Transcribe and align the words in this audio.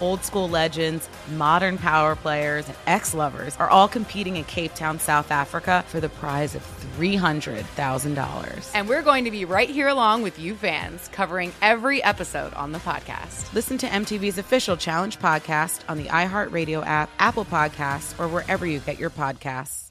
Old 0.00 0.24
school 0.24 0.48
legends, 0.48 1.08
modern 1.32 1.78
power 1.78 2.14
players, 2.16 2.66
and 2.66 2.76
ex 2.86 3.14
lovers 3.14 3.56
are 3.56 3.70
all 3.70 3.88
competing 3.88 4.36
in 4.36 4.44
Cape 4.44 4.74
Town, 4.74 4.98
South 4.98 5.30
Africa 5.30 5.84
for 5.88 6.00
the 6.00 6.08
prize 6.08 6.54
of 6.54 6.62
$300,000. 6.98 8.70
And 8.74 8.88
we're 8.88 9.02
going 9.02 9.24
to 9.24 9.30
be 9.30 9.44
right 9.44 9.68
here 9.68 9.88
along 9.88 10.22
with 10.22 10.38
you 10.38 10.54
fans, 10.54 11.08
covering 11.08 11.52
every 11.62 12.02
episode 12.02 12.54
on 12.54 12.72
the 12.72 12.78
podcast. 12.78 13.52
Listen 13.54 13.78
to 13.78 13.86
MTV's 13.86 14.38
official 14.38 14.76
Challenge 14.76 15.18
podcast 15.18 15.80
on 15.88 15.98
the 15.98 16.04
iHeartRadio 16.04 16.84
app, 16.86 17.10
Apple 17.18 17.44
Podcasts, 17.44 18.18
or 18.20 18.28
wherever 18.28 18.66
you 18.66 18.80
get 18.80 18.98
your 18.98 19.10
podcasts. 19.10 19.90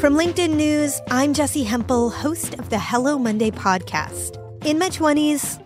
From 0.00 0.14
LinkedIn 0.14 0.54
News, 0.54 1.00
I'm 1.10 1.32
Jessi 1.32 1.64
Hempel, 1.64 2.10
host 2.10 2.54
of 2.54 2.68
the 2.68 2.78
Hello 2.78 3.18
Monday 3.18 3.50
podcast. 3.50 4.36
In 4.66 4.78
my 4.78 4.90
20s, 4.90 5.65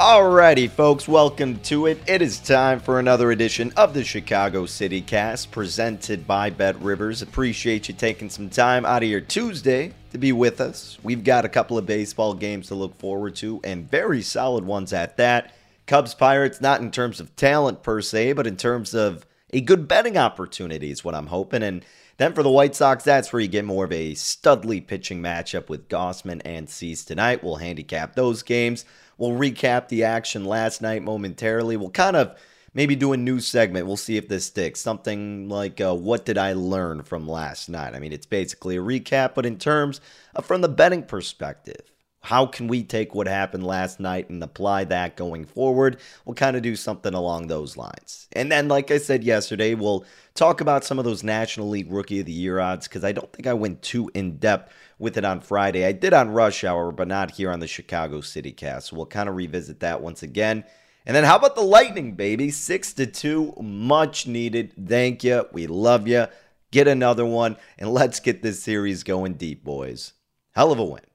Alrighty, 0.00 0.70
folks, 0.70 1.06
welcome 1.06 1.58
to 1.58 1.84
it. 1.84 2.00
It 2.06 2.22
is 2.22 2.38
time 2.38 2.80
for 2.80 2.98
another 2.98 3.32
edition 3.32 3.70
of 3.76 3.92
the 3.92 4.02
Chicago 4.02 4.64
City 4.64 5.02
Cast 5.02 5.50
presented 5.50 6.26
by 6.26 6.48
Bet 6.48 6.80
Rivers. 6.80 7.20
Appreciate 7.20 7.86
you 7.86 7.92
taking 7.92 8.30
some 8.30 8.48
time 8.48 8.86
out 8.86 9.02
of 9.02 9.10
your 9.10 9.20
Tuesday 9.20 9.92
to 10.12 10.16
be 10.16 10.32
with 10.32 10.58
us. 10.58 10.96
We've 11.02 11.22
got 11.22 11.44
a 11.44 11.50
couple 11.50 11.76
of 11.76 11.84
baseball 11.84 12.32
games 12.32 12.68
to 12.68 12.74
look 12.74 12.98
forward 12.98 13.36
to, 13.36 13.60
and 13.62 13.90
very 13.90 14.22
solid 14.22 14.64
ones 14.64 14.94
at 14.94 15.18
that. 15.18 15.54
Cubs 15.86 16.14
Pirates, 16.14 16.62
not 16.62 16.80
in 16.80 16.90
terms 16.90 17.20
of 17.20 17.36
talent 17.36 17.82
per 17.82 18.00
se, 18.00 18.32
but 18.32 18.46
in 18.46 18.56
terms 18.56 18.94
of 18.94 19.26
a 19.52 19.60
good 19.60 19.86
betting 19.86 20.16
opportunity, 20.16 20.90
is 20.90 21.04
what 21.04 21.14
I'm 21.14 21.26
hoping. 21.26 21.62
And 21.62 21.84
then 22.16 22.32
for 22.32 22.42
the 22.42 22.50
White 22.50 22.74
Sox, 22.74 23.04
that's 23.04 23.34
where 23.34 23.40
you 23.40 23.48
get 23.48 23.66
more 23.66 23.84
of 23.84 23.92
a 23.92 24.12
studly 24.12 24.86
pitching 24.86 25.20
matchup 25.20 25.68
with 25.68 25.90
Gausman 25.90 26.40
and 26.42 26.70
Cease 26.70 27.04
tonight. 27.04 27.44
We'll 27.44 27.56
handicap 27.56 28.14
those 28.14 28.42
games. 28.42 28.86
We'll 29.20 29.38
recap 29.38 29.88
the 29.88 30.04
action 30.04 30.46
last 30.46 30.80
night 30.80 31.02
momentarily. 31.02 31.76
We'll 31.76 31.90
kind 31.90 32.16
of 32.16 32.36
maybe 32.72 32.96
do 32.96 33.12
a 33.12 33.18
new 33.18 33.38
segment. 33.38 33.86
We'll 33.86 33.98
see 33.98 34.16
if 34.16 34.28
this 34.28 34.46
sticks. 34.46 34.80
Something 34.80 35.50
like, 35.50 35.78
uh, 35.78 35.94
What 35.94 36.24
did 36.24 36.38
I 36.38 36.54
learn 36.54 37.02
from 37.02 37.28
last 37.28 37.68
night? 37.68 37.94
I 37.94 37.98
mean, 37.98 38.14
it's 38.14 38.24
basically 38.24 38.78
a 38.78 38.80
recap, 38.80 39.34
but 39.34 39.44
in 39.44 39.58
terms 39.58 40.00
of 40.34 40.46
from 40.46 40.62
the 40.62 40.70
betting 40.70 41.02
perspective, 41.02 41.82
how 42.22 42.44
can 42.44 42.68
we 42.68 42.82
take 42.82 43.14
what 43.14 43.26
happened 43.26 43.66
last 43.66 43.98
night 43.98 44.28
and 44.28 44.42
apply 44.42 44.84
that 44.84 45.16
going 45.16 45.46
forward? 45.46 45.98
We'll 46.24 46.34
kind 46.34 46.54
of 46.54 46.62
do 46.62 46.76
something 46.76 47.14
along 47.14 47.46
those 47.46 47.78
lines. 47.78 48.28
And 48.32 48.52
then, 48.52 48.68
like 48.68 48.90
I 48.90 48.98
said 48.98 49.24
yesterday, 49.24 49.74
we'll 49.74 50.04
talk 50.34 50.60
about 50.60 50.84
some 50.84 50.98
of 50.98 51.06
those 51.06 51.24
National 51.24 51.70
League 51.70 51.90
Rookie 51.90 52.20
of 52.20 52.26
the 52.26 52.32
Year 52.32 52.60
odds 52.60 52.86
because 52.86 53.04
I 53.04 53.12
don't 53.12 53.32
think 53.32 53.46
I 53.46 53.54
went 53.54 53.80
too 53.80 54.10
in 54.12 54.36
depth 54.36 54.72
with 54.98 55.16
it 55.16 55.24
on 55.24 55.40
Friday. 55.40 55.86
I 55.86 55.92
did 55.92 56.12
on 56.12 56.30
Rush 56.30 56.62
Hour, 56.62 56.92
but 56.92 57.08
not 57.08 57.32
here 57.32 57.50
on 57.50 57.60
the 57.60 57.66
Chicago 57.66 58.20
City 58.20 58.52
Cast. 58.52 58.88
So 58.88 58.96
we'll 58.96 59.06
kind 59.06 59.28
of 59.28 59.34
revisit 59.34 59.80
that 59.80 60.02
once 60.02 60.22
again. 60.22 60.64
And 61.06 61.16
then 61.16 61.24
how 61.24 61.36
about 61.36 61.54
the 61.54 61.62
Lightning, 61.62 62.12
baby? 62.12 62.50
Six 62.50 62.92
to 62.94 63.06
two, 63.06 63.54
much 63.58 64.26
needed. 64.26 64.74
Thank 64.86 65.24
you. 65.24 65.46
We 65.52 65.66
love 65.66 66.06
you. 66.06 66.26
Get 66.70 66.86
another 66.86 67.24
one, 67.24 67.56
and 67.78 67.92
let's 67.92 68.20
get 68.20 68.42
this 68.42 68.62
series 68.62 69.02
going 69.02 69.34
deep, 69.34 69.64
boys. 69.64 70.12
Hell 70.52 70.70
of 70.70 70.78
a 70.78 70.84
win. 70.84 71.09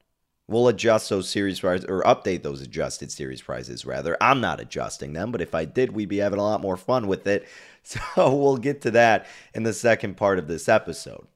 We'll 0.48 0.68
adjust 0.68 1.10
those 1.10 1.28
series 1.28 1.60
prices 1.60 1.88
or 1.90 2.04
update 2.04 2.44
those 2.44 2.62
adjusted 2.62 3.12
series 3.12 3.42
prices 3.42 3.84
rather. 3.84 4.16
I'm 4.22 4.42
not 4.42 4.60
adjusting 4.60 5.14
them, 5.14 5.32
but 5.32 5.42
if 5.42 5.56
I 5.56 5.66
did, 5.66 5.92
we'd 5.92 6.10
be 6.10 6.18
having 6.18 6.40
a 6.40 6.44
lot 6.44 6.62
more 6.62 6.78
fun 6.78 7.08
with 7.08 7.28
it. 7.28 7.48
So 7.88 8.36
we'll 8.36 8.58
get 8.58 8.82
to 8.82 8.92
that 8.92 9.28
in 9.54 9.62
the 9.62 9.72
second 9.72 10.18
part 10.18 10.40
of 10.40 10.48
this 10.48 10.68
episode. 10.68 11.28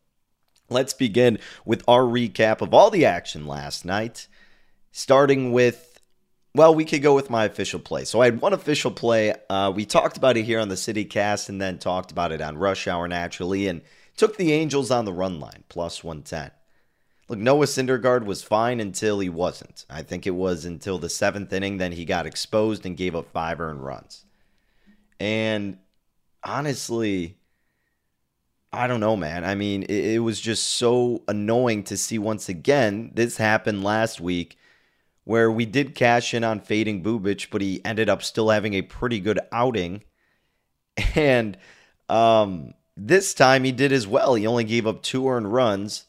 Let's 0.68 0.94
begin 0.94 1.38
with 1.64 1.84
our 1.88 2.02
recap 2.02 2.62
of 2.62 2.74
all 2.74 2.90
the 2.90 3.06
action 3.06 3.46
last 3.46 3.86
night, 3.86 4.28
starting 4.92 5.52
with, 5.52 6.02
well, 6.56 6.74
we 6.74 6.86
could 6.86 7.04
go 7.04 7.14
with 7.14 7.30
my 7.30 7.46
official 7.46 7.80
play. 7.80 8.04
So 8.04 8.20
I 8.20 8.26
had 8.26 8.42
one 8.42 8.54
official 8.54 8.90
play. 8.90 9.36
Uh, 9.48 9.72
we 9.76 9.86
talked 9.86 10.18
about 10.18 10.38
it 10.38 10.44
here 10.46 10.60
on 10.60 10.70
the 10.70 10.76
City 10.76 11.06
Cast 11.06 11.50
and 11.50 11.62
then 11.62 11.78
talked 11.78 12.10
about 12.10 12.32
it 12.32 12.42
on 12.42 12.58
Rush 12.58 12.88
Hour 12.88 13.08
naturally 13.08 13.68
and 13.68 13.84
took 14.18 14.36
the 14.38 14.52
Angels 14.52 14.90
on 14.90 15.06
the 15.06 15.14
run 15.14 15.40
line, 15.40 15.66
plus 15.70 16.04
110. 16.04 16.50
Look, 17.30 17.38
Noah 17.38 17.68
Syndergaard 17.68 18.26
was 18.26 18.42
fine 18.42 18.80
until 18.80 19.20
he 19.20 19.30
wasn't. 19.30 19.86
I 19.88 20.02
think 20.02 20.26
it 20.26 20.32
was 20.32 20.66
until 20.66 20.98
the 20.98 21.10
seventh 21.10 21.54
inning, 21.54 21.78
then 21.78 21.92
he 21.92 22.04
got 22.04 22.26
exposed 22.26 22.88
and 22.88 22.98
gave 22.98 23.16
up 23.16 23.32
five 23.32 23.62
earned 23.62 23.86
runs. 23.86 24.26
And 25.20 25.78
honestly, 26.44 27.38
I 28.74 28.88
don't 28.88 29.00
know, 29.00 29.16
man. 29.16 29.44
I 29.46 29.54
mean, 29.54 29.84
it, 29.84 30.16
it, 30.16 30.20
was 30.20 30.42
just 30.42 30.68
so 30.68 31.24
annoying 31.28 31.84
to 31.84 31.98
see 31.98 32.18
once 32.18 32.50
again. 32.50 33.12
This 33.14 33.38
happened 33.38 33.84
last 33.84 34.20
week 34.20 34.58
where 35.24 35.52
we 35.52 35.66
did 35.66 35.94
cash 35.94 36.34
in 36.34 36.44
on 36.44 36.60
fading 36.60 37.04
Bubic, 37.04 37.50
but 37.52 37.62
he 37.62 37.84
ended 37.86 38.10
up 38.10 38.24
still 38.24 38.50
having 38.50 38.74
a 38.74 38.82
pretty 38.82 39.20
good 39.20 39.40
outing. 39.52 40.04
And 41.16 41.58
um, 42.10 42.74
this 42.98 43.34
time 43.34 43.64
he 43.64 43.72
did 43.72 43.94
as 43.94 44.06
well. 44.06 44.36
He 44.36 44.46
only 44.46 44.66
gave 44.66 44.86
up 44.86 45.02
two 45.02 45.30
earned 45.30 45.54
runs, 45.54 46.09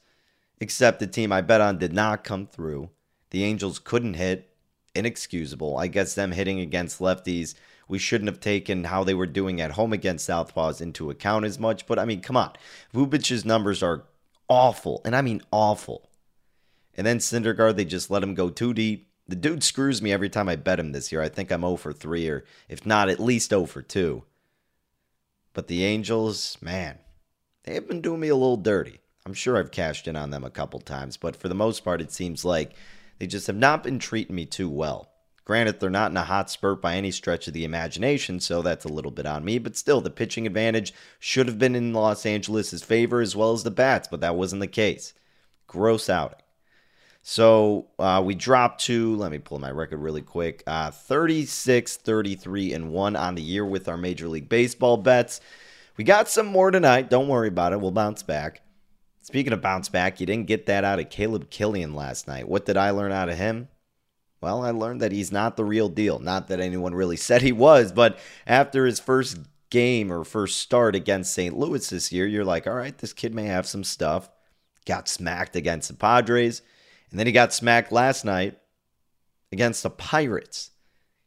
except 0.60 1.00
the 1.00 1.06
team 1.06 1.32
I 1.32 1.40
bet 1.40 1.60
on 1.60 1.78
did 1.78 1.92
not 1.92 2.24
come 2.24 2.46
through. 2.46 2.90
The 3.30 3.44
Angels 3.44 3.78
couldn't 3.78 4.14
hit. 4.14 4.46
Inexcusable. 4.94 5.76
I 5.78 5.86
guess 5.86 6.14
them 6.14 6.32
hitting 6.32 6.58
against 6.60 6.98
lefties 6.98 7.54
we 7.90 7.98
shouldn't 7.98 8.30
have 8.30 8.40
taken 8.40 8.84
how 8.84 9.02
they 9.02 9.14
were 9.14 9.26
doing 9.26 9.60
at 9.60 9.72
home 9.72 9.92
against 9.92 10.28
Southpaws 10.28 10.80
into 10.80 11.10
account 11.10 11.44
as 11.44 11.58
much. 11.58 11.86
But 11.86 11.98
I 11.98 12.04
mean, 12.04 12.20
come 12.20 12.36
on. 12.36 12.52
Bubic's 12.94 13.44
numbers 13.44 13.82
are 13.82 14.04
awful, 14.48 15.02
and 15.04 15.16
I 15.16 15.22
mean 15.22 15.42
awful. 15.50 16.08
And 16.96 17.06
then 17.06 17.18
Syndergaard, 17.18 17.76
they 17.76 17.84
just 17.84 18.10
let 18.10 18.22
him 18.22 18.34
go 18.34 18.48
too 18.48 18.72
deep. 18.72 19.08
The 19.26 19.36
dude 19.36 19.64
screws 19.64 20.00
me 20.00 20.12
every 20.12 20.28
time 20.28 20.48
I 20.48 20.56
bet 20.56 20.78
him 20.78 20.92
this 20.92 21.10
year. 21.10 21.20
I 21.20 21.28
think 21.28 21.50
I'm 21.50 21.62
0 21.62 21.76
for 21.76 21.92
3, 21.92 22.28
or 22.28 22.44
if 22.68 22.86
not, 22.86 23.08
at 23.08 23.20
least 23.20 23.50
0 23.50 23.66
for 23.66 23.82
2. 23.82 24.22
But 25.52 25.66
the 25.66 25.84
Angels, 25.84 26.56
man, 26.60 26.98
they 27.64 27.74
have 27.74 27.88
been 27.88 28.00
doing 28.00 28.20
me 28.20 28.28
a 28.28 28.36
little 28.36 28.56
dirty. 28.56 28.99
I'm 29.26 29.34
sure 29.34 29.58
I've 29.58 29.70
cashed 29.70 30.08
in 30.08 30.16
on 30.16 30.30
them 30.30 30.44
a 30.44 30.50
couple 30.50 30.80
times, 30.80 31.16
but 31.16 31.36
for 31.36 31.48
the 31.48 31.54
most 31.54 31.84
part, 31.84 32.00
it 32.00 32.12
seems 32.12 32.44
like 32.44 32.72
they 33.18 33.26
just 33.26 33.46
have 33.46 33.56
not 33.56 33.82
been 33.82 33.98
treating 33.98 34.34
me 34.34 34.46
too 34.46 34.68
well. 34.68 35.10
Granted, 35.44 35.80
they're 35.80 35.90
not 35.90 36.10
in 36.10 36.16
a 36.16 36.24
hot 36.24 36.50
spurt 36.50 36.80
by 36.80 36.94
any 36.94 37.10
stretch 37.10 37.48
of 37.48 37.54
the 37.54 37.64
imagination, 37.64 38.40
so 38.40 38.62
that's 38.62 38.84
a 38.84 38.92
little 38.92 39.10
bit 39.10 39.26
on 39.26 39.44
me, 39.44 39.58
but 39.58 39.76
still, 39.76 40.00
the 40.00 40.10
pitching 40.10 40.46
advantage 40.46 40.94
should 41.18 41.48
have 41.48 41.58
been 41.58 41.74
in 41.74 41.92
Los 41.92 42.24
Angeles' 42.24 42.82
favor 42.82 43.20
as 43.20 43.34
well 43.34 43.52
as 43.52 43.62
the 43.62 43.70
bats, 43.70 44.08
but 44.08 44.20
that 44.20 44.36
wasn't 44.36 44.60
the 44.60 44.66
case. 44.66 45.12
Gross 45.66 46.08
outing. 46.08 46.38
So 47.22 47.88
uh, 47.98 48.22
we 48.24 48.34
dropped 48.34 48.82
to, 48.84 49.14
let 49.16 49.30
me 49.30 49.38
pull 49.38 49.58
my 49.58 49.70
record 49.70 49.98
really 49.98 50.22
quick, 50.22 50.62
uh, 50.66 50.90
36, 50.90 51.96
33, 51.96 52.72
and 52.72 52.92
1 52.92 53.16
on 53.16 53.34
the 53.34 53.42
year 53.42 53.64
with 53.64 53.88
our 53.88 53.96
Major 53.96 54.28
League 54.28 54.48
Baseball 54.48 54.96
bets. 54.96 55.40
We 55.96 56.04
got 56.04 56.28
some 56.28 56.46
more 56.46 56.70
tonight. 56.70 57.10
Don't 57.10 57.28
worry 57.28 57.48
about 57.48 57.72
it. 57.72 57.80
We'll 57.80 57.90
bounce 57.90 58.22
back. 58.22 58.62
Speaking 59.30 59.52
of 59.52 59.62
bounce 59.62 59.88
back, 59.88 60.18
you 60.18 60.26
didn't 60.26 60.48
get 60.48 60.66
that 60.66 60.82
out 60.82 60.98
of 60.98 61.08
Caleb 61.08 61.50
Kilian 61.50 61.94
last 61.94 62.26
night. 62.26 62.48
What 62.48 62.66
did 62.66 62.76
I 62.76 62.90
learn 62.90 63.12
out 63.12 63.28
of 63.28 63.38
him? 63.38 63.68
Well, 64.40 64.64
I 64.64 64.72
learned 64.72 65.00
that 65.02 65.12
he's 65.12 65.30
not 65.30 65.56
the 65.56 65.64
real 65.64 65.88
deal. 65.88 66.18
Not 66.18 66.48
that 66.48 66.58
anyone 66.58 66.96
really 66.96 67.16
said 67.28 67.40
he 67.40 67.52
was, 67.52 67.92
but 67.92 68.18
after 68.44 68.86
his 68.86 68.98
first 68.98 69.38
game 69.70 70.12
or 70.12 70.24
first 70.24 70.56
start 70.56 70.96
against 70.96 71.32
St. 71.32 71.56
Louis 71.56 71.88
this 71.88 72.10
year, 72.10 72.26
you're 72.26 72.44
like, 72.44 72.66
all 72.66 72.74
right, 72.74 72.98
this 72.98 73.12
kid 73.12 73.32
may 73.32 73.44
have 73.44 73.68
some 73.68 73.84
stuff. 73.84 74.28
Got 74.84 75.08
smacked 75.08 75.54
against 75.54 75.86
the 75.86 75.94
Padres, 75.94 76.60
and 77.12 77.20
then 77.20 77.28
he 77.28 77.32
got 77.32 77.52
smacked 77.52 77.92
last 77.92 78.24
night 78.24 78.58
against 79.52 79.84
the 79.84 79.90
Pirates. 79.90 80.72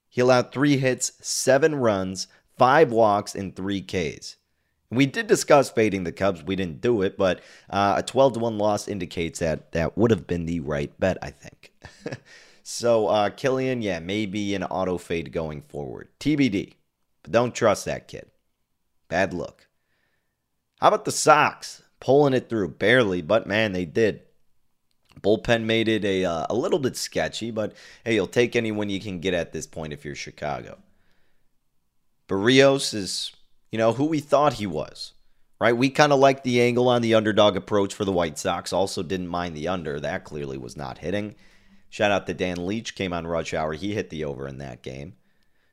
He 0.09 0.19
allowed 0.19 0.51
three 0.51 0.75
hits, 0.75 1.13
seven 1.21 1.75
runs, 1.75 2.27
five 2.57 2.91
walks, 2.91 3.33
and 3.33 3.56
three 3.56 3.81
Ks. 3.81 4.35
We 4.95 5.06
did 5.06 5.28
discuss 5.28 5.69
fading 5.69 6.04
the 6.04 6.12
Cubs. 6.12 6.44
We 6.44 6.56
didn't 6.56 6.81
do 6.81 7.01
it, 7.01 7.18
but 7.18 7.42
uh, 7.69 7.95
a 7.98 8.04
12 8.04 8.34
to 8.34 8.40
1 8.40 8.57
loss 8.57 8.88
indicates 8.88 9.40
that 9.40 9.72
that 9.72 9.98
would 9.98 10.12
have 10.12 10.28
been 10.28 10.45
the 10.45 10.60
right 10.60 10.98
bet, 11.00 11.18
I 11.22 11.30
think. 11.30 11.72
So 12.63 13.07
uh, 13.07 13.30
Kilian, 13.30 13.84
yeah, 13.84 14.00
maybe 14.00 14.56
an 14.56 14.63
auto 14.63 14.98
fade 14.98 15.34
going 15.34 15.62
forward. 15.62 16.07
TBD. 16.19 16.75
But 17.22 17.31
don't 17.31 17.54
trust 17.54 17.86
that 17.86 18.07
kid. 18.07 18.31
Bad 19.10 19.34
look. 19.34 19.68
How 20.80 20.88
about 20.88 21.06
the 21.06 21.12
Sox? 21.12 21.84
Pulling 22.00 22.34
it 22.34 22.50
through. 22.50 22.69
Barely, 22.69 23.22
but 23.22 23.48
man, 23.48 23.74
they 23.74 23.86
did. 23.86 24.22
Bullpen 25.22 25.63
made 25.63 25.88
it 25.88 26.04
a, 26.04 26.25
uh, 26.25 26.48
a 26.50 26.56
little 26.56 26.80
bit 26.80 26.98
sketchy, 26.98 27.51
but 27.51 27.74
hey, 28.04 28.16
you'll 28.16 28.28
take 28.28 28.56
anyone 28.56 28.90
you 28.90 29.00
can 29.00 29.19
get 29.19 29.34
at 29.34 29.54
this 29.54 29.68
point 29.68 29.94
if 29.94 30.04
you're 30.04 30.16
Chicago. 30.16 30.80
Berrios 32.28 32.94
is, 32.94 33.31
you 33.73 33.79
know, 33.79 33.91
who 33.91 34.05
we 34.05 34.19
thought 34.19 34.53
he 34.53 34.67
was, 34.67 35.13
right? 35.59 35.75
We 35.75 35.89
kind 35.89 36.13
of 36.13 36.19
liked 36.19 36.43
the 36.43 36.61
angle 36.61 36.87
on 36.87 37.01
the 37.01 37.15
underdog 37.15 37.57
approach 37.57 37.91
for 37.95 38.05
the 38.05 38.11
White 38.11 38.37
Sox. 38.37 38.71
Also, 38.71 39.01
didn't 39.01 39.29
mind 39.29 39.57
the 39.57 39.67
under. 39.67 39.99
That 39.99 40.25
clearly 40.25 40.59
was 40.59 40.77
not 40.77 40.99
hitting. 40.99 41.33
Shout 41.89 42.11
out 42.11 42.27
to 42.27 42.35
Dan 42.35 42.67
Leach, 42.67 42.93
came 42.93 43.13
on 43.13 43.25
Rush 43.25 43.51
Hour. 43.51 43.73
He 43.73 43.95
hit 43.95 44.11
the 44.11 44.25
over 44.25 44.47
in 44.47 44.59
that 44.59 44.83
game. 44.83 45.15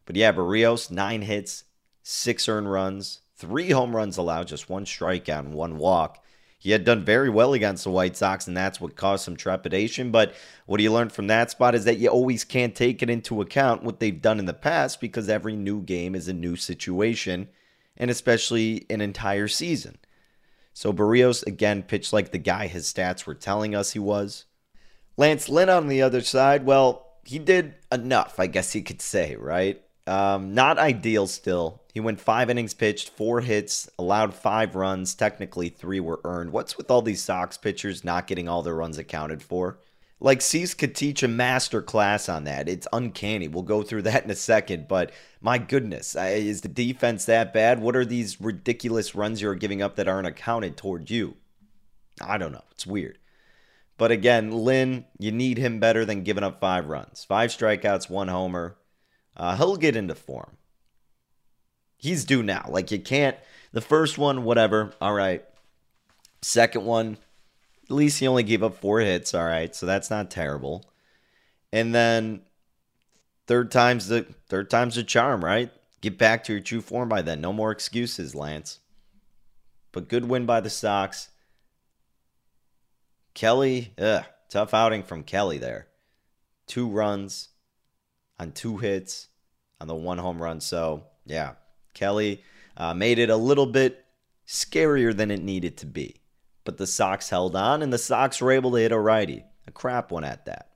But 0.07 0.17
yeah, 0.17 0.33
Berrios, 0.33 0.91
nine 0.91 1.21
hits, 1.21 1.65
six 2.03 2.49
earned 2.49 2.73
runs, 2.73 3.21
three 3.37 3.69
home 3.69 3.95
runs 3.95 4.17
allowed, 4.17 4.49
just 4.49 4.71
one 4.71 4.87
strikeout 4.87 5.41
and 5.41 5.53
one 5.53 5.77
walk. 5.77 6.25
He 6.59 6.71
had 6.71 6.85
done 6.85 7.05
very 7.05 7.29
well 7.29 7.53
against 7.53 7.85
the 7.85 7.91
White 7.91 8.17
Sox, 8.17 8.47
and 8.47 8.57
that's 8.57 8.81
what 8.81 8.97
caused 8.97 9.27
some 9.27 9.37
trepidation. 9.37 10.11
But 10.11 10.33
what 10.65 10.79
do 10.79 10.85
you 10.85 10.93
learn 10.93 11.11
from 11.11 11.27
that 11.27 11.51
spot 11.51 11.75
is 11.75 11.85
that 11.85 11.99
you 11.99 12.09
always 12.09 12.45
can't 12.45 12.75
take 12.75 13.03
it 13.03 13.11
into 13.11 13.43
account 13.43 13.83
what 13.83 14.01
they've 14.01 14.23
done 14.23 14.39
in 14.39 14.47
the 14.47 14.55
past 14.55 15.03
because 15.03 15.29
every 15.29 15.55
new 15.55 15.83
game 15.83 16.15
is 16.15 16.29
a 16.29 16.33
new 16.33 16.57
situation, 16.57 17.51
and 18.01 18.11
especially 18.11 18.87
an 18.91 19.03
entire 19.03 19.47
season. 19.47 19.99
So 20.73 20.93
Berrios 20.93 21.47
again, 21.47 21.83
pitched 21.83 22.13
like 22.13 22.33
the 22.33 22.39
guy 22.39 22.67
his 22.67 22.93
stats 22.93 23.27
were 23.27 23.35
telling 23.35 23.75
us 23.75 23.93
he 23.93 23.99
was. 23.99 24.47
Lance 25.19 25.51
Lynn 25.51 25.69
on 25.69 25.87
the 25.87 26.01
other 26.01 26.23
side, 26.23 26.65
well, 26.65 27.19
he 27.25 27.39
did 27.39 27.75
enough, 27.93 28.41
I 28.41 28.47
guess 28.47 28.75
you 28.75 28.83
could 28.83 29.03
say, 29.03 29.37
right? 29.37 29.83
Um, 30.07 30.55
not 30.55 30.79
ideal 30.79 31.27
still. 31.27 31.83
He 31.93 32.01
went 32.01 32.21
five 32.21 32.49
innings 32.49 32.73
pitched, 32.73 33.11
four 33.11 33.43
hits, 33.43 33.91
allowed 33.99 34.33
five 34.33 34.75
runs. 34.75 35.15
Technically, 35.15 35.69
three 35.69 36.01
were 36.01 36.21
earned. 36.25 36.53
What's 36.53 36.79
with 36.79 36.91
all 36.91 37.03
these 37.03 37.23
Sox 37.23 37.59
pitchers 37.59 38.03
not 38.03 38.27
getting 38.27 38.49
all 38.49 38.63
their 38.63 38.75
runs 38.75 38.97
accounted 38.97 39.43
for? 39.43 39.79
Like 40.21 40.43
Cease 40.43 40.75
could 40.75 40.95
teach 40.95 41.23
a 41.23 41.29
master 41.29 41.81
class 41.81 42.29
on 42.29 42.45
that. 42.45 42.69
It's 42.69 42.87
uncanny. 42.93 43.49
We'll 43.49 43.63
go 43.63 43.83
through 43.83 44.03
that 44.03 44.25
in 44.25 44.31
a 44.31 44.37
second. 44.37 44.87
But 44.87 45.13
my 45.41 45.59
goodness, 45.59 46.15
is 46.15 46.61
the 46.61 46.69
defense 46.69 47.25
that 47.25 47.53
bad? 47.53 47.81
What 47.81 47.97
are 47.97 48.05
these 48.05 48.41
ridiculous 48.41 49.15
runs 49.15 49.41
you're 49.41 49.55
giving 49.55 49.83
up 49.83 49.97
that 49.97 50.09
aren't 50.09 50.27
accounted 50.27 50.77
toward 50.77 51.11
you? 51.11 51.37
I 52.21 52.37
don't 52.37 52.53
know. 52.53 52.65
It's 52.71 52.87
weird. 52.87 53.19
But 53.97 54.11
again, 54.11 54.51
Lynn, 54.51 55.05
you 55.19 55.31
need 55.31 55.59
him 55.59 55.79
better 55.79 56.05
than 56.05 56.23
giving 56.23 56.45
up 56.45 56.61
five 56.61 56.87
runs. 56.87 57.25
Five 57.25 57.51
strikeouts, 57.51 58.09
one 58.09 58.29
homer. 58.29 58.77
Uh, 59.37 59.57
he'll 59.57 59.77
get 59.77 59.97
into 59.97 60.15
form. 60.15 60.57
He's 61.99 62.25
due 62.25 62.43
now. 62.43 62.67
Like, 62.69 62.91
you 62.91 62.99
can't. 62.99 63.37
The 63.73 63.83
first 63.83 64.17
one, 64.17 64.45
whatever. 64.45 64.95
All 65.03 65.13
right. 65.13 65.45
Second 66.41 66.87
one, 66.87 67.19
at 67.91 67.97
least 67.97 68.21
he 68.21 68.29
only 68.29 68.45
gave 68.45 68.63
up 68.63 68.77
four 68.77 69.01
hits. 69.01 69.35
All 69.35 69.45
right. 69.45 69.75
So 69.75 69.85
that's 69.85 70.11
not 70.11 70.31
terrible. 70.31 70.85
And 71.73 71.93
then 71.93 72.43
third 73.47 73.73
time's 73.73 74.07
the 74.07 74.27
third 74.49 74.71
time's 74.71 74.95
the 74.95 75.03
charm, 75.03 75.45
right? 75.45 75.73
Get 76.01 76.17
back 76.17 76.45
to 76.45 76.53
your 76.53 76.63
true 76.63 76.81
form 76.81 77.09
by 77.09 77.21
then. 77.21 77.41
No 77.41 77.53
more 77.53 77.73
excuses, 77.73 78.35
Lance. 78.35 78.79
But 79.93 80.09
good 80.09 80.27
win 80.27 80.47
by 80.47 80.61
the 80.61 80.71
Sox. 80.71 81.31
Kelly, 83.35 83.93
ugh, 83.99 84.25
tough 84.49 84.73
outing 84.73 85.03
from 85.03 85.25
Kelly 85.25 85.59
there. 85.59 85.89
Two 86.67 86.89
runs 86.89 87.49
on 88.39 88.53
two 88.53 88.77
hits 88.79 89.29
on 89.81 89.89
the 89.89 89.95
one 89.95 90.19
home 90.19 90.41
run. 90.41 90.61
So, 90.61 91.05
yeah, 91.27 91.55
Kelly 91.93 92.45
uh, 92.77 92.95
made 92.95 93.19
it 93.19 93.31
a 93.31 93.37
little 93.37 93.67
bit 93.67 94.05
scarier 94.47 95.15
than 95.15 95.31
it 95.31 95.43
needed 95.43 95.77
to 95.79 95.87
be. 95.87 96.20
But 96.65 96.77
the 96.77 96.87
Sox 96.87 97.31
held 97.31 97.57
on, 97.57 97.83
and 97.83 97.93
the 97.93 97.99
Sox 97.99 98.41
were 98.41 98.53
able 98.53 98.73
to 98.73 98.77
hit 98.79 98.93
a 98.93 98.99
righty. 98.99 99.45
A 99.67 99.71
crap 99.71 100.11
one 100.11 100.25
at 100.25 100.47
that. 100.47 100.71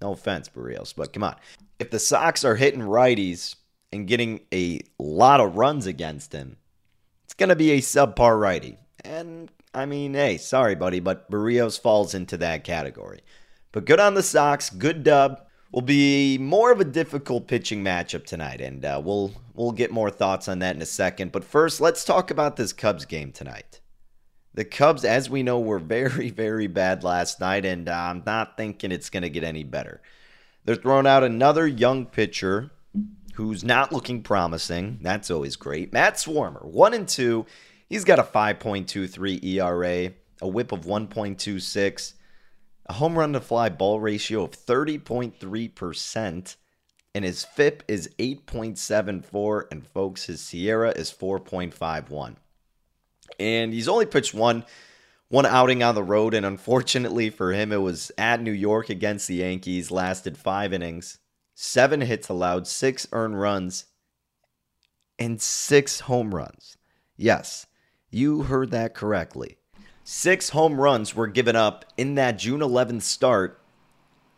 No 0.00 0.12
offense, 0.12 0.48
Berrios, 0.48 0.94
but 0.94 1.12
come 1.12 1.24
on. 1.24 1.36
If 1.78 1.90
the 1.90 1.98
Sox 1.98 2.44
are 2.44 2.56
hitting 2.56 2.80
righties 2.80 3.56
and 3.92 4.06
getting 4.06 4.40
a 4.52 4.80
lot 4.98 5.40
of 5.40 5.56
runs 5.56 5.86
against 5.86 6.32
him, 6.32 6.56
it's 7.24 7.34
going 7.34 7.48
to 7.48 7.56
be 7.56 7.72
a 7.72 7.78
subpar 7.78 8.40
righty. 8.40 8.78
And 9.04 9.50
I 9.74 9.86
mean, 9.86 10.14
hey, 10.14 10.38
sorry, 10.38 10.74
buddy, 10.74 11.00
but 11.00 11.30
Berrios 11.30 11.80
falls 11.80 12.14
into 12.14 12.36
that 12.38 12.64
category. 12.64 13.20
But 13.72 13.84
good 13.84 14.00
on 14.00 14.14
the 14.14 14.22
Sox, 14.22 14.70
good 14.70 15.04
dub. 15.04 15.42
Will 15.70 15.82
be 15.82 16.38
more 16.38 16.72
of 16.72 16.80
a 16.80 16.84
difficult 16.84 17.46
pitching 17.46 17.84
matchup 17.84 18.24
tonight, 18.24 18.62
and 18.62 18.82
uh, 18.86 19.02
we'll 19.04 19.34
we'll 19.52 19.72
get 19.72 19.90
more 19.90 20.10
thoughts 20.10 20.48
on 20.48 20.60
that 20.60 20.74
in 20.74 20.80
a 20.80 20.86
second. 20.86 21.30
But 21.30 21.44
first, 21.44 21.78
let's 21.78 22.06
talk 22.06 22.30
about 22.30 22.56
this 22.56 22.72
Cubs 22.72 23.04
game 23.04 23.32
tonight. 23.32 23.80
The 24.54 24.64
Cubs, 24.64 25.04
as 25.04 25.30
we 25.30 25.42
know, 25.42 25.60
were 25.60 25.78
very 25.78 26.30
very 26.30 26.66
bad 26.66 27.04
last 27.04 27.40
night, 27.40 27.64
and 27.64 27.88
I'm 27.88 28.22
not 28.26 28.56
thinking 28.56 28.92
it's 28.92 29.10
going 29.10 29.22
to 29.22 29.30
get 29.30 29.44
any 29.44 29.64
better. 29.64 30.00
They're 30.64 30.76
throwing 30.76 31.06
out 31.06 31.24
another 31.24 31.66
young 31.66 32.06
pitcher 32.06 32.70
who's 33.34 33.62
not 33.62 33.92
looking 33.92 34.22
promising. 34.22 34.98
That's 35.00 35.30
always 35.30 35.56
great. 35.56 35.92
Matt 35.92 36.14
Swarmer, 36.14 36.64
one 36.64 36.92
and 36.92 37.06
two. 37.06 37.46
He's 37.88 38.04
got 38.04 38.18
a 38.18 38.24
5.23 38.24 39.44
ERA, 39.44 40.12
a 40.42 40.48
whip 40.48 40.72
of 40.72 40.82
1.26, 40.82 42.14
a 42.86 42.92
home 42.92 43.18
run 43.18 43.32
to 43.32 43.40
fly 43.40 43.68
ball 43.68 44.00
ratio 44.00 44.42
of 44.42 44.50
30.3%, 44.50 46.56
and 47.14 47.24
his 47.24 47.44
FIP 47.44 47.84
is 47.88 48.10
8.74, 48.18 49.62
and 49.70 49.86
folks, 49.86 50.24
his 50.24 50.42
SIERA 50.42 50.98
is 50.98 51.10
4.51. 51.10 52.36
And 53.38 53.72
he's 53.72 53.88
only 53.88 54.06
pitched 54.06 54.34
one 54.34 54.64
one 55.28 55.46
outing 55.46 55.82
on 55.82 55.94
the 55.94 56.02
road, 56.02 56.32
and 56.32 56.46
unfortunately 56.46 57.30
for 57.30 57.52
him, 57.52 57.70
it 57.70 57.82
was 57.82 58.10
at 58.16 58.40
New 58.40 58.52
York 58.52 58.88
against 58.88 59.28
the 59.28 59.36
Yankees, 59.36 59.90
lasted 59.90 60.38
five 60.38 60.72
innings, 60.72 61.18
seven 61.54 62.00
hits 62.00 62.28
allowed, 62.28 62.66
six 62.66 63.06
earned 63.12 63.38
runs, 63.38 63.84
and 65.18 65.40
six 65.40 66.00
home 66.00 66.34
runs. 66.34 66.78
Yes, 67.16 67.66
you 68.10 68.44
heard 68.44 68.70
that 68.70 68.94
correctly. 68.94 69.58
Six 70.02 70.50
home 70.50 70.80
runs 70.80 71.14
were 71.14 71.26
given 71.26 71.56
up 71.56 71.84
in 71.98 72.14
that 72.14 72.38
June 72.38 72.60
11th 72.60 73.02
start 73.02 73.60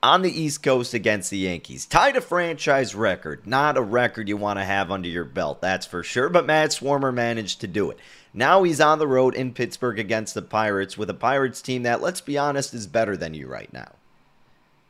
on 0.02 0.22
the 0.22 0.40
East 0.40 0.62
Coast 0.62 0.94
against 0.94 1.30
the 1.30 1.38
Yankees. 1.38 1.84
Tied 1.84 2.16
a 2.16 2.20
franchise 2.20 2.94
record. 2.94 3.46
Not 3.46 3.76
a 3.76 3.82
record 3.82 4.28
you 4.28 4.36
want 4.36 4.58
to 4.58 4.64
have 4.64 4.90
under 4.90 5.08
your 5.08 5.24
belt, 5.24 5.60
that's 5.60 5.86
for 5.86 6.02
sure, 6.02 6.28
but 6.28 6.46
Matt 6.46 6.70
Swarmer 6.70 7.12
managed 7.12 7.60
to 7.60 7.66
do 7.66 7.90
it. 7.90 7.98
Now 8.32 8.62
he's 8.62 8.80
on 8.80 8.98
the 8.98 9.08
road 9.08 9.34
in 9.34 9.52
Pittsburgh 9.52 9.98
against 9.98 10.34
the 10.34 10.42
Pirates 10.42 10.96
with 10.96 11.10
a 11.10 11.14
Pirates 11.14 11.60
team 11.60 11.82
that, 11.82 12.00
let's 12.00 12.20
be 12.20 12.38
honest, 12.38 12.72
is 12.72 12.86
better 12.86 13.16
than 13.16 13.34
you 13.34 13.46
right 13.46 13.72
now. 13.72 13.92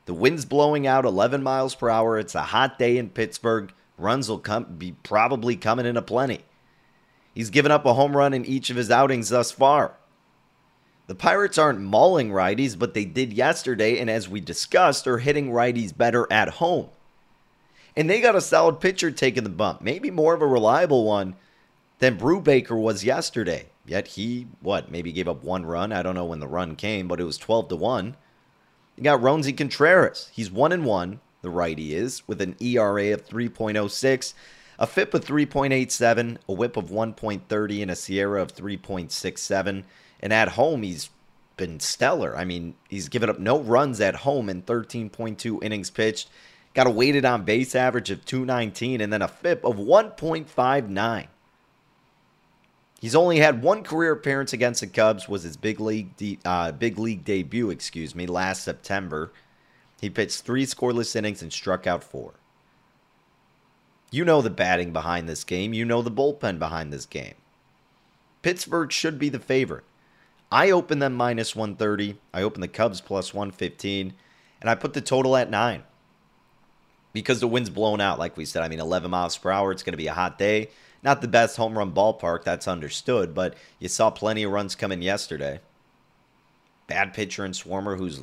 The 0.06 0.14
wind's 0.14 0.44
blowing 0.44 0.86
out 0.86 1.04
11 1.04 1.42
miles 1.42 1.74
per 1.74 1.88
hour. 1.88 2.18
It's 2.18 2.34
a 2.34 2.42
hot 2.42 2.78
day 2.78 2.98
in 2.98 3.10
Pittsburgh. 3.10 3.72
Runs 3.98 4.28
will 4.28 4.38
come, 4.38 4.76
be 4.78 4.92
probably 5.02 5.56
coming 5.56 5.86
in 5.86 5.96
a 5.96 6.02
plenty. 6.02 6.40
He's 7.34 7.50
given 7.50 7.72
up 7.72 7.86
a 7.86 7.94
home 7.94 8.16
run 8.16 8.34
in 8.34 8.44
each 8.44 8.70
of 8.70 8.76
his 8.76 8.90
outings 8.90 9.28
thus 9.28 9.52
far. 9.52 9.94
The 11.10 11.16
Pirates 11.16 11.58
aren't 11.58 11.80
mauling 11.80 12.30
righties, 12.30 12.78
but 12.78 12.94
they 12.94 13.04
did 13.04 13.32
yesterday, 13.32 13.98
and 13.98 14.08
as 14.08 14.28
we 14.28 14.38
discussed, 14.38 15.08
are 15.08 15.18
hitting 15.18 15.50
righties 15.50 15.90
better 15.94 16.24
at 16.30 16.48
home. 16.48 16.86
And 17.96 18.08
they 18.08 18.20
got 18.20 18.36
a 18.36 18.40
solid 18.40 18.78
pitcher 18.78 19.10
taking 19.10 19.42
the 19.42 19.50
bump, 19.50 19.82
maybe 19.82 20.12
more 20.12 20.34
of 20.34 20.40
a 20.40 20.46
reliable 20.46 21.04
one 21.04 21.34
than 21.98 22.16
Brubaker 22.16 22.80
was 22.80 23.02
yesterday. 23.02 23.70
Yet 23.84 24.06
he, 24.06 24.46
what, 24.60 24.92
maybe 24.92 25.10
gave 25.10 25.26
up 25.26 25.42
one 25.42 25.66
run. 25.66 25.92
I 25.92 26.04
don't 26.04 26.14
know 26.14 26.26
when 26.26 26.38
the 26.38 26.46
run 26.46 26.76
came, 26.76 27.08
but 27.08 27.18
it 27.18 27.24
was 27.24 27.38
12 27.38 27.70
to 27.70 27.76
1. 27.76 28.16
You 28.94 29.02
got 29.02 29.20
Roansy 29.20 29.56
Contreras. 29.56 30.30
He's 30.32 30.52
1 30.52 30.70
and 30.70 30.84
1, 30.84 31.18
the 31.42 31.50
righty 31.50 31.92
is, 31.92 32.22
with 32.28 32.40
an 32.40 32.54
ERA 32.60 33.12
of 33.12 33.26
3.06, 33.26 34.34
a 34.78 34.86
FIP 34.86 35.14
of 35.14 35.24
3.87, 35.24 36.36
a 36.48 36.52
whip 36.52 36.76
of 36.76 36.90
1.30, 36.90 37.82
and 37.82 37.90
a 37.90 37.96
SIERA 37.96 38.40
of 38.40 38.54
3.67. 38.54 39.82
And 40.20 40.32
at 40.32 40.50
home, 40.50 40.82
he's 40.82 41.10
been 41.56 41.80
stellar. 41.80 42.36
I 42.36 42.44
mean, 42.44 42.74
he's 42.88 43.08
given 43.08 43.30
up 43.30 43.38
no 43.38 43.60
runs 43.60 44.00
at 44.00 44.16
home 44.16 44.48
in 44.48 44.62
13.2 44.62 45.62
innings 45.62 45.90
pitched. 45.90 46.28
Got 46.74 46.86
a 46.86 46.90
weighted 46.90 47.24
on 47.24 47.44
base 47.44 47.74
average 47.74 48.10
of 48.10 48.24
219 48.24 49.00
and 49.00 49.12
then 49.12 49.22
a 49.22 49.28
FIP 49.28 49.64
of 49.64 49.76
1.59. 49.76 51.26
He's 53.00 53.14
only 53.14 53.38
had 53.38 53.62
one 53.62 53.82
career 53.82 54.12
appearance 54.12 54.52
against 54.52 54.82
the 54.82 54.86
Cubs. 54.86 55.28
Was 55.28 55.42
his 55.42 55.56
big 55.56 55.80
league 55.80 56.16
de- 56.16 56.38
uh, 56.44 56.72
big 56.72 56.98
league 56.98 57.24
debut, 57.24 57.70
excuse 57.70 58.14
me, 58.14 58.26
last 58.26 58.62
September. 58.62 59.32
He 60.00 60.10
pitched 60.10 60.42
three 60.42 60.66
scoreless 60.66 61.16
innings 61.16 61.42
and 61.42 61.52
struck 61.52 61.86
out 61.86 62.04
four. 62.04 62.34
You 64.10 64.24
know 64.24 64.42
the 64.42 64.50
batting 64.50 64.92
behind 64.92 65.28
this 65.28 65.44
game. 65.44 65.72
You 65.72 65.84
know 65.84 66.02
the 66.02 66.10
bullpen 66.10 66.58
behind 66.58 66.92
this 66.92 67.06
game. 67.06 67.34
Pittsburgh 68.42 68.92
should 68.92 69.18
be 69.18 69.28
the 69.28 69.38
favorite. 69.38 69.84
I 70.52 70.70
open 70.70 70.98
them 70.98 71.14
minus 71.14 71.54
130. 71.54 72.18
I 72.34 72.42
open 72.42 72.60
the 72.60 72.68
Cubs 72.68 73.00
plus 73.00 73.32
115. 73.32 74.14
And 74.60 74.68
I 74.68 74.74
put 74.74 74.92
the 74.92 75.00
total 75.00 75.36
at 75.36 75.50
nine. 75.50 75.84
Because 77.12 77.40
the 77.40 77.48
wind's 77.48 77.70
blown 77.70 78.00
out, 78.00 78.18
like 78.18 78.36
we 78.36 78.44
said. 78.44 78.62
I 78.62 78.68
mean, 78.68 78.80
11 78.80 79.10
miles 79.10 79.36
per 79.36 79.50
hour. 79.50 79.72
It's 79.72 79.82
going 79.82 79.92
to 79.92 79.96
be 79.96 80.06
a 80.06 80.12
hot 80.12 80.38
day. 80.38 80.70
Not 81.02 81.22
the 81.22 81.28
best 81.28 81.56
home 81.56 81.78
run 81.78 81.92
ballpark, 81.92 82.44
that's 82.44 82.68
understood, 82.68 83.34
but 83.34 83.54
you 83.78 83.88
saw 83.88 84.10
plenty 84.10 84.42
of 84.42 84.52
runs 84.52 84.74
come 84.74 84.92
in 84.92 85.00
yesterday. 85.00 85.60
Bad 86.86 87.14
pitcher 87.14 87.44
and 87.44 87.54
Swarmer 87.54 87.96
who's 87.96 88.22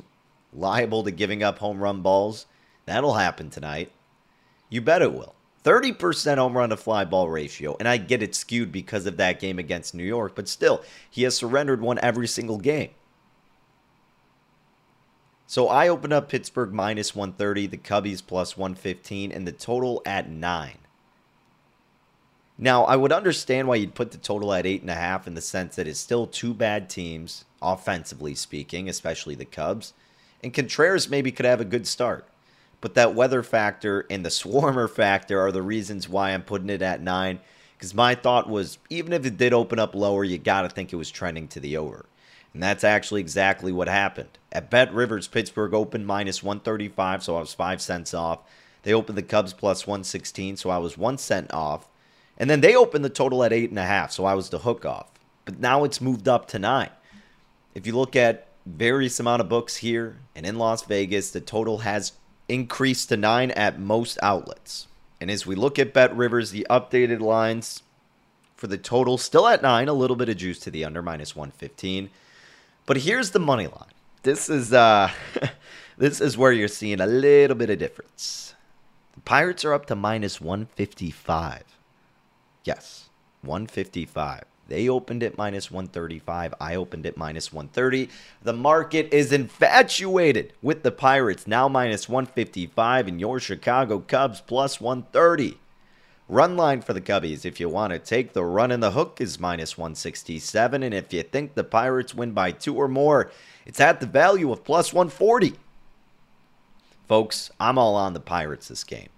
liable 0.52 1.02
to 1.02 1.10
giving 1.10 1.42
up 1.42 1.58
home 1.58 1.80
run 1.80 2.02
balls. 2.02 2.46
That'll 2.86 3.14
happen 3.14 3.50
tonight. 3.50 3.90
You 4.70 4.80
bet 4.80 5.02
it 5.02 5.12
will. 5.12 5.34
30% 5.68 6.38
home 6.38 6.56
run 6.56 6.70
to 6.70 6.78
fly 6.78 7.04
ball 7.04 7.28
ratio. 7.28 7.76
And 7.78 7.86
I 7.86 7.98
get 7.98 8.22
it 8.22 8.34
skewed 8.34 8.72
because 8.72 9.04
of 9.04 9.18
that 9.18 9.38
game 9.38 9.58
against 9.58 9.94
New 9.94 10.02
York, 10.02 10.34
but 10.34 10.48
still, 10.48 10.82
he 11.10 11.24
has 11.24 11.36
surrendered 11.36 11.82
one 11.82 11.98
every 12.02 12.26
single 12.26 12.56
game. 12.56 12.88
So 15.46 15.68
I 15.68 15.88
open 15.88 16.10
up 16.10 16.30
Pittsburgh 16.30 16.72
minus 16.72 17.14
130, 17.14 17.66
the 17.66 17.76
Cubbies 17.76 18.26
plus 18.26 18.56
115, 18.56 19.30
and 19.30 19.46
the 19.46 19.52
total 19.52 20.00
at 20.06 20.30
9. 20.30 20.78
Now, 22.56 22.84
I 22.84 22.96
would 22.96 23.12
understand 23.12 23.68
why 23.68 23.76
you'd 23.76 23.94
put 23.94 24.12
the 24.12 24.18
total 24.18 24.54
at 24.54 24.66
eight 24.66 24.80
and 24.80 24.90
a 24.90 24.94
half 24.94 25.26
in 25.26 25.34
the 25.34 25.40
sense 25.42 25.76
that 25.76 25.86
it's 25.86 26.00
still 26.00 26.26
two 26.26 26.54
bad 26.54 26.88
teams, 26.88 27.44
offensively 27.60 28.34
speaking, 28.34 28.88
especially 28.88 29.34
the 29.34 29.44
Cubs. 29.44 29.92
And 30.42 30.52
Contreras 30.54 31.10
maybe 31.10 31.30
could 31.30 31.46
have 31.46 31.60
a 31.60 31.66
good 31.66 31.86
start. 31.86 32.26
But 32.80 32.94
that 32.94 33.14
weather 33.14 33.42
factor 33.42 34.06
and 34.08 34.24
the 34.24 34.30
swarmer 34.30 34.88
factor 34.88 35.40
are 35.40 35.52
the 35.52 35.62
reasons 35.62 36.08
why 36.08 36.30
I'm 36.30 36.42
putting 36.42 36.70
it 36.70 36.82
at 36.82 37.02
nine. 37.02 37.40
Because 37.76 37.94
my 37.94 38.14
thought 38.14 38.48
was, 38.48 38.78
even 38.90 39.12
if 39.12 39.24
it 39.24 39.36
did 39.36 39.52
open 39.52 39.78
up 39.78 39.94
lower, 39.94 40.24
you 40.24 40.38
got 40.38 40.62
to 40.62 40.68
think 40.68 40.92
it 40.92 40.96
was 40.96 41.10
trending 41.10 41.48
to 41.48 41.60
the 41.60 41.76
over. 41.76 42.06
And 42.52 42.62
that's 42.62 42.84
actually 42.84 43.20
exactly 43.20 43.72
what 43.72 43.88
happened. 43.88 44.30
At 44.50 44.70
Bet 44.70 44.92
Rivers, 44.92 45.28
Pittsburgh 45.28 45.74
opened 45.74 46.06
minus 46.06 46.42
135, 46.42 47.22
so 47.22 47.36
I 47.36 47.40
was 47.40 47.54
five 47.54 47.80
cents 47.80 48.14
off. 48.14 48.40
They 48.82 48.94
opened 48.94 49.18
the 49.18 49.22
Cubs 49.22 49.52
plus 49.52 49.86
116, 49.86 50.56
so 50.56 50.70
I 50.70 50.78
was 50.78 50.96
one 50.96 51.18
cent 51.18 51.52
off. 51.52 51.88
And 52.36 52.48
then 52.48 52.60
they 52.60 52.74
opened 52.74 53.04
the 53.04 53.10
total 53.10 53.44
at 53.44 53.52
eight 53.52 53.70
and 53.70 53.78
a 53.78 53.84
half, 53.84 54.12
so 54.12 54.24
I 54.24 54.34
was 54.34 54.50
the 54.50 54.60
hook 54.60 54.84
off. 54.84 55.10
But 55.44 55.60
now 55.60 55.84
it's 55.84 56.00
moved 56.00 56.28
up 56.28 56.46
to 56.48 56.58
nine. 56.58 56.90
If 57.74 57.86
you 57.86 57.96
look 57.96 58.16
at 58.16 58.48
various 58.64 59.20
amount 59.20 59.40
of 59.40 59.48
books 59.48 59.76
here 59.76 60.18
and 60.34 60.46
in 60.46 60.58
Las 60.58 60.84
Vegas, 60.84 61.30
the 61.30 61.40
total 61.40 61.78
has 61.78 62.12
increased 62.48 63.08
to 63.10 63.16
nine 63.16 63.50
at 63.52 63.78
most 63.78 64.18
outlets. 64.22 64.88
And 65.20 65.30
as 65.30 65.46
we 65.46 65.54
look 65.54 65.78
at 65.78 65.92
Bet 65.92 66.16
Rivers, 66.16 66.50
the 66.50 66.66
updated 66.70 67.20
lines 67.20 67.82
for 68.56 68.66
the 68.66 68.78
total 68.78 69.18
still 69.18 69.46
at 69.46 69.62
nine, 69.62 69.88
a 69.88 69.92
little 69.92 70.16
bit 70.16 70.28
of 70.28 70.36
juice 70.36 70.58
to 70.60 70.70
the 70.70 70.84
under 70.84 71.02
minus 71.02 71.36
115. 71.36 72.10
But 72.86 72.98
here's 72.98 73.30
the 73.30 73.38
money 73.38 73.66
line. 73.66 73.92
This 74.22 74.48
is 74.48 74.72
uh 74.72 75.10
this 75.98 76.20
is 76.20 76.36
where 76.36 76.52
you're 76.52 76.68
seeing 76.68 77.00
a 77.00 77.06
little 77.06 77.56
bit 77.56 77.70
of 77.70 77.78
difference. 77.78 78.54
The 79.14 79.20
Pirates 79.20 79.64
are 79.64 79.74
up 79.74 79.86
to 79.86 79.94
minus 79.94 80.40
155. 80.40 81.62
Yes, 82.64 83.08
155. 83.42 84.44
They 84.68 84.88
opened 84.88 85.22
it 85.22 85.38
minus 85.38 85.70
135. 85.70 86.54
I 86.60 86.74
opened 86.74 87.06
it 87.06 87.16
minus 87.16 87.52
130. 87.52 88.08
The 88.42 88.52
market 88.52 89.12
is 89.12 89.32
infatuated 89.32 90.52
with 90.62 90.82
the 90.82 90.92
Pirates, 90.92 91.46
now 91.46 91.68
minus 91.68 92.08
155, 92.08 93.08
and 93.08 93.18
your 93.18 93.40
Chicago 93.40 93.98
Cubs 93.98 94.42
plus 94.42 94.80
130. 94.80 95.58
Run 96.28 96.58
line 96.58 96.82
for 96.82 96.92
the 96.92 97.00
Cubbies, 97.00 97.46
if 97.46 97.58
you 97.58 97.70
want 97.70 97.94
to 97.94 97.98
take 97.98 98.34
the 98.34 98.44
run 98.44 98.70
in 98.70 98.80
the 98.80 98.90
hook, 98.90 99.18
is 99.18 99.40
minus 99.40 99.78
167. 99.78 100.82
And 100.82 100.94
if 100.94 101.10
you 101.14 101.22
think 101.22 101.54
the 101.54 101.64
Pirates 101.64 102.14
win 102.14 102.32
by 102.32 102.52
two 102.52 102.76
or 102.76 102.86
more, 102.86 103.30
it's 103.64 103.80
at 103.80 104.00
the 104.00 104.06
value 104.06 104.52
of 104.52 104.62
plus 104.62 104.92
140. 104.92 105.54
Folks, 107.06 107.50
I'm 107.58 107.78
all 107.78 107.96
on 107.96 108.12
the 108.12 108.20
Pirates 108.20 108.68
this 108.68 108.84
game. 108.84 109.08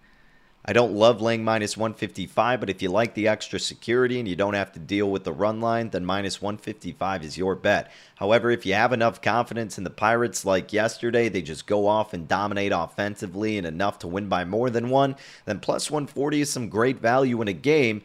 I 0.70 0.72
don't 0.72 0.94
love 0.94 1.20
laying 1.20 1.42
minus 1.42 1.76
155, 1.76 2.60
but 2.60 2.70
if 2.70 2.80
you 2.80 2.90
like 2.90 3.14
the 3.14 3.26
extra 3.26 3.58
security 3.58 4.20
and 4.20 4.28
you 4.28 4.36
don't 4.36 4.54
have 4.54 4.70
to 4.74 4.78
deal 4.78 5.10
with 5.10 5.24
the 5.24 5.32
run 5.32 5.60
line, 5.60 5.90
then 5.90 6.04
minus 6.04 6.40
155 6.40 7.24
is 7.24 7.36
your 7.36 7.56
bet. 7.56 7.90
However, 8.14 8.52
if 8.52 8.64
you 8.64 8.74
have 8.74 8.92
enough 8.92 9.20
confidence 9.20 9.78
in 9.78 9.82
the 9.82 9.90
Pirates 9.90 10.44
like 10.44 10.72
yesterday, 10.72 11.28
they 11.28 11.42
just 11.42 11.66
go 11.66 11.88
off 11.88 12.14
and 12.14 12.28
dominate 12.28 12.70
offensively 12.72 13.58
and 13.58 13.66
enough 13.66 13.98
to 13.98 14.06
win 14.06 14.28
by 14.28 14.44
more 14.44 14.70
than 14.70 14.90
one, 14.90 15.16
then 15.44 15.58
plus 15.58 15.90
140 15.90 16.42
is 16.42 16.52
some 16.52 16.68
great 16.68 17.00
value 17.00 17.42
in 17.42 17.48
a 17.48 17.52
game 17.52 18.02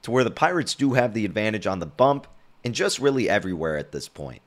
to 0.00 0.10
where 0.10 0.24
the 0.24 0.30
Pirates 0.30 0.74
do 0.74 0.94
have 0.94 1.12
the 1.12 1.26
advantage 1.26 1.66
on 1.66 1.80
the 1.80 1.84
bump 1.84 2.26
and 2.64 2.74
just 2.74 2.98
really 2.98 3.28
everywhere 3.28 3.76
at 3.76 3.92
this 3.92 4.08
point. 4.08 4.40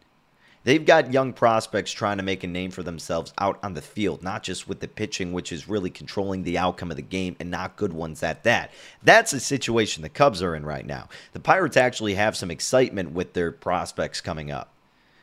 They've 0.65 0.85
got 0.85 1.13
young 1.13 1.31
prospects 1.31 1.91
trying 1.91 2.17
to 2.17 2.23
make 2.23 2.43
a 2.43 2.47
name 2.47 2.71
for 2.71 2.83
themselves 2.83 3.33
out 3.39 3.59
on 3.63 3.73
the 3.73 3.81
field, 3.81 4.21
not 4.21 4.43
just 4.43 4.67
with 4.67 4.81
the 4.81 4.87
pitching, 4.87 5.31
which 5.31 5.51
is 5.51 5.69
really 5.69 5.89
controlling 5.89 6.43
the 6.43 6.57
outcome 6.57 6.91
of 6.91 6.97
the 6.97 7.01
game, 7.01 7.37
and 7.39 7.49
not 7.49 7.77
good 7.77 7.93
ones 7.93 8.21
at 8.23 8.43
that. 8.43 8.71
That's 9.01 9.31
the 9.31 9.39
situation 9.39 10.03
the 10.03 10.09
Cubs 10.09 10.43
are 10.43 10.55
in 10.55 10.65
right 10.65 10.85
now. 10.85 11.07
The 11.31 11.39
Pirates 11.39 11.77
actually 11.77 12.15
have 12.15 12.35
some 12.35 12.51
excitement 12.51 13.13
with 13.13 13.33
their 13.33 13.51
prospects 13.51 14.19
coming 14.19 14.51
up. 14.51 14.73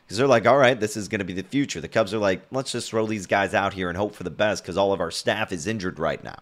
Because 0.05 0.17
they're 0.17 0.27
like, 0.27 0.47
all 0.47 0.57
right, 0.57 0.79
this 0.79 0.97
is 0.97 1.09
going 1.09 1.19
to 1.19 1.25
be 1.25 1.33
the 1.33 1.43
future. 1.43 1.81
The 1.81 1.89
Cubs 1.89 2.13
are 2.13 2.19
like, 2.19 2.41
let's 2.49 2.71
just 2.71 2.89
throw 2.89 3.05
these 3.05 3.27
guys 3.27 3.53
out 3.53 3.73
here 3.73 3.89
and 3.89 3.97
hope 3.97 4.15
for 4.15 4.23
the 4.23 4.29
best 4.29 4.63
because 4.63 4.77
all 4.77 4.93
of 4.93 5.01
our 5.01 5.11
staff 5.11 5.51
is 5.51 5.67
injured 5.67 5.99
right 5.99 6.23
now. 6.23 6.39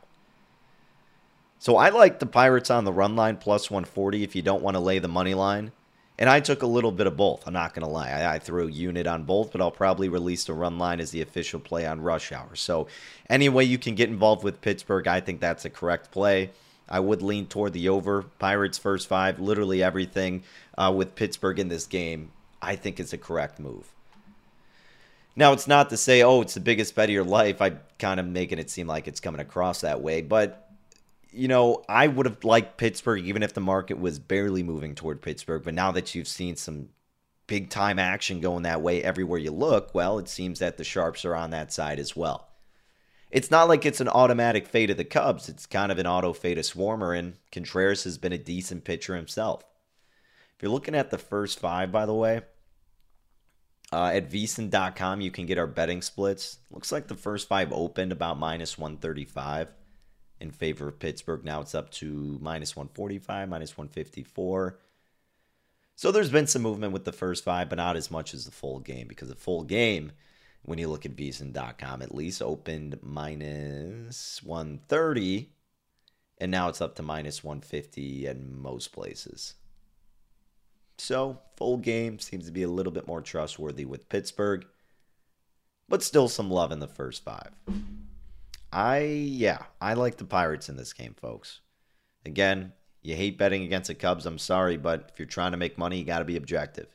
So 1.57 1.75
I 1.77 1.89
like 1.89 2.19
the 2.19 2.27
Pirates 2.27 2.69
on 2.69 2.85
the 2.85 2.93
run 2.93 3.15
line 3.15 3.37
plus 3.37 3.71
140 3.71 4.23
if 4.23 4.35
you 4.35 4.43
don't 4.43 4.61
want 4.61 4.75
to 4.75 4.79
lay 4.79 4.99
the 4.99 5.07
money 5.07 5.33
line. 5.33 5.71
And 6.17 6.29
I 6.29 6.39
took 6.39 6.61
a 6.61 6.67
little 6.67 6.91
bit 6.91 7.07
of 7.07 7.17
both. 7.17 7.45
I'm 7.45 7.53
not 7.53 7.73
going 7.73 7.85
to 7.85 7.91
lie. 7.91 8.09
I, 8.09 8.35
I, 8.35 8.39
threw 8.39 8.67
unit 8.67 9.05
on 9.05 9.23
both, 9.23 9.51
but 9.51 9.59
I'll 9.59 9.71
probably 9.71 10.07
release 10.07 10.45
the 10.45 10.53
run 10.53 10.77
line 10.77 11.01
as 11.01 11.11
the 11.11 11.21
official 11.21 11.59
play 11.59 11.85
on 11.85 11.99
rush 11.99 12.31
hour. 12.31 12.55
So, 12.55 12.87
any 13.29 13.49
way 13.49 13.65
you 13.65 13.77
can 13.77 13.95
get 13.95 14.09
involved 14.09 14.43
with 14.43 14.61
Pittsburgh, 14.61 15.07
I 15.07 15.19
think 15.19 15.41
that's 15.41 15.65
a 15.65 15.69
correct 15.69 16.11
play. 16.11 16.51
I 16.87 16.99
would 16.99 17.21
lean 17.21 17.47
toward 17.47 17.73
the 17.73 17.89
over. 17.89 18.21
Pirates 18.21 18.77
first 18.77 19.07
five, 19.07 19.39
literally 19.39 19.83
everything 19.83 20.43
uh, 20.77 20.93
with 20.95 21.15
Pittsburgh 21.15 21.59
in 21.59 21.67
this 21.67 21.85
game, 21.85 22.31
I 22.61 22.75
think 22.75 22.99
is 22.99 23.11
a 23.11 23.17
correct 23.17 23.59
move. 23.59 23.91
Now, 25.35 25.51
it's 25.51 25.67
not 25.67 25.89
to 25.89 25.97
say, 25.97 26.23
oh, 26.23 26.41
it's 26.41 26.53
the 26.53 26.61
biggest 26.61 26.95
bet 26.95 27.09
of 27.09 27.13
your 27.13 27.25
life. 27.25 27.61
I'm 27.61 27.81
kind 27.99 28.19
of 28.19 28.25
making 28.25 28.59
it 28.59 28.69
seem 28.69 28.87
like 28.87 29.07
it's 29.07 29.19
coming 29.19 29.41
across 29.41 29.81
that 29.81 30.01
way, 30.01 30.21
but 30.21 30.64
you 31.35 31.47
know, 31.47 31.83
I 31.89 32.07
would 32.07 32.25
have 32.25 32.43
liked 32.43 32.77
Pittsburgh 32.77 33.25
even 33.25 33.43
if 33.43 33.53
the 33.53 33.61
market 33.61 33.99
was 33.99 34.19
barely 34.19 34.63
moving 34.63 34.95
toward 34.95 35.21
Pittsburgh. 35.21 35.63
But 35.63 35.73
now 35.73 35.91
that 35.91 36.15
you've 36.15 36.27
seen 36.27 36.55
some 36.55 36.89
big 37.47 37.69
time 37.69 37.99
action 37.99 38.39
going 38.39 38.63
that 38.63 38.81
way 38.81 39.03
everywhere 39.03 39.39
you 39.39 39.51
look, 39.51 39.93
well, 39.93 40.17
it 40.17 40.29
seems 40.29 40.59
that 40.59 40.77
the 40.77 40.83
Sharps 40.83 41.25
are 41.25 41.35
on 41.35 41.51
that 41.51 41.73
side 41.73 41.99
as 41.99 42.15
well. 42.15 42.47
It's 43.31 43.51
not 43.51 43.67
like 43.67 43.85
it's 43.85 43.99
an 43.99 44.07
automatic 44.07 44.65
fade 44.67 44.89
of 44.89 44.97
the 44.97 45.03
Cubs. 45.03 45.49
It's 45.49 45.65
kind 45.65 45.91
of 45.91 45.99
an 45.99 46.07
auto 46.07 46.31
fade 46.31 46.57
of 46.57 46.63
Swarmer, 46.63 47.17
and 47.17 47.35
Contreras 47.51 48.05
has 48.05 48.17
been 48.17 48.31
a 48.31 48.37
decent 48.37 48.85
pitcher 48.85 49.15
himself. 49.15 49.63
If 50.55 50.63
you're 50.63 50.71
looking 50.71 50.95
at 50.95 51.09
the 51.09 51.17
first 51.17 51.59
five, 51.59 51.91
by 51.91 52.05
the 52.05 52.13
way, 52.13 52.41
uh, 53.91 54.11
at 54.13 54.31
VSiN.com, 54.31 55.19
you 55.19 55.31
can 55.31 55.45
get 55.45 55.57
our 55.57 55.67
betting 55.67 56.01
splits. 56.01 56.59
Looks 56.71 56.93
like 56.93 57.07
the 57.07 57.15
first 57.15 57.49
five 57.49 57.73
opened 57.73 58.13
about 58.13 58.39
minus 58.39 58.77
135 58.77 59.67
in 60.39 60.51
favor 60.51 60.87
of 60.87 60.99
Pittsburgh. 60.99 61.43
Now 61.43 61.61
it's 61.61 61.75
up 61.75 61.91
to 61.91 62.37
minus 62.41 62.75
145, 62.75 63.49
minus 63.49 63.77
154. 63.77 64.79
So 65.95 66.11
there's 66.11 66.29
been 66.29 66.47
some 66.47 66.61
movement 66.61 66.91
with 66.93 67.05
the 67.05 67.13
first 67.13 67.43
five, 67.43 67.69
but 67.69 67.77
not 67.77 67.95
as 67.95 68.11
much 68.11 68.33
as 68.33 68.45
the 68.45 68.51
full 68.51 68.79
game 68.79 69.07
because 69.07 69.29
the 69.29 69.35
full 69.35 69.63
game, 69.63 70.11
when 70.63 70.77
you 70.77 70.89
look 70.89 71.05
at 71.05 71.15
VSiN.com, 71.15 72.01
at 72.01 72.13
least 72.13 72.41
opened 72.41 72.99
minus 73.01 74.43
130 74.43 75.49
And 76.37 76.51
now 76.51 76.67
it's 76.67 76.81
up 76.81 76.95
to 76.95 77.03
minus 77.03 77.43
150 77.43 78.27
in 78.27 78.61
most 78.61 78.91
places. 78.91 79.53
So, 80.97 81.39
full 81.55 81.77
game 81.77 82.19
seems 82.19 82.45
to 82.45 82.51
be 82.51 82.63
a 82.63 82.69
little 82.69 82.91
bit 82.91 83.07
more 83.07 83.21
trustworthy 83.21 83.85
with 83.85 84.09
Pittsburgh, 84.09 84.65
but 85.89 86.03
still 86.03 86.27
some 86.29 86.49
love 86.49 86.71
in 86.71 86.79
the 86.79 86.87
first 86.87 87.23
five. 87.23 87.51
I, 88.75 89.03
yeah, 89.03 89.63
I 89.79 89.93
like 89.93 90.17
the 90.17 90.25
Pirates 90.25 90.67
in 90.67 90.75
this 90.75 90.91
game, 90.91 91.13
folks. 91.13 91.61
Again, 92.25 92.73
you 93.01 93.15
hate 93.15 93.37
betting 93.37 93.63
against 93.63 93.87
the 93.87 93.95
Cubs, 93.95 94.25
I'm 94.25 94.37
sorry, 94.37 94.75
but 94.75 95.11
if 95.13 95.17
you're 95.17 95.25
trying 95.27 95.51
to 95.51 95.57
make 95.57 95.77
money, 95.77 95.97
you 95.97 96.03
got 96.03 96.19
to 96.19 96.25
be 96.25 96.35
objective. 96.35 96.87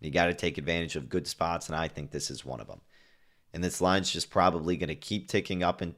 You 0.00 0.10
got 0.10 0.26
to 0.26 0.34
take 0.34 0.56
advantage 0.56 0.96
of 0.96 1.10
good 1.10 1.26
spots, 1.26 1.68
and 1.68 1.76
I 1.76 1.88
think 1.88 2.10
this 2.10 2.30
is 2.30 2.46
one 2.46 2.60
of 2.60 2.68
them. 2.68 2.80
And 3.52 3.62
this 3.62 3.82
line's 3.82 4.10
just 4.10 4.30
probably 4.30 4.78
going 4.78 4.88
to 4.88 4.94
keep 4.94 5.28
ticking 5.28 5.62
up 5.62 5.82
and 5.82 5.94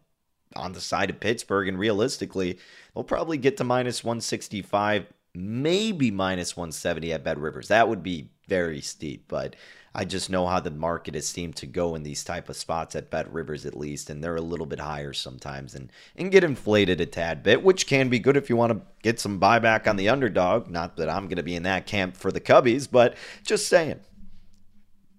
on 0.57 0.73
the 0.73 0.81
side 0.81 1.09
of 1.09 1.21
Pittsburgh. 1.21 1.69
And 1.69 1.79
realistically, 1.79 2.59
they'll 2.93 3.05
probably 3.05 3.39
get 3.39 3.57
to 3.59 3.65
minus 3.65 4.03
165, 4.03 5.07
maybe 5.39 6.11
minus 6.11 6.57
170 6.57 7.13
at 7.13 7.25
Bet 7.25 7.39
Rivers. 7.39 7.69
That 7.69 7.89
would 7.89 8.03
be 8.03 8.31
very 8.47 8.81
steep, 8.81 9.25
but 9.29 9.57
I 9.95 10.05
just 10.05 10.31
know 10.31 10.47
how 10.47 10.61
the 10.61 10.71
market 10.71 11.15
has 11.15 11.27
seemed 11.27 11.57
to 11.57 11.67
go 11.67 11.95
in 11.95 12.03
these 12.03 12.23
type 12.23 12.49
of 12.49 12.57
spots 12.57 12.95
at 12.95 13.11
Bet 13.11 13.33
Rivers 13.33 13.67
at 13.67 13.77
least, 13.77 14.11
and 14.11 14.23
they're 14.23 14.37
a 14.37 14.41
little 14.41 14.67
bit 14.67 14.81
higher 14.81 15.13
sometimes 15.13 15.75
and, 15.75 15.91
and 16.17 16.31
get 16.31 16.45
inflated 16.45 17.01
a 17.01 17.07
tad 17.07 17.43
bit, 17.43 17.63
which 17.63 17.87
can 17.87 18.09
be 18.09 18.19
good 18.19 18.37
if 18.37 18.49
you 18.49 18.57
want 18.57 18.73
to 18.73 18.83
get 19.03 19.19
some 19.19 19.41
buyback 19.41 19.87
on 19.87 19.97
the 19.97 20.09
underdog. 20.09 20.69
Not 20.69 20.97
that 20.97 21.09
I'm 21.09 21.25
going 21.25 21.37
to 21.37 21.43
be 21.43 21.57
in 21.57 21.65
that 21.65 21.87
camp 21.87 22.17
for 22.17 22.31
the 22.31 22.41
Cubbies, 22.41 22.89
but 22.91 23.17
just 23.45 23.69
saying. 23.69 24.01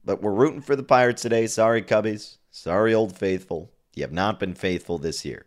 But 0.06 0.22
we're 0.22 0.34
rooting 0.34 0.62
for 0.62 0.76
the 0.76 0.84
Pirates 0.84 1.22
today. 1.22 1.48
Sorry, 1.48 1.82
Cubbies. 1.82 2.38
Sorry, 2.52 2.94
Old 2.94 3.18
Faithful. 3.18 3.72
You 3.96 4.04
have 4.04 4.14
not 4.14 4.40
been 4.40 4.54
faithful 4.54 4.98
this 4.98 5.26
year. 5.26 5.46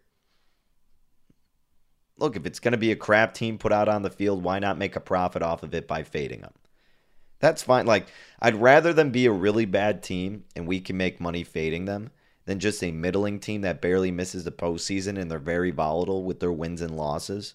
Look, 2.19 2.37
if 2.37 2.47
it's 2.47 2.61
going 2.61 2.73
to 2.73 2.79
be 2.79 2.93
a 2.93 2.97
crap 2.97 3.35
team 3.35 3.59
put 3.59 3.73
out 3.73 3.89
on 3.89 4.03
the 4.03 4.11
field, 4.11 4.43
why 4.43 4.59
not 4.59 4.79
make 4.79 4.97
a 4.97 5.01
profit 5.01 5.43
off 5.43 5.63
of 5.63 5.75
it 5.75 5.89
by 5.89 6.03
fading 6.03 6.43
them? 6.43 6.53
That's 7.41 7.63
fine. 7.63 7.87
Like, 7.87 8.07
I'd 8.41 8.55
rather 8.55 8.93
them 8.93 9.11
be 9.11 9.27
a 9.27 9.33
really 9.33 9.65
bad 9.65 10.03
team 10.03 10.45
and 10.55 10.67
we 10.67 10.81
can 10.81 10.97
make 10.97 11.21
money 11.21 11.43
fading 11.43 11.87
them 11.87 12.11
than 12.45 12.61
just 12.61 12.83
a 12.83 12.93
middling 12.93 13.41
team 13.41 13.63
that 13.63 13.81
barely 13.81 14.11
misses 14.11 14.45
the 14.45 14.53
postseason 14.53 15.19
and 15.19 15.31
they're 15.31 15.39
very 15.39 15.71
volatile 15.71 16.23
with 16.23 16.41
their 16.41 16.53
wins 16.53 16.81
and 16.81 16.97
losses. 16.97 17.55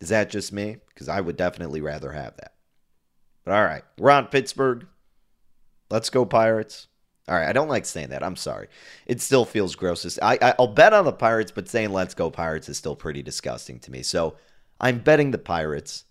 Is 0.00 0.08
that 0.08 0.30
just 0.30 0.52
me? 0.52 0.78
Because 0.88 1.08
I 1.08 1.20
would 1.20 1.36
definitely 1.36 1.80
rather 1.80 2.12
have 2.12 2.36
that. 2.36 2.54
But 3.44 3.54
all 3.54 3.64
right, 3.64 3.84
we're 3.96 4.10
on 4.10 4.26
Pittsburgh. 4.26 4.86
Let's 5.88 6.10
go, 6.10 6.24
Pirates. 6.24 6.88
All 7.28 7.34
right, 7.34 7.48
I 7.48 7.52
don't 7.52 7.68
like 7.68 7.84
saying 7.84 8.10
that. 8.10 8.22
I'm 8.22 8.36
sorry. 8.36 8.68
It 9.06 9.20
still 9.20 9.44
feels 9.44 9.74
gross. 9.74 10.18
I, 10.22 10.54
I'll 10.58 10.68
bet 10.68 10.92
on 10.92 11.04
the 11.04 11.12
Pirates, 11.12 11.50
but 11.50 11.68
saying 11.68 11.92
"Let's 11.92 12.14
go 12.14 12.30
Pirates" 12.30 12.68
is 12.68 12.76
still 12.76 12.94
pretty 12.94 13.22
disgusting 13.22 13.80
to 13.80 13.90
me. 13.90 14.02
So 14.02 14.36
I'm 14.80 15.00
betting 15.00 15.32
the 15.32 15.38
Pirates, 15.38 16.04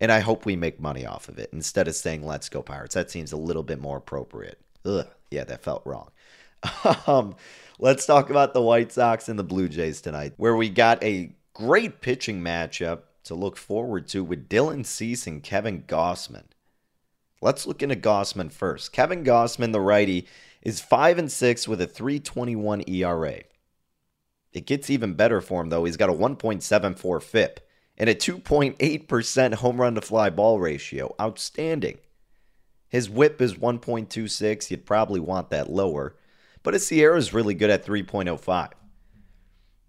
and 0.00 0.12
I 0.12 0.20
hope 0.20 0.44
we 0.44 0.56
make 0.56 0.78
money 0.78 1.06
off 1.06 1.28
of 1.28 1.38
it 1.38 1.50
instead 1.54 1.88
of 1.88 1.94
saying 1.94 2.22
"Let's 2.22 2.50
go 2.50 2.60
Pirates." 2.60 2.94
That 2.94 3.10
seems 3.10 3.32
a 3.32 3.38
little 3.38 3.62
bit 3.62 3.80
more 3.80 3.96
appropriate. 3.96 4.60
Ugh, 4.84 5.06
yeah, 5.30 5.44
that 5.44 5.62
felt 5.62 5.86
wrong. 5.86 6.10
um, 7.06 7.34
let's 7.78 8.04
talk 8.04 8.28
about 8.28 8.52
the 8.52 8.62
White 8.62 8.92
Sox 8.92 9.30
and 9.30 9.38
the 9.38 9.44
Blue 9.44 9.68
Jays 9.68 10.02
tonight, 10.02 10.34
where 10.36 10.56
we 10.56 10.68
got 10.68 11.02
a 11.02 11.34
great 11.54 12.02
pitching 12.02 12.42
matchup 12.42 13.02
to 13.24 13.34
look 13.34 13.56
forward 13.56 14.06
to 14.08 14.22
with 14.22 14.50
Dylan 14.50 14.84
Cease 14.84 15.26
and 15.26 15.42
Kevin 15.42 15.82
Gausman. 15.82 16.44
Let's 17.40 17.66
look 17.66 17.82
into 17.82 17.96
Gausman 17.96 18.50
first. 18.50 18.92
Kevin 18.92 19.24
Gausman, 19.24 19.72
the 19.72 19.80
righty, 19.80 20.26
is 20.62 20.80
5 20.80 21.18
and 21.18 21.30
6 21.30 21.68
with 21.68 21.80
a 21.80 21.86
321 21.86 22.84
ERA. 22.88 23.42
It 24.52 24.66
gets 24.66 24.88
even 24.88 25.14
better 25.14 25.40
for 25.40 25.60
him, 25.60 25.68
though. 25.68 25.84
He's 25.84 25.96
got 25.96 26.10
a 26.10 26.14
1.74 26.14 27.22
FIP 27.22 27.60
and 27.98 28.08
a 28.08 28.14
2.8% 28.14 29.54
home 29.54 29.80
run 29.80 29.94
to 29.96 30.00
fly 30.00 30.30
ball 30.30 30.58
ratio. 30.58 31.14
Outstanding. 31.20 31.98
His 32.88 33.10
whip 33.10 33.42
is 33.42 33.54
1.26. 33.54 34.70
You'd 34.70 34.86
probably 34.86 35.20
want 35.20 35.50
that 35.50 35.70
lower, 35.70 36.14
but 36.62 36.74
his 36.74 36.86
SIERA 36.86 37.18
is 37.18 37.34
really 37.34 37.54
good 37.54 37.70
at 37.70 37.84
3.05. 37.84 38.70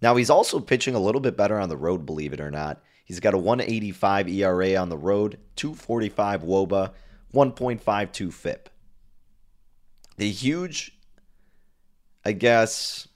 Now, 0.02 0.16
he's 0.16 0.30
also 0.30 0.60
pitching 0.60 0.94
a 0.94 1.00
little 1.00 1.20
bit 1.20 1.36
better 1.36 1.58
on 1.58 1.68
the 1.68 1.76
road, 1.76 2.04
believe 2.04 2.32
it 2.32 2.40
or 2.40 2.50
not. 2.50 2.82
He's 3.04 3.20
got 3.20 3.34
a 3.34 3.38
185 3.38 4.28
ERA 4.28 4.74
on 4.74 4.88
the 4.88 4.98
road, 4.98 5.38
245 5.54 6.42
Woba, 6.42 6.92
1.52 7.34 8.32
FIP. 8.32 8.68
The 10.16 10.30
huge, 10.30 10.98
I 12.24 12.32
guess, 12.32 13.08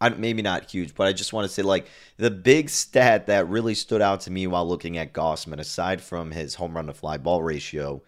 I, 0.00 0.10
maybe 0.10 0.42
not 0.42 0.70
huge, 0.70 0.94
but 0.94 1.06
I 1.06 1.12
just 1.12 1.32
want 1.32 1.46
to 1.46 1.52
say 1.52 1.62
like 1.62 1.88
the 2.16 2.30
big 2.30 2.70
stat 2.70 3.26
that 3.26 3.48
really 3.48 3.74
stood 3.74 4.00
out 4.00 4.20
to 4.22 4.30
me 4.30 4.46
while 4.46 4.66
looking 4.66 4.96
at 4.96 5.12
Gausman, 5.12 5.58
aside 5.58 6.00
from 6.00 6.30
his 6.30 6.54
home 6.54 6.76
run 6.76 6.86
to 6.86 6.94
fly 6.94 7.18
ball 7.18 7.42
ratio, 7.42 8.02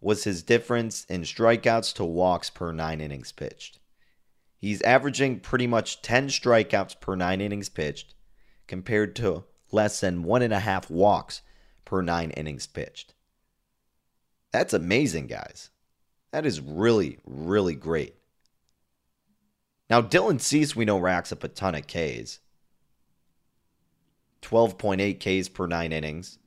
was 0.00 0.24
his 0.24 0.42
difference 0.42 1.04
in 1.04 1.22
strikeouts 1.22 1.94
to 1.94 2.04
walks 2.04 2.50
per 2.50 2.72
nine 2.72 3.00
innings 3.00 3.32
pitched. 3.32 3.78
He's 4.58 4.82
averaging 4.82 5.40
pretty 5.40 5.68
much 5.68 6.02
10 6.02 6.28
strikeouts 6.28 7.00
per 7.00 7.14
nine 7.14 7.40
innings 7.40 7.68
pitched 7.68 8.14
compared 8.66 9.14
to 9.16 9.44
less 9.70 10.00
than 10.00 10.24
one 10.24 10.42
and 10.42 10.52
a 10.52 10.60
half 10.60 10.90
walks 10.90 11.42
per 11.84 12.02
nine 12.02 12.30
innings 12.32 12.66
pitched. 12.66 13.14
That's 14.52 14.72
amazing, 14.72 15.26
guys. 15.26 15.70
That 16.32 16.46
is 16.46 16.60
really, 16.60 17.18
really 17.24 17.74
great. 17.74 18.14
Now, 19.90 20.02
Dylan 20.02 20.40
Cease, 20.40 20.76
we 20.76 20.84
know, 20.84 20.98
racks 20.98 21.32
up 21.32 21.44
a 21.44 21.48
ton 21.48 21.74
of 21.74 21.86
Ks 21.86 22.40
12.8 24.42 25.18
Ks 25.42 25.48
per 25.48 25.66
nine 25.66 25.92
innings, 25.92 26.38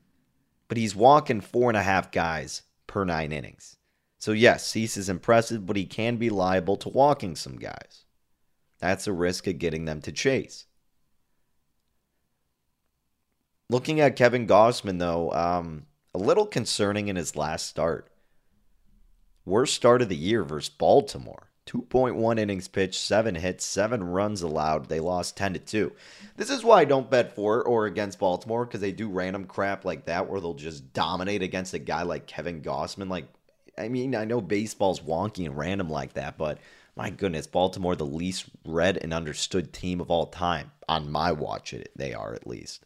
but 0.68 0.78
he's 0.78 0.96
walking 0.96 1.42
four 1.42 1.70
and 1.70 1.78
a 1.78 1.84
half 1.84 2.12
guys 2.12 2.64
per 2.88 3.04
nine 3.04 3.32
innings. 3.32 3.78
So, 4.18 4.32
yes, 4.32 4.66
Cease 4.66 4.98
is 4.98 5.10
impressive, 5.10 5.66
but 5.66 5.76
he 5.76 5.86
can 5.86 6.18
be 6.18 6.30
liable 6.30 6.78
to 6.78 6.90
walking 6.90 7.36
some 7.36 7.58
guys. 7.58 8.06
That's 8.80 9.08
a 9.08 9.14
risk 9.14 9.48
of 9.48 9.58
getting 9.58 9.86
them 9.86 10.02
to 10.02 10.12
chase. 10.12 10.66
Looking 13.70 14.00
at 14.00 14.16
Kevin 14.16 14.48
Gausman, 14.48 15.00
though, 15.00 15.32
um, 15.32 15.86
a 16.14 16.18
little 16.18 16.46
concerning 16.46 17.08
in 17.08 17.16
his 17.16 17.36
last 17.36 17.68
start. 17.68 18.10
Worst 19.46 19.74
start 19.74 20.02
of 20.02 20.10
the 20.10 20.16
year 20.16 20.44
versus 20.44 20.70
Baltimore. 20.70 21.48
2.1 21.68 22.40
innings 22.40 22.68
pitched, 22.68 23.00
7 23.00 23.36
hits, 23.36 23.64
7 23.64 24.04
runs 24.04 24.42
allowed. 24.42 24.90
They 24.90 25.00
lost 25.00 25.38
10 25.38 25.54
to 25.54 25.60
2. 25.60 25.92
This 26.36 26.50
is 26.50 26.64
why 26.64 26.82
I 26.82 26.86
don't 26.86 27.10
bet 27.10 27.36
for 27.36 27.64
or 27.64 27.86
against 27.86 28.20
Baltimore 28.20 28.66
because 28.66 28.82
they 28.82 28.92
do 28.92 29.08
random 29.08 29.46
crap 29.46 29.86
like 29.86 30.06
that 30.06 30.28
where 30.28 30.42
they'll 30.42 30.54
just 30.54 30.92
dominate 30.92 31.44
against 31.44 31.74
a 31.74 31.80
guy 31.80 32.02
like 32.04 32.28
Kevin 32.28 32.62
Gausman. 32.62 33.10
Like, 33.10 33.28
I 33.78 33.88
mean, 33.88 34.16
I 34.16 34.26
know 34.26 34.42
baseball's 34.42 35.00
wonky 35.00 35.46
and 35.46 35.58
random 35.58 35.90
like 35.90 36.14
that, 36.14 36.38
but 36.38 36.58
my 36.96 37.10
goodness, 37.10 37.48
Baltimore, 37.48 37.96
the 37.96 38.06
least 38.06 38.48
read 38.66 38.98
and 38.98 39.14
understood 39.14 39.72
team 39.72 40.02
of 40.02 40.12
all 40.12 40.26
time. 40.26 40.72
On 40.90 41.10
my 41.10 41.32
watch, 41.32 41.74
it 41.74 41.92
they 41.96 42.14
are 42.14 42.34
at 42.34 42.48
least. 42.48 42.86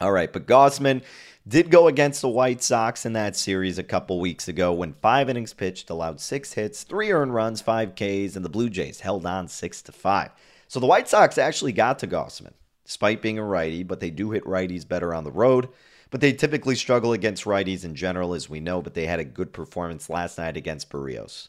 All 0.00 0.12
right, 0.12 0.32
but 0.32 0.46
Gausman 0.46 1.02
did 1.46 1.70
go 1.70 1.86
against 1.86 2.22
the 2.22 2.28
White 2.28 2.62
Sox 2.62 3.04
in 3.04 3.12
that 3.12 3.36
series 3.36 3.78
a 3.78 3.82
couple 3.82 4.18
weeks 4.18 4.48
ago 4.48 4.72
when 4.72 4.94
five 4.94 5.28
innings 5.28 5.52
pitched, 5.52 5.90
allowed 5.90 6.20
six 6.20 6.54
hits, 6.54 6.84
three 6.84 7.12
earned 7.12 7.34
runs, 7.34 7.60
five 7.60 7.94
Ks, 7.94 8.34
and 8.34 8.42
the 8.42 8.48
Blue 8.48 8.70
Jays 8.70 9.00
held 9.00 9.26
on 9.26 9.46
six 9.46 9.82
to 9.82 9.92
five. 9.92 10.30
So 10.68 10.80
the 10.80 10.86
White 10.86 11.08
Sox 11.08 11.36
actually 11.36 11.72
got 11.72 11.98
to 11.98 12.06
Gausman, 12.06 12.54
despite 12.84 13.20
being 13.20 13.38
a 13.38 13.44
righty, 13.44 13.82
but 13.82 14.00
they 14.00 14.10
do 14.10 14.30
hit 14.30 14.44
righties 14.44 14.88
better 14.88 15.12
on 15.12 15.24
the 15.24 15.30
road. 15.30 15.68
But 16.10 16.22
they 16.22 16.32
typically 16.32 16.76
struggle 16.76 17.12
against 17.12 17.44
righties 17.44 17.84
in 17.84 17.94
general, 17.94 18.32
as 18.32 18.48
we 18.48 18.60
know, 18.60 18.80
but 18.80 18.94
they 18.94 19.06
had 19.06 19.20
a 19.20 19.24
good 19.24 19.52
performance 19.52 20.08
last 20.08 20.38
night 20.38 20.56
against 20.56 20.90
Berrios. 20.90 21.48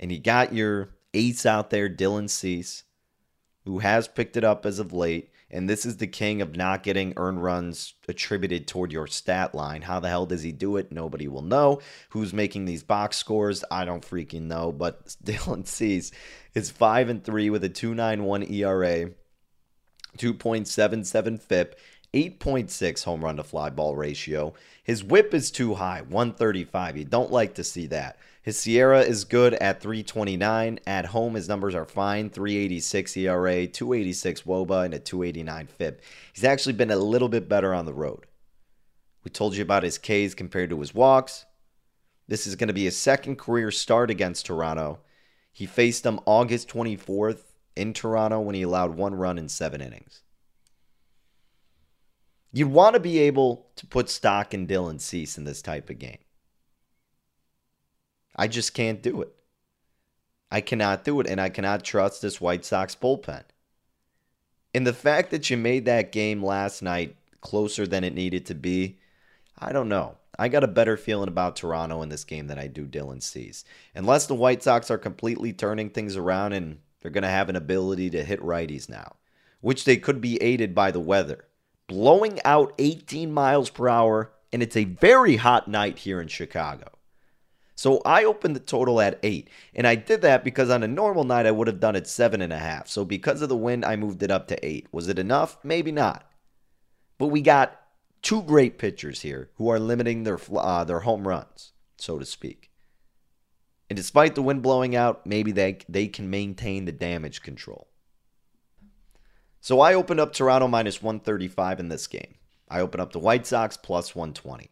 And 0.00 0.10
you 0.10 0.18
got 0.18 0.52
your 0.52 0.90
ace 1.14 1.46
out 1.46 1.70
there, 1.70 1.88
Dylan 1.88 2.28
Cease, 2.28 2.82
who 3.64 3.78
has 3.78 4.08
picked 4.08 4.36
it 4.36 4.44
up 4.44 4.66
as 4.66 4.78
of 4.78 4.92
late. 4.92 5.30
And 5.50 5.68
this 5.68 5.84
is 5.84 5.96
the 5.96 6.06
king 6.06 6.42
of 6.42 6.56
not 6.56 6.82
getting 6.82 7.12
earned 7.16 7.42
runs 7.42 7.94
attributed 8.06 8.66
toward 8.66 8.92
your 8.92 9.06
stat 9.06 9.54
line. 9.54 9.82
How 9.82 9.98
the 9.98 10.08
hell 10.08 10.26
does 10.26 10.42
he 10.42 10.52
do 10.52 10.76
it? 10.76 10.92
Nobody 10.92 11.26
will 11.26 11.42
know. 11.42 11.80
Who's 12.10 12.32
making 12.32 12.64
these 12.64 12.82
box 12.82 13.16
scores? 13.16 13.64
I 13.70 13.84
don't 13.84 14.06
freaking 14.08 14.42
know. 14.42 14.70
But 14.70 15.06
Dylan 15.24 15.66
Cease 15.66 16.12
is 16.54 16.70
5 16.70 17.08
and 17.08 17.24
3 17.24 17.50
with 17.50 17.64
a 17.64 17.68
291 17.68 18.44
ERA, 18.52 19.10
2.77 20.18 21.40
FIP, 21.40 21.78
8.6 22.14 23.04
home 23.04 23.24
run 23.24 23.36
to 23.36 23.44
fly 23.44 23.70
ball 23.70 23.96
ratio. 23.96 24.54
His 24.82 25.04
whip 25.04 25.34
is 25.34 25.50
too 25.50 25.74
high, 25.74 26.02
135. 26.02 26.96
You 26.96 27.04
don't 27.04 27.30
like 27.30 27.54
to 27.54 27.64
see 27.64 27.86
that. 27.88 28.18
His 28.42 28.56
SIERA 28.56 29.02
is 29.02 29.24
good 29.24 29.54
at 29.54 29.82
329. 29.82 30.80
At 30.86 31.06
home, 31.06 31.34
his 31.34 31.48
numbers 31.48 31.74
are 31.74 31.84
fine 31.84 32.30
386 32.30 33.16
ERA, 33.18 33.66
286 33.66 34.42
Woba, 34.42 34.84
and 34.86 34.94
a 34.94 34.98
289 34.98 35.66
FIP. 35.66 36.02
He's 36.32 36.44
actually 36.44 36.72
been 36.72 36.90
a 36.90 36.96
little 36.96 37.28
bit 37.28 37.48
better 37.48 37.74
on 37.74 37.84
the 37.84 37.92
road. 37.92 38.26
We 39.24 39.30
told 39.30 39.56
you 39.56 39.62
about 39.62 39.82
his 39.82 39.98
Ks 39.98 40.34
compared 40.34 40.70
to 40.70 40.80
his 40.80 40.94
walks. 40.94 41.44
This 42.28 42.46
is 42.46 42.56
going 42.56 42.68
to 42.68 42.74
be 42.74 42.84
his 42.84 42.96
second 42.96 43.36
career 43.36 43.70
start 43.70 44.10
against 44.10 44.46
Toronto. 44.46 45.00
He 45.52 45.66
faced 45.66 46.02
them 46.02 46.20
August 46.24 46.68
24th 46.68 47.42
in 47.76 47.92
Toronto 47.92 48.40
when 48.40 48.54
he 48.54 48.62
allowed 48.62 48.96
one 48.96 49.14
run 49.14 49.36
in 49.36 49.50
seven 49.50 49.82
innings. 49.82 50.22
You'd 52.52 52.70
want 52.70 52.94
to 52.94 53.00
be 53.00 53.18
able 53.18 53.66
to 53.76 53.86
put 53.86 54.08
stock 54.08 54.54
in 54.54 54.66
Dylan 54.66 55.00
Cease 55.00 55.36
in 55.36 55.44
this 55.44 55.60
type 55.60 55.90
of 55.90 55.98
game. 55.98 56.18
I 58.40 58.48
just 58.48 58.72
can't 58.72 59.02
do 59.02 59.20
it. 59.20 59.34
I 60.50 60.62
cannot 60.62 61.04
do 61.04 61.20
it, 61.20 61.26
and 61.26 61.38
I 61.38 61.50
cannot 61.50 61.84
trust 61.84 62.22
this 62.22 62.40
White 62.40 62.64
Sox 62.64 62.94
bullpen. 62.94 63.42
And 64.74 64.86
the 64.86 64.94
fact 64.94 65.30
that 65.30 65.50
you 65.50 65.58
made 65.58 65.84
that 65.84 66.10
game 66.10 66.42
last 66.42 66.80
night 66.80 67.16
closer 67.42 67.86
than 67.86 68.02
it 68.02 68.14
needed 68.14 68.46
to 68.46 68.54
be, 68.54 68.96
I 69.58 69.74
don't 69.74 69.90
know. 69.90 70.16
I 70.38 70.48
got 70.48 70.64
a 70.64 70.68
better 70.68 70.96
feeling 70.96 71.28
about 71.28 71.54
Toronto 71.54 72.00
in 72.00 72.08
this 72.08 72.24
game 72.24 72.46
than 72.46 72.58
I 72.58 72.66
do 72.66 72.86
Dylan 72.86 73.22
Cease. 73.22 73.62
Unless 73.94 74.26
the 74.26 74.34
White 74.34 74.62
Sox 74.62 74.90
are 74.90 74.96
completely 74.96 75.52
turning 75.52 75.90
things 75.90 76.16
around 76.16 76.54
and 76.54 76.78
they're 77.02 77.10
going 77.10 77.24
to 77.24 77.28
have 77.28 77.50
an 77.50 77.56
ability 77.56 78.08
to 78.08 78.24
hit 78.24 78.40
righties 78.40 78.88
now, 78.88 79.16
which 79.60 79.84
they 79.84 79.98
could 79.98 80.22
be 80.22 80.42
aided 80.42 80.74
by 80.74 80.92
the 80.92 80.98
weather. 80.98 81.44
Blowing 81.88 82.40
out 82.46 82.72
18 82.78 83.34
miles 83.34 83.68
per 83.68 83.86
hour, 83.86 84.32
and 84.50 84.62
it's 84.62 84.78
a 84.78 84.84
very 84.84 85.36
hot 85.36 85.68
night 85.68 85.98
here 85.98 86.22
in 86.22 86.28
Chicago. 86.28 86.92
So 87.80 88.02
I 88.04 88.24
opened 88.24 88.54
the 88.54 88.60
total 88.60 89.00
at 89.00 89.18
eight. 89.22 89.48
And 89.74 89.86
I 89.86 89.94
did 89.94 90.20
that 90.20 90.44
because 90.44 90.68
on 90.68 90.82
a 90.82 90.86
normal 90.86 91.24
night, 91.24 91.46
I 91.46 91.50
would 91.50 91.66
have 91.66 91.80
done 91.80 91.96
it 91.96 92.06
seven 92.06 92.42
and 92.42 92.52
a 92.52 92.58
half. 92.58 92.88
So 92.88 93.06
because 93.06 93.40
of 93.40 93.48
the 93.48 93.56
wind, 93.56 93.86
I 93.86 93.96
moved 93.96 94.22
it 94.22 94.30
up 94.30 94.48
to 94.48 94.66
eight. 94.66 94.86
Was 94.92 95.08
it 95.08 95.18
enough? 95.18 95.56
Maybe 95.64 95.90
not. 95.90 96.30
But 97.16 97.28
we 97.28 97.40
got 97.40 97.80
two 98.20 98.42
great 98.42 98.76
pitchers 98.76 99.22
here 99.22 99.48
who 99.54 99.70
are 99.70 99.78
limiting 99.78 100.24
their, 100.24 100.38
uh, 100.54 100.84
their 100.84 101.00
home 101.00 101.26
runs, 101.26 101.72
so 101.96 102.18
to 102.18 102.26
speak. 102.26 102.70
And 103.88 103.96
despite 103.96 104.34
the 104.34 104.42
wind 104.42 104.60
blowing 104.60 104.94
out, 104.94 105.26
maybe 105.26 105.50
they, 105.50 105.78
they 105.88 106.06
can 106.06 106.28
maintain 106.28 106.84
the 106.84 106.92
damage 106.92 107.40
control. 107.40 107.88
So 109.62 109.80
I 109.80 109.94
opened 109.94 110.20
up 110.20 110.34
Toronto 110.34 110.68
minus 110.68 111.00
135 111.00 111.80
in 111.80 111.88
this 111.88 112.06
game. 112.06 112.34
I 112.68 112.82
opened 112.82 113.00
up 113.00 113.12
the 113.12 113.18
White 113.20 113.46
Sox 113.46 113.78
plus 113.78 114.14
120. 114.14 114.68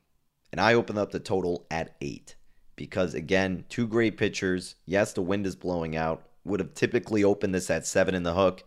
And 0.53 0.61
I 0.61 0.75
opened 0.75 0.99
up 0.99 1.11
the 1.11 1.21
total 1.21 1.67
at 1.71 1.97
8 2.03 2.35
because, 2.79 3.13
again, 3.13 3.65
two 3.69 3.87
great 3.87 4.17
pitchers. 4.17 4.77
Yes, 4.87 5.13
the 5.13 5.21
wind 5.21 5.47
is 5.47 5.57
blowing 5.57 5.97
out. 5.97 6.23
Would 6.45 6.61
have 6.61 6.73
typically 6.73 7.23
opened 7.23 7.55
this 7.55 7.69
at 7.69 7.87
seven 7.87 8.15
in 8.15 8.23
the 8.23 8.33
hook. 8.33 8.63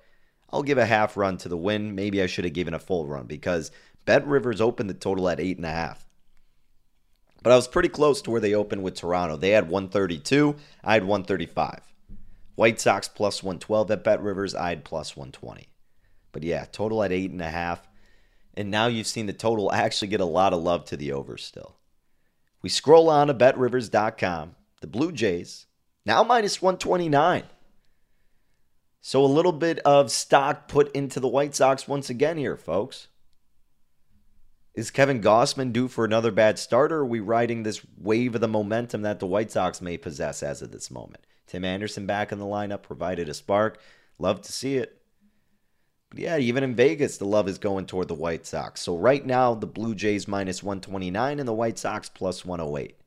I'll 0.51 0.61
give 0.61 0.77
a 0.77 0.85
half 0.85 1.17
run 1.17 1.37
to 1.37 1.49
the 1.49 1.57
win. 1.57 1.95
Maybe 1.95 2.21
I 2.21 2.27
should 2.27 2.43
have 2.43 2.53
given 2.53 2.75
a 2.75 2.79
full 2.79 3.07
run 3.07 3.25
because 3.25 3.71
Bet 4.05 4.27
Rivers 4.27 4.61
opened 4.61 4.89
the 4.89 4.93
total 4.93 5.29
at 5.29 5.39
eight 5.39 5.57
and 5.57 5.65
a 5.65 5.71
half. 5.71 6.05
But 7.41 7.53
I 7.53 7.55
was 7.55 7.67
pretty 7.67 7.89
close 7.89 8.21
to 8.23 8.31
where 8.31 8.41
they 8.41 8.53
opened 8.53 8.83
with 8.83 8.95
Toronto. 8.95 9.37
They 9.37 9.49
had 9.49 9.69
132. 9.69 10.55
I 10.83 10.93
had 10.93 11.03
135. 11.03 11.81
White 12.55 12.79
Sox 12.79 13.07
plus 13.07 13.41
112 13.41 13.89
at 13.89 14.03
Bet 14.03 14.21
Rivers. 14.21 14.53
I 14.53 14.69
had 14.69 14.83
plus 14.83 15.15
120. 15.15 15.67
But 16.33 16.43
yeah, 16.43 16.65
total 16.65 17.01
at 17.01 17.11
eight 17.11 17.31
and 17.31 17.41
a 17.41 17.49
half. 17.49 17.87
And 18.53 18.69
now 18.69 18.87
you've 18.87 19.07
seen 19.07 19.25
the 19.25 19.33
total 19.33 19.71
actually 19.73 20.09
get 20.09 20.21
a 20.21 20.25
lot 20.25 20.53
of 20.53 20.61
love 20.61 20.85
to 20.85 20.97
the 20.97 21.13
over 21.13 21.37
still. 21.37 21.77
We 22.61 22.69
scroll 22.69 23.09
on 23.09 23.27
to 23.27 23.33
betrivers.com. 23.33 24.55
The 24.81 24.87
Blue 24.87 25.11
Jays, 25.11 25.67
now 26.05 26.23
minus 26.23 26.61
129. 26.61 27.43
So 29.01 29.23
a 29.23 29.25
little 29.25 29.51
bit 29.51 29.79
of 29.79 30.11
stock 30.11 30.67
put 30.67 30.91
into 30.95 31.19
the 31.19 31.27
White 31.27 31.55
Sox 31.55 31.87
once 31.87 32.09
again 32.09 32.37
here, 32.37 32.57
folks. 32.57 33.07
Is 34.73 34.91
Kevin 34.91 35.21
Gausman 35.21 35.73
due 35.73 35.87
for 35.87 36.05
another 36.05 36.31
bad 36.31 36.57
start, 36.57 36.91
or 36.91 36.99
are 36.99 37.05
we 37.05 37.19
riding 37.19 37.63
this 37.63 37.81
wave 37.97 38.35
of 38.35 38.41
the 38.41 38.47
momentum 38.47 39.01
that 39.01 39.19
the 39.19 39.27
White 39.27 39.51
Sox 39.51 39.81
may 39.81 39.97
possess 39.97 40.41
as 40.41 40.61
of 40.61 40.71
this 40.71 40.89
moment? 40.89 41.25
Tim 41.45 41.65
Anderson 41.65 42.05
back 42.05 42.31
in 42.31 42.39
the 42.39 42.45
lineup 42.45 42.81
provided 42.81 43.27
a 43.27 43.33
spark. 43.33 43.79
Love 44.17 44.41
to 44.41 44.51
see 44.51 44.77
it. 44.77 45.00
But 46.11 46.19
yeah, 46.19 46.37
even 46.37 46.63
in 46.63 46.75
Vegas, 46.75 47.17
the 47.17 47.25
love 47.25 47.47
is 47.47 47.57
going 47.57 47.85
toward 47.85 48.09
the 48.09 48.13
White 48.13 48.45
Sox. 48.45 48.81
So 48.81 48.97
right 48.97 49.25
now, 49.25 49.55
the 49.55 49.65
Blue 49.65 49.95
Jays 49.95 50.27
minus 50.27 50.61
129 50.61 51.39
and 51.39 51.47
the 51.47 51.53
White 51.53 51.79
Sox 51.79 52.09
plus 52.09 52.45
108. 52.45 52.97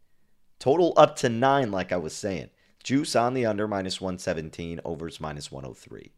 Total 0.59 0.95
up 0.97 1.15
to 1.17 1.29
nine, 1.29 1.71
like 1.71 1.93
I 1.93 1.99
was 1.99 2.15
saying. 2.15 2.49
Juice 2.83 3.15
on 3.15 3.35
the 3.35 3.45
under 3.45 3.69
minus 3.69 4.01
117, 4.01 4.81
overs 4.87 5.21
minus 5.21 5.53
103. 5.53 6.13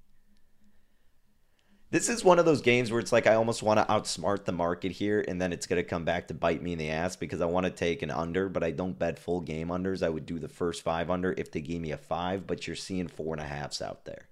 This 1.91 2.09
is 2.09 2.25
one 2.25 2.39
of 2.39 2.45
those 2.45 2.63
games 2.63 2.91
where 2.91 3.01
it's 3.01 3.13
like 3.13 3.27
I 3.27 3.35
almost 3.35 3.63
want 3.63 3.79
to 3.81 3.93
outsmart 3.93 4.45
the 4.45 4.53
market 4.53 4.93
here, 4.93 5.25
and 5.27 5.41
then 5.41 5.53
it's 5.53 5.67
going 5.67 5.83
to 5.83 5.89
come 5.89 6.05
back 6.05 6.29
to 6.29 6.35
bite 6.35 6.63
me 6.63 6.73
in 6.73 6.79
the 6.79 6.91
ass 6.91 7.17
because 7.17 7.41
I 7.41 7.47
want 7.47 7.65
to 7.65 7.71
take 7.71 8.03
an 8.03 8.11
under, 8.13 8.49
but 8.49 8.63
I 8.63 8.71
don't 8.71 8.99
bet 8.99 9.19
full 9.19 9.41
game 9.41 9.69
unders. 9.69 10.05
I 10.05 10.09
would 10.09 10.27
do 10.27 10.39
the 10.39 10.49
first 10.49 10.83
five 10.83 11.11
under 11.11 11.35
if 11.37 11.51
they 11.51 11.61
gave 11.61 11.81
me 11.81 11.91
a 11.91 11.97
five, 11.97 12.47
but 12.47 12.67
you're 12.67 12.77
seeing 12.77 13.09
four 13.09 13.35
and 13.35 13.43
a 13.43 13.47
halfs 13.47 13.83
out 13.83 14.05
there. 14.05 14.29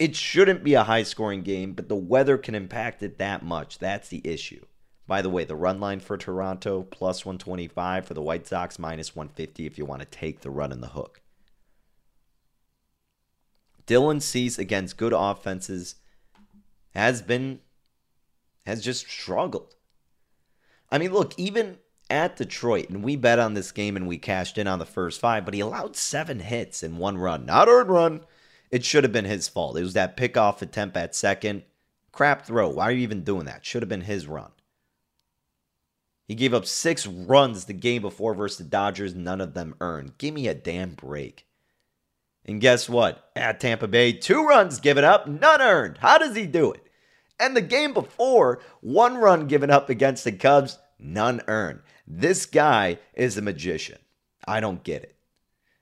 It 0.00 0.16
shouldn't 0.16 0.64
be 0.64 0.72
a 0.72 0.84
high 0.84 1.02
scoring 1.02 1.42
game, 1.42 1.74
but 1.74 1.90
the 1.90 1.94
weather 1.94 2.38
can 2.38 2.54
impact 2.54 3.02
it 3.02 3.18
that 3.18 3.44
much. 3.44 3.78
That's 3.78 4.08
the 4.08 4.22
issue. 4.24 4.64
By 5.06 5.20
the 5.20 5.28
way, 5.28 5.44
the 5.44 5.54
run 5.54 5.78
line 5.78 6.00
for 6.00 6.16
Toronto 6.16 6.84
plus 6.84 7.26
125 7.26 8.06
for 8.06 8.14
the 8.14 8.22
White 8.22 8.46
Sox 8.46 8.78
minus 8.78 9.14
150 9.14 9.66
if 9.66 9.76
you 9.76 9.84
want 9.84 10.00
to 10.00 10.06
take 10.06 10.40
the 10.40 10.50
run 10.50 10.72
in 10.72 10.80
the 10.80 10.88
hook. 10.88 11.20
Dylan 13.86 14.22
Cease 14.22 14.58
against 14.58 14.96
good 14.96 15.12
offenses 15.14 15.96
has 16.94 17.20
been 17.20 17.60
has 18.64 18.82
just 18.82 19.06
struggled. 19.06 19.74
I 20.90 20.96
mean, 20.96 21.12
look, 21.12 21.34
even 21.38 21.76
at 22.08 22.36
Detroit, 22.36 22.88
and 22.88 23.04
we 23.04 23.16
bet 23.16 23.38
on 23.38 23.52
this 23.52 23.70
game 23.70 23.96
and 23.96 24.08
we 24.08 24.16
cashed 24.16 24.56
in 24.56 24.66
on 24.66 24.78
the 24.78 24.86
first 24.86 25.20
five, 25.20 25.44
but 25.44 25.52
he 25.52 25.60
allowed 25.60 25.94
seven 25.94 26.40
hits 26.40 26.82
in 26.82 26.96
one 26.96 27.18
run, 27.18 27.44
not 27.44 27.68
earned 27.68 27.90
run. 27.90 28.20
It 28.70 28.84
should 28.84 29.04
have 29.04 29.12
been 29.12 29.24
his 29.24 29.48
fault. 29.48 29.76
It 29.76 29.82
was 29.82 29.94
that 29.94 30.16
pickoff 30.16 30.62
attempt 30.62 30.96
at 30.96 31.14
second. 31.14 31.62
Crap 32.12 32.46
throw. 32.46 32.68
Why 32.68 32.84
are 32.84 32.92
you 32.92 33.00
even 33.00 33.24
doing 33.24 33.46
that? 33.46 33.64
Should 33.64 33.82
have 33.82 33.88
been 33.88 34.02
his 34.02 34.26
run. 34.26 34.50
He 36.26 36.36
gave 36.36 36.54
up 36.54 36.66
six 36.66 37.06
runs 37.06 37.64
the 37.64 37.72
game 37.72 38.02
before 38.02 38.34
versus 38.34 38.58
the 38.58 38.64
Dodgers, 38.64 39.16
none 39.16 39.40
of 39.40 39.54
them 39.54 39.74
earned. 39.80 40.16
Give 40.16 40.32
me 40.32 40.46
a 40.46 40.54
damn 40.54 40.90
break. 40.94 41.46
And 42.44 42.60
guess 42.60 42.88
what? 42.88 43.30
At 43.34 43.58
Tampa 43.58 43.88
Bay, 43.88 44.12
two 44.12 44.46
runs 44.46 44.78
given 44.78 45.02
up, 45.02 45.26
none 45.26 45.60
earned. 45.60 45.98
How 45.98 46.18
does 46.18 46.36
he 46.36 46.46
do 46.46 46.72
it? 46.72 46.86
And 47.40 47.56
the 47.56 47.60
game 47.60 47.92
before, 47.92 48.60
one 48.80 49.16
run 49.16 49.48
given 49.48 49.70
up 49.70 49.88
against 49.90 50.22
the 50.22 50.32
Cubs, 50.32 50.78
none 50.98 51.40
earned. 51.48 51.80
This 52.06 52.46
guy 52.46 52.98
is 53.14 53.36
a 53.36 53.42
magician. 53.42 53.98
I 54.46 54.60
don't 54.60 54.84
get 54.84 55.02
it. 55.02 55.16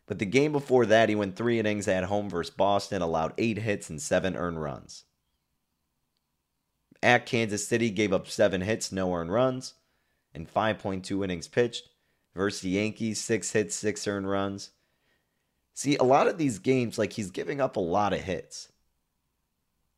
But 0.09 0.19
the 0.19 0.27
game 0.27 0.53
before 0.53 0.87
that, 0.87 1.11
he 1.11 1.15
went 1.15 1.37
three 1.37 1.61
innings 1.61 1.87
at 1.87 2.05
home 2.05 2.31
versus 2.31 2.53
Boston, 2.53 3.03
allowed 3.03 3.35
eight 3.37 3.59
hits 3.59 3.91
and 3.91 4.01
seven 4.01 4.35
earned 4.35 4.61
runs. 4.61 5.05
At 7.03 7.27
Kansas 7.27 7.69
City, 7.69 7.91
gave 7.91 8.13
up 8.13 8.27
seven 8.27 8.63
hits, 8.63 8.91
no 8.91 9.15
earned 9.15 9.33
runs, 9.33 9.75
and 10.35 10.53
5.2 10.53 11.23
innings 11.23 11.47
pitched. 11.47 11.91
Versus 12.35 12.63
the 12.63 12.71
Yankees, 12.71 13.21
six 13.21 13.53
hits, 13.53 13.75
six 13.75 14.07
earned 14.07 14.29
runs. 14.29 14.71
See, 15.75 15.97
a 15.97 16.05
lot 16.05 16.27
of 16.27 16.39
these 16.39 16.59
games, 16.59 16.99
like 16.99 17.13
he's 17.13 17.31
giving 17.31 17.61
up 17.61 17.77
a 17.77 17.81
lot 17.81 18.13
of 18.13 18.21
hits. 18.21 18.73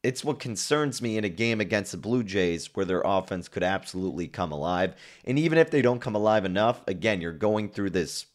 It's 0.03 0.25
what 0.25 0.40
concerns 0.40 1.01
me 1.03 1.18
in 1.18 1.25
a 1.25 1.29
game 1.29 1.61
against 1.61 1.92
the 1.92 1.99
Blue 1.99 2.25
Jays 2.25 2.75
where 2.75 2.87
their 2.87 3.03
offense 3.05 3.49
could 3.49 3.62
absolutely 3.62 4.27
come 4.27 4.51
alive. 4.53 4.94
And 5.25 5.38
even 5.38 5.59
if 5.59 5.70
they 5.70 5.83
don't 5.83 6.01
come 6.01 6.14
alive 6.14 6.44
enough, 6.44 6.83
again, 6.88 7.20
you're 7.20 7.33
going 7.33 7.68
through 7.68 7.90
this 7.90 8.27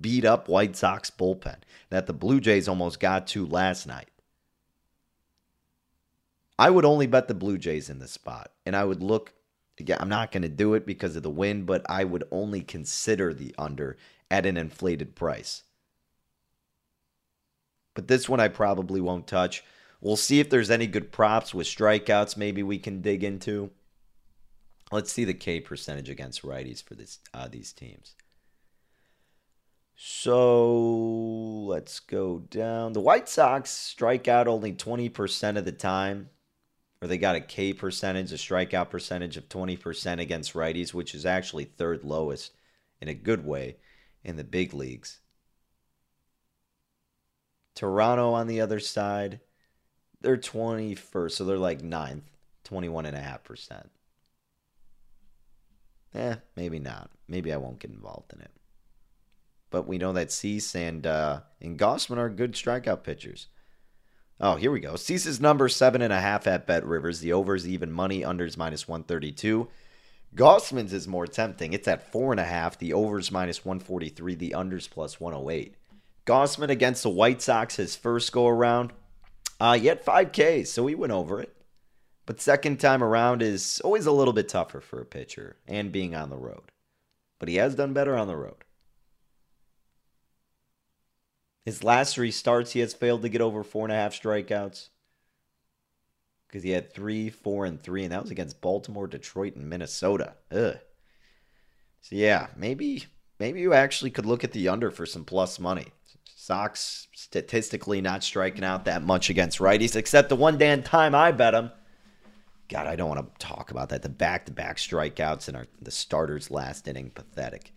beat 0.00 0.24
up 0.24 0.48
White 0.48 0.76
Sox 0.76 1.10
bullpen 1.10 1.56
that 1.90 2.06
the 2.06 2.12
Blue 2.12 2.40
Jays 2.40 2.68
almost 2.68 3.00
got 3.00 3.26
to 3.28 3.46
last 3.46 3.86
night. 3.86 4.08
I 6.58 6.70
would 6.70 6.84
only 6.84 7.06
bet 7.06 7.28
the 7.28 7.34
Blue 7.34 7.56
Jays 7.56 7.88
in 7.88 7.98
this 7.98 8.10
spot. 8.10 8.50
And 8.66 8.74
I 8.74 8.84
would 8.84 9.02
look, 9.02 9.32
again, 9.78 9.98
I'm 10.00 10.08
not 10.08 10.32
going 10.32 10.42
to 10.42 10.48
do 10.48 10.74
it 10.74 10.84
because 10.84 11.14
of 11.14 11.22
the 11.22 11.30
win, 11.30 11.64
but 11.64 11.82
I 11.88 12.04
would 12.04 12.24
only 12.30 12.62
consider 12.62 13.32
the 13.32 13.54
under 13.56 13.96
at 14.30 14.44
an 14.44 14.56
inflated 14.56 15.14
price. 15.14 15.62
But 17.94 18.08
this 18.08 18.28
one 18.28 18.40
I 18.40 18.48
probably 18.48 19.00
won't 19.00 19.26
touch. 19.26 19.64
We'll 20.00 20.16
see 20.16 20.40
if 20.40 20.50
there's 20.50 20.70
any 20.70 20.86
good 20.86 21.10
props 21.10 21.52
with 21.52 21.66
strikeouts 21.66 22.36
maybe 22.36 22.62
we 22.62 22.78
can 22.78 23.00
dig 23.00 23.24
into. 23.24 23.70
Let's 24.92 25.12
see 25.12 25.24
the 25.24 25.34
K 25.34 25.60
percentage 25.60 26.08
against 26.08 26.42
righties 26.42 26.82
for 26.82 26.94
this 26.94 27.18
uh, 27.34 27.48
these 27.48 27.72
teams. 27.72 28.14
So 30.00 30.78
let's 31.66 31.98
go 31.98 32.38
down. 32.38 32.92
The 32.92 33.00
White 33.00 33.28
Sox 33.28 33.70
strike 33.70 34.28
out 34.28 34.46
only 34.46 34.72
20% 34.72 35.58
of 35.58 35.64
the 35.64 35.72
time, 35.72 36.30
or 37.02 37.08
they 37.08 37.18
got 37.18 37.34
a 37.34 37.40
K 37.40 37.72
percentage, 37.72 38.30
a 38.30 38.36
strikeout 38.36 38.90
percentage 38.90 39.36
of 39.36 39.48
20% 39.48 40.20
against 40.20 40.54
righties, 40.54 40.94
which 40.94 41.16
is 41.16 41.26
actually 41.26 41.64
third 41.64 42.04
lowest 42.04 42.52
in 43.00 43.08
a 43.08 43.14
good 43.14 43.44
way 43.44 43.78
in 44.22 44.36
the 44.36 44.44
big 44.44 44.72
leagues. 44.72 45.18
Toronto 47.74 48.30
on 48.34 48.46
the 48.46 48.60
other 48.60 48.78
side, 48.78 49.40
they're 50.20 50.36
21st, 50.36 51.32
so 51.32 51.44
they're 51.44 51.58
like 51.58 51.82
ninth, 51.82 52.30
21.5%. 52.64 53.88
Eh, 56.14 56.36
maybe 56.54 56.78
not. 56.78 57.10
Maybe 57.26 57.52
I 57.52 57.56
won't 57.56 57.80
get 57.80 57.90
involved 57.90 58.32
in 58.32 58.40
it 58.42 58.52
but 59.70 59.86
we 59.86 59.98
know 59.98 60.12
that 60.12 60.32
Cease 60.32 60.74
and 60.74 61.06
uh, 61.06 61.40
and 61.60 61.78
Gausman 61.78 62.18
are 62.18 62.28
good 62.28 62.52
strikeout 62.52 63.02
pitchers. 63.02 63.48
Oh, 64.40 64.54
here 64.54 64.70
we 64.70 64.80
go. 64.80 64.94
Cease's 64.94 65.40
number 65.40 65.68
seven 65.68 66.00
and 66.00 66.12
a 66.12 66.20
half 66.20 66.46
at 66.46 66.66
Bet 66.66 66.86
Rivers. 66.86 67.20
The 67.20 67.32
overs 67.32 67.66
even 67.66 67.90
money, 67.90 68.20
unders 68.20 68.56
minus 68.56 68.86
132. 68.86 69.68
Gausman's 70.36 70.92
is 70.92 71.08
more 71.08 71.26
tempting. 71.26 71.72
It's 71.72 71.88
at 71.88 72.12
four 72.12 72.32
and 72.32 72.38
a 72.38 72.44
half. 72.44 72.78
The 72.78 72.92
overs 72.92 73.32
minus 73.32 73.64
143. 73.64 74.36
The 74.36 74.54
unders 74.56 74.88
plus 74.88 75.18
108. 75.18 75.74
Gausman 76.24 76.68
against 76.68 77.02
the 77.02 77.08
White 77.08 77.42
Sox, 77.42 77.76
his 77.76 77.96
first 77.96 78.30
go 78.32 78.46
around. 78.46 78.92
Uh, 79.58 79.76
he 79.78 79.86
had 79.86 80.04
five 80.04 80.30
Ks, 80.30 80.70
so 80.70 80.86
he 80.86 80.94
went 80.94 81.12
over 81.12 81.40
it. 81.40 81.54
But 82.26 82.40
second 82.40 82.78
time 82.78 83.02
around 83.02 83.40
is 83.42 83.80
always 83.82 84.06
a 84.06 84.12
little 84.12 84.34
bit 84.34 84.48
tougher 84.48 84.80
for 84.80 85.00
a 85.00 85.06
pitcher 85.06 85.56
and 85.66 85.90
being 85.90 86.14
on 86.14 86.28
the 86.28 86.36
road. 86.36 86.70
But 87.38 87.48
he 87.48 87.56
has 87.56 87.74
done 87.74 87.94
better 87.94 88.14
on 88.16 88.28
the 88.28 88.36
road. 88.36 88.64
His 91.68 91.84
last 91.84 92.14
three 92.14 92.30
starts, 92.30 92.72
he 92.72 92.80
has 92.80 92.94
failed 92.94 93.20
to 93.20 93.28
get 93.28 93.42
over 93.42 93.62
four 93.62 93.84
and 93.84 93.92
a 93.92 93.94
half 93.94 94.14
strikeouts 94.14 94.88
because 96.46 96.62
he 96.62 96.70
had 96.70 96.94
three, 96.94 97.28
four, 97.28 97.66
and 97.66 97.78
three, 97.78 98.04
and 98.04 98.12
that 98.12 98.22
was 98.22 98.30
against 98.30 98.62
Baltimore, 98.62 99.06
Detroit, 99.06 99.54
and 99.54 99.68
Minnesota. 99.68 100.32
Ugh. 100.50 100.78
So 102.00 102.16
yeah, 102.16 102.46
maybe 102.56 103.04
maybe 103.38 103.60
you 103.60 103.74
actually 103.74 104.10
could 104.10 104.24
look 104.24 104.44
at 104.44 104.52
the 104.52 104.66
under 104.66 104.90
for 104.90 105.04
some 105.04 105.26
plus 105.26 105.60
money. 105.60 105.88
Sox 106.24 107.06
statistically 107.12 108.00
not 108.00 108.24
striking 108.24 108.64
out 108.64 108.86
that 108.86 109.02
much 109.02 109.28
against 109.28 109.58
righties, 109.58 109.94
except 109.94 110.30
the 110.30 110.36
one 110.36 110.56
damn 110.56 110.82
time 110.82 111.14
I 111.14 111.32
bet 111.32 111.52
them. 111.52 111.70
God, 112.70 112.86
I 112.86 112.96
don't 112.96 113.10
want 113.10 113.38
to 113.38 113.46
talk 113.46 113.70
about 113.70 113.90
that. 113.90 114.00
The 114.00 114.08
back-to-back 114.08 114.78
strikeouts 114.78 115.48
and 115.48 115.56
our 115.58 115.66
the 115.82 115.90
starters 115.90 116.50
last 116.50 116.88
inning, 116.88 117.10
pathetic. 117.10 117.74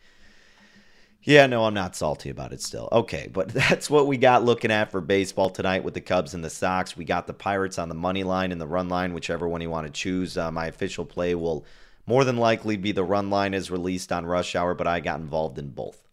Yeah, 1.23 1.45
no, 1.45 1.65
I'm 1.65 1.75
not 1.75 1.95
salty 1.95 2.31
about 2.31 2.51
it 2.51 2.61
still. 2.61 2.89
Okay, 2.91 3.29
but 3.31 3.49
that's 3.53 3.89
what 3.89 4.07
we 4.07 4.17
got 4.17 4.43
looking 4.43 4.71
at 4.71 4.91
for 4.91 5.01
baseball 5.01 5.49
tonight 5.49 5.83
with 5.83 5.93
the 5.93 6.01
Cubs 6.01 6.33
and 6.33 6.43
the 6.43 6.49
Sox. 6.49 6.97
We 6.97 7.05
got 7.05 7.27
the 7.27 7.33
Pirates 7.33 7.77
on 7.77 7.89
the 7.89 7.95
money 7.95 8.23
line 8.23 8.51
and 8.51 8.59
the 8.59 8.67
run 8.67 8.89
line, 8.89 9.13
whichever 9.13 9.47
one 9.47 9.61
you 9.61 9.69
want 9.69 9.85
to 9.87 9.93
choose. 9.93 10.37
Uh, 10.37 10.51
my 10.51 10.65
official 10.65 11.05
play 11.05 11.35
will 11.35 11.65
more 12.07 12.23
than 12.23 12.37
likely 12.37 12.75
be 12.75 12.91
the 12.91 13.03
run 13.03 13.29
line 13.29 13.53
as 13.53 13.69
released 13.69 14.11
on 14.11 14.25
Rush 14.25 14.55
Hour, 14.55 14.73
but 14.73 14.87
I 14.87 14.99
got 14.99 15.19
involved 15.19 15.59
in 15.59 15.69
both. 15.69 16.07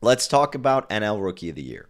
Let's 0.00 0.26
talk 0.26 0.56
about 0.56 0.90
NL 0.90 1.22
Rookie 1.22 1.50
of 1.50 1.54
the 1.54 1.62
Year. 1.62 1.88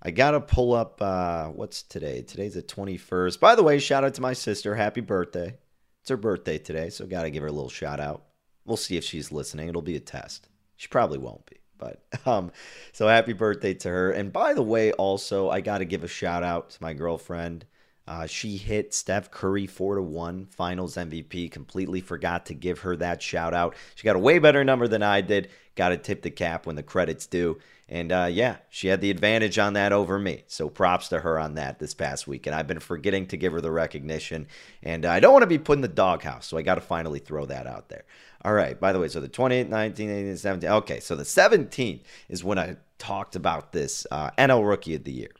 I 0.00 0.12
got 0.12 0.32
to 0.32 0.40
pull 0.40 0.74
up, 0.74 1.02
uh, 1.02 1.48
what's 1.48 1.82
today? 1.82 2.22
Today's 2.22 2.54
the 2.54 2.62
21st. 2.62 3.40
By 3.40 3.56
the 3.56 3.62
way, 3.64 3.78
shout 3.80 4.04
out 4.04 4.14
to 4.14 4.20
my 4.20 4.32
sister. 4.32 4.76
Happy 4.76 5.00
birthday. 5.00 5.58
It's 6.00 6.10
her 6.10 6.16
birthday 6.16 6.58
today, 6.58 6.90
so 6.90 7.06
got 7.06 7.22
to 7.22 7.30
give 7.30 7.42
her 7.42 7.48
a 7.48 7.52
little 7.52 7.68
shout 7.68 8.00
out. 8.00 8.24
We'll 8.64 8.76
see 8.76 8.96
if 8.96 9.04
she's 9.04 9.32
listening. 9.32 9.68
It'll 9.68 9.82
be 9.82 9.96
a 9.96 10.00
test. 10.00 10.48
She 10.82 10.88
probably 10.88 11.18
won't 11.18 11.46
be. 11.46 11.58
But 11.78 12.02
um, 12.26 12.50
so 12.92 13.06
happy 13.06 13.34
birthday 13.34 13.72
to 13.72 13.88
her. 13.88 14.10
And 14.10 14.32
by 14.32 14.52
the 14.52 14.64
way, 14.64 14.90
also 14.90 15.48
I 15.48 15.60
got 15.60 15.78
to 15.78 15.84
give 15.84 16.02
a 16.02 16.08
shout 16.08 16.42
out 16.42 16.70
to 16.70 16.82
my 16.82 16.92
girlfriend. 16.92 17.66
Uh, 18.08 18.26
she 18.26 18.56
hit 18.56 18.92
Steph 18.92 19.30
Curry 19.30 19.68
four 19.68 19.94
to 19.94 20.02
one 20.02 20.46
Finals 20.46 20.96
MVP. 20.96 21.52
Completely 21.52 22.00
forgot 22.00 22.46
to 22.46 22.54
give 22.54 22.80
her 22.80 22.96
that 22.96 23.22
shout 23.22 23.54
out. 23.54 23.76
She 23.94 24.02
got 24.02 24.16
a 24.16 24.18
way 24.18 24.40
better 24.40 24.64
number 24.64 24.88
than 24.88 25.04
I 25.04 25.20
did. 25.20 25.50
Got 25.76 25.90
to 25.90 25.98
tip 25.98 26.22
the 26.22 26.32
cap 26.32 26.66
when 26.66 26.74
the 26.74 26.82
credits 26.82 27.28
due. 27.28 27.60
And 27.88 28.10
uh, 28.10 28.28
yeah, 28.28 28.56
she 28.68 28.88
had 28.88 29.00
the 29.00 29.10
advantage 29.10 29.58
on 29.58 29.74
that 29.74 29.92
over 29.92 30.18
me. 30.18 30.42
So 30.48 30.68
props 30.68 31.10
to 31.10 31.20
her 31.20 31.38
on 31.38 31.54
that 31.54 31.78
this 31.78 31.94
past 31.94 32.26
week. 32.26 32.46
And 32.46 32.56
I've 32.56 32.66
been 32.66 32.80
forgetting 32.80 33.26
to 33.28 33.36
give 33.36 33.52
her 33.52 33.60
the 33.60 33.70
recognition. 33.70 34.48
And 34.82 35.04
I 35.04 35.20
don't 35.20 35.32
want 35.32 35.42
to 35.42 35.46
be 35.46 35.58
put 35.58 35.78
in 35.78 35.82
the 35.82 35.88
doghouse. 35.88 36.46
So 36.46 36.56
I 36.56 36.62
got 36.62 36.74
to 36.74 36.80
finally 36.80 37.20
throw 37.20 37.46
that 37.46 37.68
out 37.68 37.88
there. 37.88 38.04
All 38.44 38.52
right. 38.52 38.78
By 38.78 38.92
the 38.92 38.98
way, 38.98 39.08
so 39.08 39.20
the 39.20 39.28
28, 39.28 39.68
19, 39.68 40.10
18, 40.10 40.36
17. 40.36 40.70
Okay. 40.70 41.00
So 41.00 41.16
the 41.16 41.22
17th 41.22 42.02
is 42.28 42.42
when 42.42 42.58
I 42.58 42.76
talked 42.98 43.36
about 43.36 43.72
this 43.72 44.06
uh, 44.10 44.30
NL 44.38 44.68
Rookie 44.68 44.94
of 44.94 45.04
the 45.04 45.12
Year. 45.12 45.30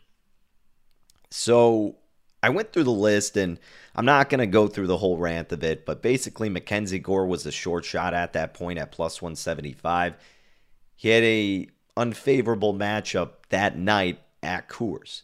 So 1.31 1.97
I 2.43 2.51
went 2.51 2.73
through 2.73 2.85
the 2.85 2.91
list 2.91 3.37
and 3.37 3.59
I'm 3.95 4.05
not 4.05 4.29
going 4.29 4.41
to 4.41 4.47
go 4.47 4.69
through 4.69 4.89
the 4.89 4.97
whole 4.97 5.17
rant 5.17 5.53
of 5.53 5.63
it, 5.63 5.87
but 5.87 6.03
basically 6.03 6.49
Mackenzie 6.49 6.99
Gore 6.99 7.27
was 7.27 7.47
a 7.47 7.53
short 7.53 7.85
shot 7.85 8.15
at 8.15 8.33
that 8.33 8.55
point 8.55 8.79
at 8.79 8.93
plus 8.93 9.23
175. 9.23 10.17
He 10.97 11.09
had 11.09 11.23
a 11.23 11.69
unfavorable 11.97 12.75
matchup 12.75 13.31
that 13.51 13.77
night 13.77 14.21
at 14.43 14.69
Coors 14.69 15.23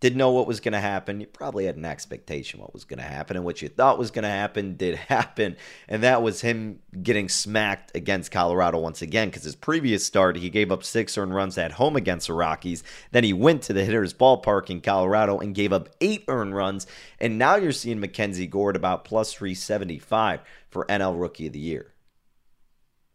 didn't 0.00 0.18
know 0.18 0.30
what 0.30 0.46
was 0.46 0.60
going 0.60 0.72
to 0.72 0.80
happen. 0.80 1.20
You 1.20 1.26
probably 1.26 1.66
had 1.66 1.76
an 1.76 1.84
expectation 1.84 2.60
what 2.60 2.72
was 2.72 2.84
going 2.84 2.98
to 2.98 3.04
happen, 3.04 3.36
and 3.36 3.44
what 3.44 3.60
you 3.60 3.68
thought 3.68 3.98
was 3.98 4.10
going 4.10 4.22
to 4.22 4.28
happen 4.28 4.76
did 4.76 4.94
happen, 5.08 5.56
and 5.88 6.02
that 6.02 6.22
was 6.22 6.40
him 6.40 6.80
getting 7.02 7.28
smacked 7.28 7.96
against 7.96 8.30
Colorado 8.30 8.78
once 8.78 9.02
again. 9.02 9.28
Because 9.28 9.42
his 9.42 9.56
previous 9.56 10.04
start, 10.04 10.36
he 10.36 10.50
gave 10.50 10.70
up 10.70 10.84
six 10.84 11.18
earned 11.18 11.34
runs 11.34 11.58
at 11.58 11.72
home 11.72 11.96
against 11.96 12.28
the 12.28 12.32
Rockies. 12.32 12.84
Then 13.10 13.24
he 13.24 13.32
went 13.32 13.62
to 13.62 13.72
the 13.72 13.84
hitters' 13.84 14.14
ballpark 14.14 14.70
in 14.70 14.80
Colorado 14.80 15.38
and 15.38 15.54
gave 15.54 15.72
up 15.72 15.88
eight 16.00 16.24
earned 16.28 16.54
runs, 16.54 16.86
and 17.18 17.38
now 17.38 17.56
you're 17.56 17.72
seeing 17.72 18.00
Mackenzie 18.00 18.46
Gore 18.46 18.70
about 18.70 19.04
plus 19.04 19.32
375 19.32 20.40
for 20.68 20.84
NL 20.86 21.20
Rookie 21.20 21.46
of 21.46 21.52
the 21.52 21.58
Year. 21.58 21.92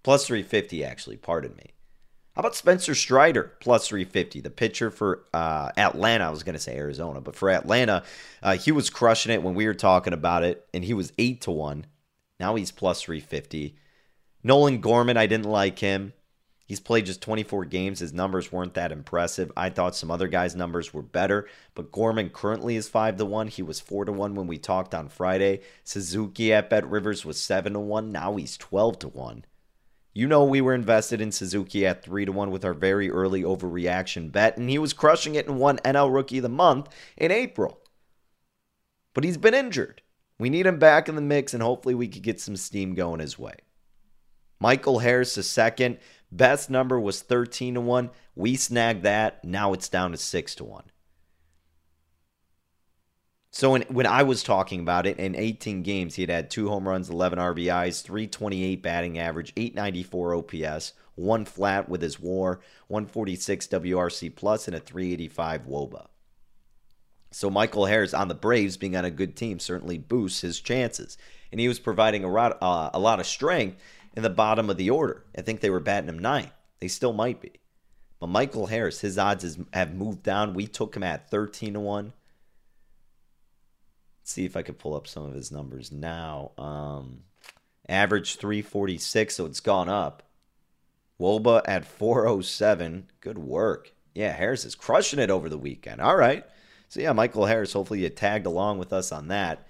Plus 0.04 0.28
350, 0.28 0.84
actually, 0.84 1.16
pardon 1.16 1.56
me. 1.56 1.73
How 2.36 2.40
about 2.40 2.56
Spencer 2.56 2.96
Strider 2.96 3.54
plus 3.60 3.88
350, 3.88 4.42
the 4.42 4.50
pitcher 4.50 4.90
for 4.90 5.24
uh, 5.36 5.70
Atlanta? 5.78 6.26
I 6.26 6.30
was 6.32 6.42
going 6.42 6.56
to 6.56 6.60
say 6.60 6.76
Arizona, 6.76 7.22
but 7.22 7.36
for 7.36 7.52
Atlanta, 7.52 8.04
uh, 8.42 8.58
he 8.58 8.72
was 8.72 8.90
crushing 8.90 9.32
it 9.32 9.44
when 9.44 9.54
we 9.54 9.68
were 9.68 9.76
talking 9.76 10.14
about 10.14 10.44
it, 10.44 10.68
and 10.74 10.84
he 10.84 10.96
was 10.96 11.14
eight 11.20 11.42
to 11.42 11.52
one. 11.52 11.86
Now 12.40 12.56
he's 12.56 12.72
plus 12.72 13.04
350. 13.04 13.76
Nolan 14.44 14.82
Gorman, 14.82 15.16
I 15.16 15.28
didn't 15.28 15.46
like 15.46 15.78
him. 15.78 16.14
He's 16.66 16.80
played 16.80 17.06
just 17.06 17.22
24 17.22 17.66
games. 17.66 18.00
His 18.00 18.14
numbers 18.14 18.52
weren't 18.52 18.74
that 18.74 18.92
impressive. 18.92 19.52
I 19.56 19.70
thought 19.70 19.96
some 19.96 20.10
other 20.10 20.28
guys' 20.28 20.56
numbers 20.56 20.92
were 20.92 21.04
better, 21.04 21.48
but 21.76 21.92
Gorman 21.92 22.32
currently 22.32 22.76
is 22.78 22.90
5 22.90 23.18
to 23.18 23.26
1. 23.26 23.48
He 23.50 23.62
was 23.62 23.80
4 23.80 24.06
to 24.06 24.12
1 24.12 24.34
when 24.34 24.48
we 24.48 24.58
talked 24.58 24.96
on 24.96 25.08
Friday. 25.08 25.62
Suzuki 25.84 26.52
at 26.52 26.72
Bet 26.72 26.90
Rivers 26.90 27.26
was 27.26 27.40
7 27.40 27.74
to 27.74 27.80
1. 27.80 28.12
Now 28.12 28.36
he's 28.38 28.58
12 28.58 28.98
to 29.00 29.08
1. 29.10 29.46
You 30.14 30.28
know 30.28 30.44
we 30.44 30.62
were 30.62 30.76
invested 30.76 31.22
in 31.22 31.32
Suzuki 31.32 31.88
at 31.88 32.04
3 32.04 32.26
to 32.26 32.32
1 32.32 32.52
with 32.52 32.64
our 32.64 32.76
very 32.76 33.10
early 33.10 33.42
overreaction 33.42 34.32
bet 34.32 34.58
and 34.58 34.70
he 34.70 34.78
was 34.78 34.94
crushing 34.94 35.34
it 35.34 35.48
and 35.48 35.58
won 35.58 35.78
NL 35.80 36.14
Rookie 36.14 36.38
of 36.38 36.44
the 36.44 36.50
Month 36.50 36.90
in 37.18 37.32
April. 37.32 37.80
But 39.16 39.24
he's 39.24 39.38
been 39.38 39.56
injured. 39.56 40.04
We 40.38 40.50
need 40.50 40.68
him 40.68 40.78
back 40.78 41.10
in 41.10 41.16
the 41.16 41.22
mix 41.22 41.54
and 41.54 41.64
hopefully 41.64 41.96
we 41.96 42.08
could 42.08 42.22
get 42.22 42.40
some 42.40 42.56
steam 42.56 42.94
going 42.94 43.20
his 43.22 43.40
way. 43.40 43.56
Michael 44.60 45.00
Harris 45.00 45.34
the 45.34 45.44
second, 45.44 45.98
best 46.32 46.70
number 46.70 47.00
was 47.00 47.22
13 47.22 47.74
to 47.74 47.82
1. 47.82 48.12
We 48.36 48.56
snagged 48.56 49.04
that. 49.04 49.44
Now 49.44 49.74
it's 49.74 49.90
down 49.90 50.12
to 50.12 50.18
6 50.18 50.56
to 50.56 50.64
1. 50.64 50.84
So 53.56 53.70
when, 53.70 53.84
when 53.84 54.08
I 54.08 54.24
was 54.24 54.42
talking 54.42 54.80
about 54.80 55.06
it, 55.06 55.20
in 55.20 55.36
18 55.36 55.84
games, 55.84 56.16
he 56.16 56.24
had 56.24 56.32
had 56.32 56.50
two 56.50 56.70
home 56.70 56.88
runs, 56.90 57.08
11 57.08 57.38
RBIs, 57.38 58.02
328 58.02 58.82
batting 58.82 59.20
average, 59.20 59.54
894 59.56 60.36
OPS, 60.36 60.94
one 61.14 61.46
flat 61.46 61.88
with 61.88 62.02
his 62.02 62.20
WAR, 62.20 62.62
146 62.88 63.68
WRC 63.68 64.36
plus, 64.36 64.68
and 64.68 64.76
a 64.76 64.80
385 64.80 65.68
WOBA. 65.68 66.08
So 67.30 67.52
Michael 67.52 67.86
Harris 67.86 68.16
on 68.16 68.28
the 68.28 68.34
Braves 68.34 68.76
being 68.76 68.96
on 68.96 69.06
a 69.06 69.12
good 69.12 69.36
team 69.36 69.60
certainly 69.60 70.00
boosts 70.00 70.42
his 70.42 70.60
chances, 70.60 71.16
and 71.52 71.62
he 71.62 71.68
was 71.68 71.80
providing 71.80 72.24
a 72.24 72.32
lot, 72.32 72.58
uh, 72.60 72.90
a 72.92 73.00
lot 73.00 73.20
of 73.20 73.28
strength 73.28 73.80
in 74.18 74.24
the 74.24 74.32
bottom 74.32 74.72
of 74.72 74.78
the 74.78 74.90
order. 74.90 75.26
I 75.38 75.44
think 75.44 75.62
they 75.62 75.70
were 75.70 75.80
batting 75.80 76.10
him 76.10 76.18
ninth. 76.18 76.52
They 76.80 76.88
still 76.88 77.14
might 77.14 77.40
be. 77.40 77.52
But 78.20 78.30
Michael 78.30 78.66
Harris, 78.66 79.02
his 79.02 79.20
odds 79.20 79.44
has, 79.44 79.60
have 79.74 79.94
moved 79.94 80.24
down. 80.24 80.56
We 80.56 80.66
took 80.66 80.96
him 80.96 81.04
at 81.04 81.30
13 81.30 81.74
to 81.74 81.80
1 84.24 84.28
see 84.28 84.46
if 84.46 84.56
I 84.56 84.62
could 84.62 84.80
pull 84.80 84.96
up 84.96 85.08
some 85.08 85.26
of 85.26 85.34
his 85.34 85.52
numbers 85.52 85.92
now. 85.92 86.52
Um, 86.58 87.24
average 87.88 88.38
346, 88.38 89.36
so 89.36 89.46
it's 89.46 89.60
gone 89.60 89.90
up. 89.90 90.24
Woba 91.20 91.62
at 91.66 91.86
407. 91.86 93.10
Good 93.22 93.38
work. 93.38 93.94
Yeah, 94.16 94.32
Harris 94.32 94.66
is 94.66 94.76
crushing 94.76 95.20
it 95.20 95.30
over 95.30 95.50
the 95.50 95.58
weekend. 95.58 96.02
All 96.02 96.16
right. 96.16 96.46
So, 96.90 97.00
yeah, 97.00 97.14
Michael 97.14 97.46
Harris, 97.46 97.74
hopefully 97.74 98.02
you 98.02 98.10
tagged 98.10 98.46
along 98.46 98.78
with 98.78 98.94
us 98.94 99.12
on 99.12 99.28
that. 99.30 99.68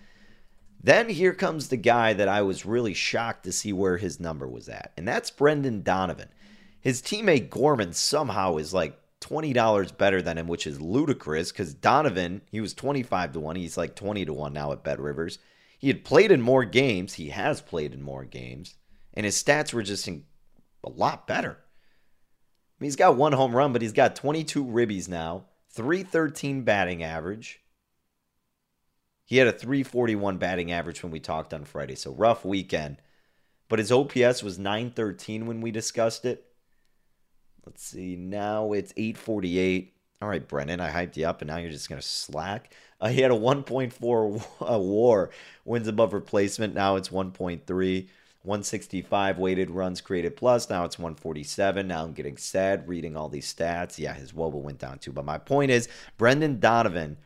Then 0.81 1.07
here 1.07 1.33
comes 1.33 1.69
the 1.69 1.77
guy 1.77 2.11
that 2.13 2.27
I 2.27 2.41
was 2.41 2.65
really 2.65 2.93
shocked 2.93 3.45
to 3.45 3.53
see 3.53 3.71
where 3.71 3.97
his 3.97 4.19
number 4.19 4.47
was 4.47 4.67
at, 4.67 4.91
and 4.97 5.07
that's 5.07 5.31
Brendan 5.31 5.81
Donovan. 5.81 6.27
His 6.81 7.01
teammate 7.01 7.49
Gorman 7.49 7.93
somehow 7.93 8.57
is 8.57 8.73
like 8.73 8.99
$20 9.23 9.97
better 9.97 10.21
than 10.21 10.38
him, 10.38 10.47
which 10.47 10.67
is 10.67 10.81
ludicrous 10.81 11.51
because 11.51 11.73
Donovan, 11.73 12.41
he 12.51 12.62
was 12.62 12.73
25 12.73 13.33
to 13.33 13.39
1. 13.39 13.55
He's 13.55 13.77
like 13.77 13.95
20 13.95 14.25
to 14.25 14.33
1 14.33 14.53
now 14.53 14.71
at 14.71 14.83
Bet 14.83 14.99
Rivers. 14.99 15.39
He 15.79 15.88
had 15.88 16.03
played 16.03 16.31
in 16.31 16.41
more 16.41 16.65
games. 16.65 17.15
He 17.15 17.29
has 17.29 17.62
played 17.62 17.93
in 17.93 18.01
more 18.01 18.25
games. 18.25 18.75
And 19.13 19.25
his 19.25 19.41
stats 19.41 19.73
were 19.73 19.83
just 19.83 20.07
in, 20.07 20.23
a 20.83 20.89
lot 20.89 21.27
better. 21.27 21.51
I 21.51 22.75
mean, 22.79 22.88
he's 22.88 22.95
got 22.95 23.15
one 23.15 23.33
home 23.33 23.55
run, 23.55 23.73
but 23.73 23.81
he's 23.81 23.93
got 23.93 24.15
22 24.15 24.65
ribbies 24.65 25.07
now, 25.07 25.45
313 25.71 26.63
batting 26.63 27.03
average. 27.03 27.62
He 29.25 29.38
had 29.38 29.47
a 29.47 29.53
341 29.53 30.38
batting 30.38 30.71
average 30.71 31.01
when 31.01 31.12
we 31.12 31.19
talked 31.19 31.53
on 31.53 31.63
Friday, 31.63 31.95
so 31.95 32.13
rough 32.13 32.43
weekend. 32.43 32.97
But 33.69 33.79
his 33.79 33.91
OPS 33.91 34.43
was 34.43 34.59
913 34.59 35.45
when 35.45 35.62
we 35.62 35.71
discussed 35.71 36.25
it. 36.25 36.45
Let's 37.65 37.84
see. 37.84 38.15
Now 38.15 38.73
it's 38.73 38.93
848. 38.97 39.93
All 40.21 40.30
right, 40.30 40.47
Brendan, 40.47 40.80
I 40.80 40.89
hyped 40.89 41.17
you 41.17 41.26
up, 41.26 41.41
and 41.41 41.49
now 41.49 41.58
you're 41.58 41.71
just 41.71 41.89
going 41.89 41.99
to 41.99 42.08
slack. 42.08 42.73
Uh, 43.02 43.10
he 43.10 43.21
had 43.21 43.32
a 43.32 43.36
1.4 43.36 44.45
uh, 44.62 44.80
war, 44.80 45.32
wins 45.65 45.88
above 45.88 46.13
replacement. 46.13 46.73
Now 46.73 46.95
it's 46.95 47.10
1.3. 47.10 48.08
165 48.43 49.38
weighted 49.38 49.69
runs 49.69 50.02
created 50.02 50.36
plus. 50.36 50.69
Now 50.69 50.84
it's 50.84 50.99
147. 50.99 51.88
Now 51.88 52.04
I'm 52.04 52.12
getting 52.12 52.36
sad 52.36 52.88
reading 52.89 53.15
all 53.15 53.30
these 53.30 53.54
stats. 53.54 53.97
Yeah, 53.97 54.13
his 54.13 54.34
wOBA 54.34 54.62
went 54.62 54.80
down 54.80 54.99
too. 54.99 55.13
But 55.13 55.23
my 55.23 55.38
point 55.38 55.71
is, 55.71 55.88
Brendan 56.17 56.60
Donovan 56.60 57.17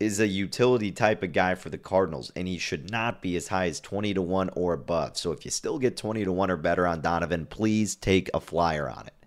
is 0.00 0.20
a 0.20 0.26
utility 0.26 0.92
type 0.92 1.22
of 1.22 1.32
guy 1.32 1.54
for 1.54 1.70
the 1.70 1.78
Cardinals, 1.78 2.32
and 2.36 2.48
he 2.48 2.56
should 2.56 2.90
not 2.90 3.20
be 3.20 3.36
as 3.36 3.48
high 3.48 3.66
as 3.66 3.80
20 3.80 4.14
to 4.14 4.22
1 4.22 4.50
or 4.50 4.72
above. 4.72 5.18
So 5.18 5.32
if 5.32 5.44
you 5.44 5.50
still 5.50 5.78
get 5.78 5.96
20 5.96 6.24
to 6.24 6.32
1 6.32 6.50
or 6.50 6.56
better 6.56 6.86
on 6.86 7.00
Donovan, 7.00 7.46
please 7.46 7.96
take 7.96 8.30
a 8.32 8.40
flyer 8.40 8.88
on 8.88 9.06
it. 9.08 9.17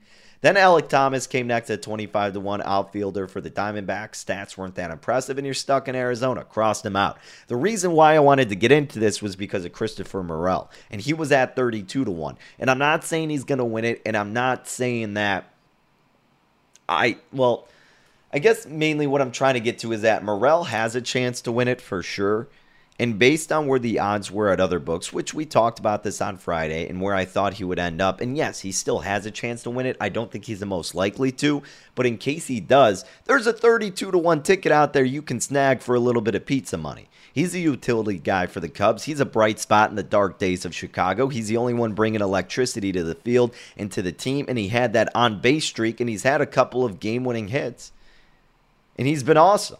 Then 0.41 0.55
Alek 0.55 0.89
Thomas 0.89 1.27
came 1.27 1.47
next 1.47 1.69
at 1.69 1.83
25 1.83 2.33
to 2.33 2.39
1 2.39 2.61
outfielder 2.63 3.27
for 3.27 3.41
the 3.41 3.51
Diamondbacks. 3.51 4.23
Stats 4.23 4.57
weren't 4.57 4.75
that 4.75 4.89
impressive, 4.89 5.37
and 5.37 5.45
you're 5.45 5.53
stuck 5.53 5.87
in 5.87 5.95
Arizona. 5.95 6.43
Crossed 6.43 6.85
him 6.85 6.95
out. 6.95 7.19
The 7.47 7.55
reason 7.55 7.91
why 7.91 8.15
I 8.15 8.19
wanted 8.19 8.49
to 8.49 8.55
get 8.55 8.71
into 8.71 8.97
this 8.97 9.21
was 9.21 9.35
because 9.35 9.65
of 9.65 9.71
Christopher 9.71 10.23
Morel, 10.23 10.69
and 10.89 10.99
he 10.99 11.13
was 11.13 11.31
at 11.31 11.55
32 11.55 12.05
to 12.05 12.11
1. 12.11 12.37
And 12.57 12.69
I'm 12.71 12.79
not 12.79 13.03
saying 13.03 13.29
he's 13.29 13.43
going 13.43 13.59
to 13.59 13.65
win 13.65 13.85
it, 13.85 14.01
and 14.03 14.17
I'm 14.17 14.33
not 14.33 14.67
saying 14.67 15.13
that 15.13 15.51
I, 16.89 17.17
well, 17.31 17.67
I 18.33 18.39
guess 18.39 18.65
mainly 18.65 19.07
what 19.07 19.21
I'm 19.21 19.31
trying 19.31 19.53
to 19.53 19.59
get 19.59 19.79
to 19.79 19.91
is 19.91 20.01
that 20.01 20.23
Morel 20.23 20.65
has 20.65 20.95
a 20.95 21.01
chance 21.01 21.41
to 21.41 21.51
win 21.51 21.67
it 21.67 21.81
for 21.81 22.01
sure. 22.01 22.47
And 23.01 23.17
based 23.17 23.51
on 23.51 23.65
where 23.65 23.79
the 23.79 23.97
odds 23.97 24.29
were 24.29 24.49
at 24.49 24.59
other 24.59 24.77
books, 24.77 25.11
which 25.11 25.33
we 25.33 25.43
talked 25.43 25.79
about 25.79 26.03
this 26.03 26.21
on 26.21 26.37
Friday, 26.37 26.87
and 26.87 27.01
where 27.01 27.15
I 27.15 27.25
thought 27.25 27.55
he 27.55 27.63
would 27.63 27.79
end 27.79 27.99
up, 27.99 28.21
and 28.21 28.37
yes, 28.37 28.59
he 28.59 28.71
still 28.71 28.99
has 28.99 29.25
a 29.25 29.31
chance 29.31 29.63
to 29.63 29.71
win 29.71 29.87
it. 29.87 29.97
I 29.99 30.09
don't 30.09 30.31
think 30.31 30.45
he's 30.45 30.59
the 30.59 30.67
most 30.67 30.93
likely 30.93 31.31
to, 31.31 31.63
but 31.95 32.05
in 32.05 32.19
case 32.19 32.45
he 32.45 32.59
does, 32.59 33.03
there's 33.25 33.47
a 33.47 33.53
32 33.53 34.11
to 34.11 34.17
1 34.19 34.43
ticket 34.43 34.71
out 34.71 34.93
there 34.93 35.03
you 35.03 35.23
can 35.23 35.39
snag 35.39 35.81
for 35.81 35.95
a 35.95 35.99
little 35.99 36.21
bit 36.21 36.35
of 36.35 36.45
pizza 36.45 36.77
money. 36.77 37.09
He's 37.33 37.55
a 37.55 37.59
utility 37.59 38.19
guy 38.19 38.45
for 38.45 38.59
the 38.59 38.69
Cubs. 38.69 39.05
He's 39.05 39.19
a 39.19 39.25
bright 39.25 39.59
spot 39.59 39.89
in 39.89 39.95
the 39.95 40.03
dark 40.03 40.37
days 40.37 40.63
of 40.63 40.75
Chicago. 40.75 41.27
He's 41.27 41.47
the 41.47 41.57
only 41.57 41.73
one 41.73 41.93
bringing 41.93 42.21
electricity 42.21 42.91
to 42.91 43.03
the 43.03 43.15
field 43.15 43.55
and 43.75 43.91
to 43.93 44.03
the 44.03 44.11
team, 44.11 44.45
and 44.47 44.59
he 44.59 44.67
had 44.67 44.93
that 44.93 45.09
on 45.15 45.41
base 45.41 45.65
streak, 45.65 45.99
and 45.99 46.07
he's 46.07 46.21
had 46.21 46.39
a 46.39 46.45
couple 46.45 46.85
of 46.85 46.99
game 46.99 47.23
winning 47.23 47.47
hits. 47.47 47.93
And 48.95 49.07
he's 49.07 49.23
been 49.23 49.37
awesome. 49.37 49.79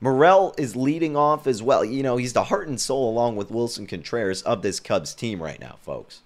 Morel 0.00 0.54
is 0.56 0.76
leading 0.76 1.16
off 1.16 1.46
as 1.46 1.62
well. 1.62 1.84
You 1.84 2.02
know, 2.02 2.16
he's 2.16 2.32
the 2.32 2.44
heart 2.44 2.68
and 2.68 2.80
soul, 2.80 3.10
along 3.10 3.36
with 3.36 3.50
Willson 3.50 3.88
Contreras, 3.88 4.42
of 4.42 4.62
this 4.62 4.78
Cubs 4.78 5.14
team 5.14 5.42
right 5.42 5.60
now, 5.60 5.76
folks. 5.82 6.22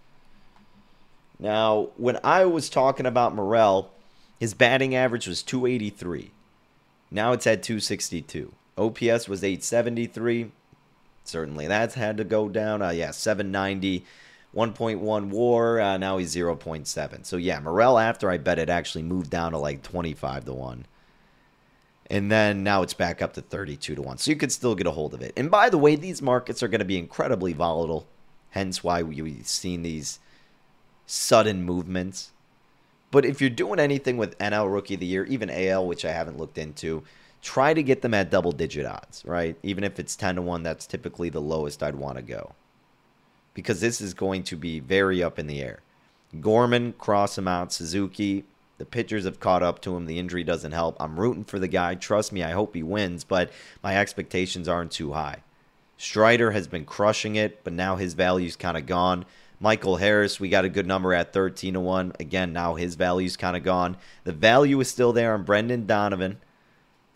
Now, 1.38 1.88
when 1.96 2.18
I 2.22 2.44
was 2.44 2.68
talking 2.68 3.06
about 3.06 3.34
Morel, 3.34 3.90
his 4.38 4.54
batting 4.54 4.94
average 4.94 5.26
was 5.26 5.42
283. 5.42 6.30
Now 7.10 7.32
it's 7.32 7.46
at 7.46 7.62
262. 7.62 8.52
OPS 8.76 9.28
was 9.28 9.42
873. 9.42 10.52
Certainly 11.24 11.66
that's 11.68 11.94
had 11.94 12.16
to 12.16 12.24
go 12.24 12.48
down. 12.48 12.82
Uh, 12.82 12.90
yeah, 12.90 13.10
790. 13.10 14.04
1.1 14.54 15.30
war. 15.30 15.80
Uh, 15.80 15.96
now 15.96 16.18
he's 16.18 16.34
0.7. 16.34 17.24
So 17.24 17.36
yeah, 17.36 17.60
Morel, 17.60 17.98
after 17.98 18.30
I 18.30 18.38
bet 18.38 18.58
it, 18.58 18.68
actually 18.68 19.02
moved 19.02 19.30
down 19.30 19.52
to 19.52 19.58
like 19.58 19.82
25 19.82 20.44
to 20.44 20.52
1. 20.52 20.84
And 22.12 22.30
then 22.30 22.62
now 22.62 22.82
it's 22.82 22.92
back 22.92 23.22
up 23.22 23.32
to 23.32 23.40
32 23.40 23.94
to 23.94 24.02
1. 24.02 24.18
So 24.18 24.30
you 24.30 24.36
could 24.36 24.52
still 24.52 24.74
get 24.74 24.86
a 24.86 24.90
hold 24.90 25.14
of 25.14 25.22
it. 25.22 25.32
And 25.34 25.50
by 25.50 25.70
the 25.70 25.78
way, 25.78 25.96
these 25.96 26.20
markets 26.20 26.62
are 26.62 26.68
going 26.68 26.80
to 26.80 26.84
be 26.84 26.98
incredibly 26.98 27.54
volatile. 27.54 28.06
Hence 28.50 28.84
why 28.84 29.02
we've 29.02 29.46
seen 29.46 29.82
these 29.82 30.18
sudden 31.06 31.62
movements. 31.64 32.32
But 33.10 33.24
if 33.24 33.40
you're 33.40 33.48
doing 33.48 33.80
anything 33.80 34.18
with 34.18 34.36
NL 34.36 34.70
Rookie 34.70 34.94
of 34.94 35.00
the 35.00 35.06
Year, 35.06 35.24
even 35.24 35.48
AL, 35.48 35.86
which 35.86 36.04
I 36.04 36.12
haven't 36.12 36.36
looked 36.36 36.58
into, 36.58 37.02
try 37.40 37.72
to 37.72 37.82
get 37.82 38.02
them 38.02 38.12
at 38.12 38.30
double 38.30 38.52
digit 38.52 38.84
odds, 38.84 39.22
right? 39.24 39.56
Even 39.62 39.82
if 39.82 39.98
it's 39.98 40.14
10 40.14 40.34
to 40.34 40.42
1, 40.42 40.62
that's 40.62 40.86
typically 40.86 41.30
the 41.30 41.40
lowest 41.40 41.82
I'd 41.82 41.94
want 41.94 42.16
to 42.16 42.22
go. 42.22 42.52
Because 43.54 43.80
this 43.80 44.02
is 44.02 44.12
going 44.12 44.42
to 44.44 44.56
be 44.56 44.80
very 44.80 45.22
up 45.22 45.38
in 45.38 45.46
the 45.46 45.62
air. 45.62 45.80
Gorman, 46.42 46.92
cross 46.92 47.38
him 47.38 47.48
out. 47.48 47.72
Suzuki, 47.72 48.44
the 48.82 48.86
pitchers 48.86 49.26
have 49.26 49.38
caught 49.38 49.62
up 49.62 49.80
to 49.82 49.94
him. 49.94 50.06
The 50.06 50.18
injury 50.18 50.42
doesn't 50.42 50.72
help. 50.72 50.96
I'm 50.98 51.20
rooting 51.20 51.44
for 51.44 51.60
the 51.60 51.68
guy. 51.68 51.94
Trust 51.94 52.32
me, 52.32 52.42
I 52.42 52.50
hope 52.50 52.74
he 52.74 52.82
wins, 52.82 53.22
but 53.22 53.52
my 53.80 53.96
expectations 53.96 54.66
aren't 54.66 54.90
too 54.90 55.12
high. 55.12 55.44
Strider 55.96 56.50
has 56.50 56.66
been 56.66 56.84
crushing 56.84 57.36
it, 57.36 57.62
but 57.62 57.74
now 57.74 57.94
his 57.94 58.14
value's 58.14 58.56
kind 58.56 58.76
of 58.76 58.86
gone. 58.86 59.24
Michael 59.60 59.98
Harris, 59.98 60.40
we 60.40 60.48
got 60.48 60.64
a 60.64 60.68
good 60.68 60.88
number 60.88 61.14
at 61.14 61.32
13 61.32 61.74
to 61.74 61.80
1. 61.80 62.14
Again, 62.18 62.52
now 62.52 62.74
his 62.74 62.96
value's 62.96 63.36
kind 63.36 63.56
of 63.56 63.62
gone. 63.62 63.98
The 64.24 64.32
value 64.32 64.80
is 64.80 64.88
still 64.88 65.12
there 65.12 65.34
on 65.34 65.44
Brendan 65.44 65.86
Donovan. 65.86 66.38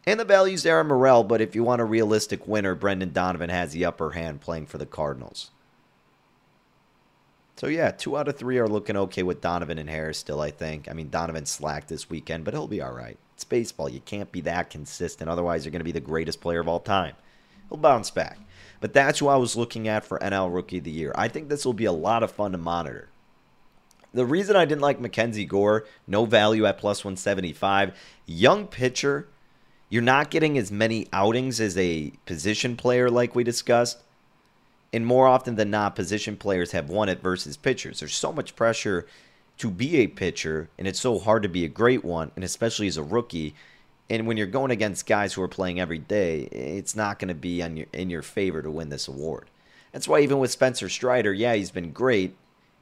And 0.07 0.20
the 0.20 0.24
value's 0.24 0.62
there 0.62 0.79
on 0.79 0.87
Morel, 0.87 1.24
but 1.24 1.40
if 1.40 1.57
you 1.57 1.64
want 1.64 1.81
a 1.81 1.85
realistic 1.85 2.46
winner, 2.46 2.76
Brendan 2.76 3.12
Donovan 3.12 3.50
has 3.50 3.72
the 3.72 3.85
upper 3.85 4.11
hand 4.11 4.40
playing 4.40 4.66
for 4.66 4.79
the 4.79 4.87
Cardinals. 4.87 5.50
So 7.57 7.69
yeah, 7.69 7.90
two 7.90 8.16
out 8.19 8.29
of 8.29 8.37
three 8.37 8.59
are 8.59 8.69
looking 8.69 8.97
okay 8.99 9.23
with 9.23 9.40
Donovan 9.40 9.79
and 9.79 9.88
Harris 9.88 10.19
still, 10.19 10.40
I 10.42 10.51
think. 10.51 10.88
I 10.90 10.92
mean, 10.92 11.09
Donovan 11.09 11.47
slacked 11.47 11.88
this 11.88 12.11
weekend, 12.11 12.45
but 12.45 12.53
he'll 12.53 12.69
be 12.69 12.83
all 12.83 12.92
right. 12.92 13.19
It's 13.35 13.45
baseball. 13.45 13.88
You 13.88 14.01
can't 14.01 14.31
be 14.31 14.42
that 14.42 14.69
consistent. 14.69 15.31
Otherwise, 15.31 15.64
you're 15.64 15.73
going 15.73 15.81
to 15.81 15.85
be 15.85 15.92
the 15.92 16.01
greatest 16.01 16.42
player 16.42 16.61
of 16.61 16.69
all 16.69 16.81
time. 16.81 17.14
He'll 17.69 17.79
bounce 17.79 18.11
back. 18.11 18.38
But 18.81 18.92
that's 18.92 19.19
who 19.19 19.29
I 19.29 19.37
was 19.37 19.57
looking 19.57 19.88
at 19.88 20.05
for 20.05 20.19
NL 20.19 20.55
Rookie 20.55 20.79
of 20.79 20.85
the 20.85 20.90
Year. 20.90 21.12
I 21.16 21.29
think 21.29 21.49
this 21.49 21.64
will 21.64 21.73
be 21.73 21.87
a 21.87 21.92
lot 21.92 22.23
of 22.23 22.31
fun 22.31 22.53
to 22.53 22.59
monitor. 22.59 23.09
The 24.12 24.27
reason 24.27 24.55
I 24.55 24.66
didn't 24.66 24.83
like 24.83 25.01
Mackenzie 25.01 25.45
Gore, 25.45 25.87
no 26.07 26.25
value 26.27 26.66
at 26.66 26.79
plus 26.79 27.05
175, 27.05 27.95
young 28.27 28.66
pitcher. 28.66 29.29
You're 29.88 30.03
not 30.03 30.31
getting 30.31 30.59
as 30.59 30.71
many 30.71 31.07
outings 31.12 31.61
as 31.61 31.77
a 31.79 32.12
position 32.27 32.77
player 32.77 33.11
like 33.11 33.35
we 33.35 33.45
discussed. 33.45 34.03
And 34.96 35.04
more 35.04 35.26
often 35.26 35.56
than 35.56 35.68
not, 35.68 35.94
position 35.94 36.38
players 36.38 36.72
have 36.72 36.88
won 36.88 37.11
it 37.11 37.20
versus 37.20 37.59
pitchers. 37.59 38.00
There's 38.00 38.14
so 38.14 38.32
much 38.32 38.56
pressure 38.56 39.06
to 39.59 39.70
be 39.70 39.96
a 39.96 40.06
pitcher, 40.06 40.70
and 40.78 40.88
it's 40.88 40.98
so 40.98 41.18
hard 41.18 41.42
to 41.42 41.50
be 41.50 41.66
a 41.66 41.68
great 41.68 42.02
one, 42.02 42.32
and 42.35 42.42
especially 42.42 42.87
as 42.87 42.96
a 42.96 43.02
rookie. 43.02 43.54
And 44.09 44.26
when 44.26 44.38
you're 44.38 44.46
going 44.46 44.70
against 44.70 45.04
guys 45.04 45.35
who 45.35 45.42
are 45.42 45.48
playing 45.48 45.78
every 45.78 45.98
day, 45.98 46.44
it's 46.44 46.96
not 46.96 47.18
going 47.18 47.28
to 47.28 47.35
be 47.35 47.62
your, 47.62 47.87
in 47.92 48.09
your 48.09 48.22
favor 48.22 48.62
to 48.62 48.70
win 48.70 48.88
this 48.88 49.06
award. 49.06 49.50
That's 49.92 50.09
why 50.09 50.20
even 50.20 50.38
with 50.38 50.50
Spencer 50.50 50.88
Strider, 50.88 51.35
yeah, 51.35 51.52
he's 51.52 51.70
been 51.70 51.92
great. 51.92 52.35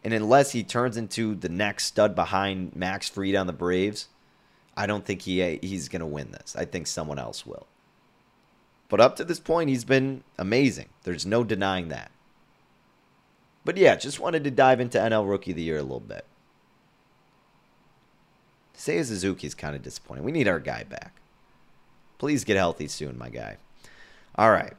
And 0.04 0.14
unless 0.14 0.52
he 0.52 0.62
turns 0.62 0.96
into 0.96 1.34
the 1.34 1.48
next 1.48 1.86
stud 1.86 2.14
behind 2.14 2.76
Max 2.76 3.08
Fried 3.08 3.34
on 3.34 3.48
the 3.48 3.52
Braves, 3.52 4.06
I 4.76 4.86
don't 4.86 5.04
think 5.04 5.22
he 5.22 5.58
he's 5.62 5.88
going 5.88 5.98
to 5.98 6.06
win 6.06 6.30
this. 6.30 6.54
I 6.54 6.64
think 6.64 6.86
someone 6.86 7.18
else 7.18 7.44
will. 7.44 7.66
But 8.88 9.00
up 9.00 9.16
to 9.16 9.24
this 9.24 9.40
point, 9.40 9.70
he's 9.70 9.84
been 9.84 10.22
amazing. 10.38 10.88
There's 11.04 11.26
no 11.26 11.42
denying 11.42 11.88
that. 11.88 12.10
But 13.64 13.76
yeah, 13.76 13.96
just 13.96 14.20
wanted 14.20 14.44
to 14.44 14.50
dive 14.50 14.80
into 14.80 14.98
NL 14.98 15.28
Rookie 15.28 15.52
of 15.52 15.56
the 15.56 15.62
Year 15.62 15.78
a 15.78 15.82
little 15.82 16.00
bit. 16.00 16.26
Seiya 18.76 19.04
Suzuki 19.04 19.46
is 19.46 19.54
kind 19.54 19.74
of 19.74 19.82
disappointing. 19.82 20.24
We 20.24 20.32
need 20.32 20.48
our 20.48 20.60
guy 20.60 20.84
back. 20.84 21.20
Please 22.18 22.44
get 22.44 22.56
healthy 22.56 22.88
soon, 22.88 23.16
my 23.16 23.30
guy. 23.30 23.56
All 24.36 24.50
right. 24.50 24.74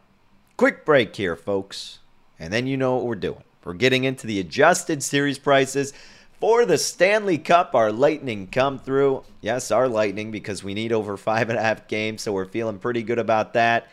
Quick 0.58 0.86
break 0.86 1.15
here, 1.15 1.36
folks. 1.36 2.00
And 2.39 2.54
then 2.54 2.68
you 2.68 2.78
know 2.78 2.96
what 2.96 3.06
we're 3.06 3.15
doing. 3.15 3.44
We're 3.63 3.74
getting 3.74 4.04
into 4.04 4.28
the 4.28 4.39
adjusted 4.39 5.02
series 5.02 5.39
prices 5.39 5.94
for 6.39 6.65
the 6.65 6.78
Stanley 6.78 7.38
Cup. 7.38 7.76
Our 7.76 7.91
Lightning 7.91 8.48
come 8.48 8.80
through. 8.80 9.24
Yes, 9.41 9.71
our 9.71 9.88
Lightning, 9.88 10.32
because 10.32 10.63
we 10.63 10.74
need 10.74 10.91
over 10.91 11.17
five 11.17 11.50
and 11.50 11.58
a 11.58 11.62
half 11.62 11.88
games, 11.88 12.21
so 12.21 12.34
we're 12.34 12.45
feeling 12.45 12.80
pretty 12.80 13.04
good 13.04 13.19
about 13.19 13.54
that. 13.54 13.88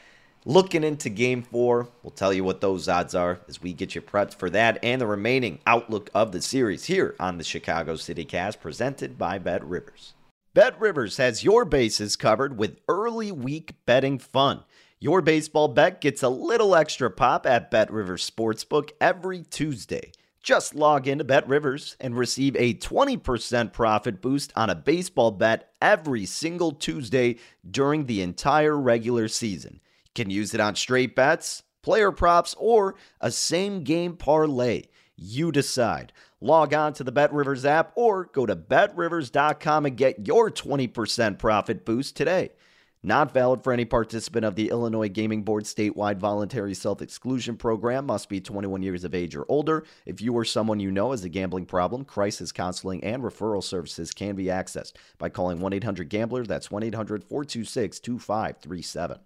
Looking 0.44 0.82
into 0.82 1.08
game 1.08 1.42
four, 1.42 1.88
we'll 2.02 2.10
tell 2.10 2.32
you 2.32 2.42
what 2.42 2.60
those 2.60 2.88
odds 2.88 3.14
are 3.14 3.38
as 3.48 3.62
we 3.62 3.72
get 3.72 3.94
you 3.94 4.02
prepped 4.02 4.34
for 4.34 4.50
that 4.50 4.78
and 4.82 5.00
the 5.00 5.06
remaining 5.06 5.60
outlook 5.66 6.10
of 6.14 6.32
the 6.32 6.42
series 6.42 6.86
here 6.86 7.14
on 7.20 7.38
the 7.38 7.44
Chicago 7.44 7.94
City 7.94 8.24
Cast 8.24 8.60
presented 8.60 9.16
by 9.16 9.38
Bet 9.38 9.64
Rivers. 9.64 10.14
Bet 10.52 10.78
Rivers 10.80 11.16
has 11.18 11.44
your 11.44 11.64
bases 11.64 12.16
covered 12.16 12.58
with 12.58 12.80
early 12.88 13.30
week 13.30 13.74
betting 13.86 14.18
fun. 14.18 14.64
Your 14.98 15.22
baseball 15.22 15.68
bet 15.68 16.00
gets 16.00 16.22
a 16.22 16.28
little 16.28 16.74
extra 16.74 17.10
pop 17.10 17.46
at 17.46 17.70
Bet 17.70 17.92
Rivers 17.92 18.28
Sportsbook 18.28 18.90
every 19.00 19.42
Tuesday. 19.44 20.10
Just 20.42 20.74
log 20.74 21.06
into 21.06 21.22
Bet 21.22 21.46
Rivers 21.46 21.96
and 22.00 22.18
receive 22.18 22.56
a 22.56 22.74
20% 22.74 23.72
profit 23.72 24.20
boost 24.20 24.52
on 24.56 24.70
a 24.70 24.74
baseball 24.74 25.30
bet 25.30 25.70
every 25.80 26.26
single 26.26 26.72
Tuesday 26.72 27.36
during 27.70 28.06
the 28.06 28.22
entire 28.22 28.76
regular 28.76 29.28
season. 29.28 29.80
You 30.04 30.10
Can 30.16 30.30
use 30.30 30.52
it 30.52 30.60
on 30.60 30.74
straight 30.74 31.14
bets, 31.14 31.62
player 31.80 32.10
props, 32.10 32.56
or 32.58 32.96
a 33.20 33.30
same 33.30 33.84
game 33.84 34.16
parlay. 34.16 34.82
You 35.14 35.52
decide. 35.52 36.12
Log 36.40 36.74
on 36.74 36.92
to 36.94 37.04
the 37.04 37.12
Bet 37.12 37.32
Rivers 37.32 37.64
app 37.64 37.92
or 37.94 38.24
go 38.24 38.44
to 38.44 38.56
betrivers.com 38.56 39.86
and 39.86 39.96
get 39.96 40.26
your 40.26 40.50
20% 40.50 41.38
profit 41.38 41.84
boost 41.84 42.16
today. 42.16 42.50
Not 43.04 43.34
valid 43.34 43.64
for 43.64 43.72
any 43.72 43.84
participant 43.84 44.44
of 44.44 44.54
the 44.54 44.68
Illinois 44.68 45.08
Gaming 45.08 45.42
Board 45.42 45.64
statewide 45.64 46.18
voluntary 46.18 46.72
self 46.72 47.02
exclusion 47.02 47.56
program. 47.56 48.06
Must 48.06 48.28
be 48.28 48.40
21 48.40 48.80
years 48.82 49.02
of 49.02 49.12
age 49.12 49.34
or 49.34 49.44
older. 49.48 49.82
If 50.06 50.20
you 50.20 50.32
or 50.34 50.44
someone 50.44 50.78
you 50.78 50.92
know 50.92 51.10
has 51.10 51.24
a 51.24 51.28
gambling 51.28 51.66
problem, 51.66 52.04
crisis 52.04 52.52
counseling 52.52 53.02
and 53.02 53.24
referral 53.24 53.64
services 53.64 54.12
can 54.12 54.36
be 54.36 54.44
accessed 54.44 54.92
by 55.18 55.30
calling 55.30 55.58
1 55.58 55.72
800 55.72 56.08
Gambler. 56.08 56.44
That's 56.44 56.70
1 56.70 56.84
800 56.84 57.24
426 57.24 57.98
2537. 57.98 59.18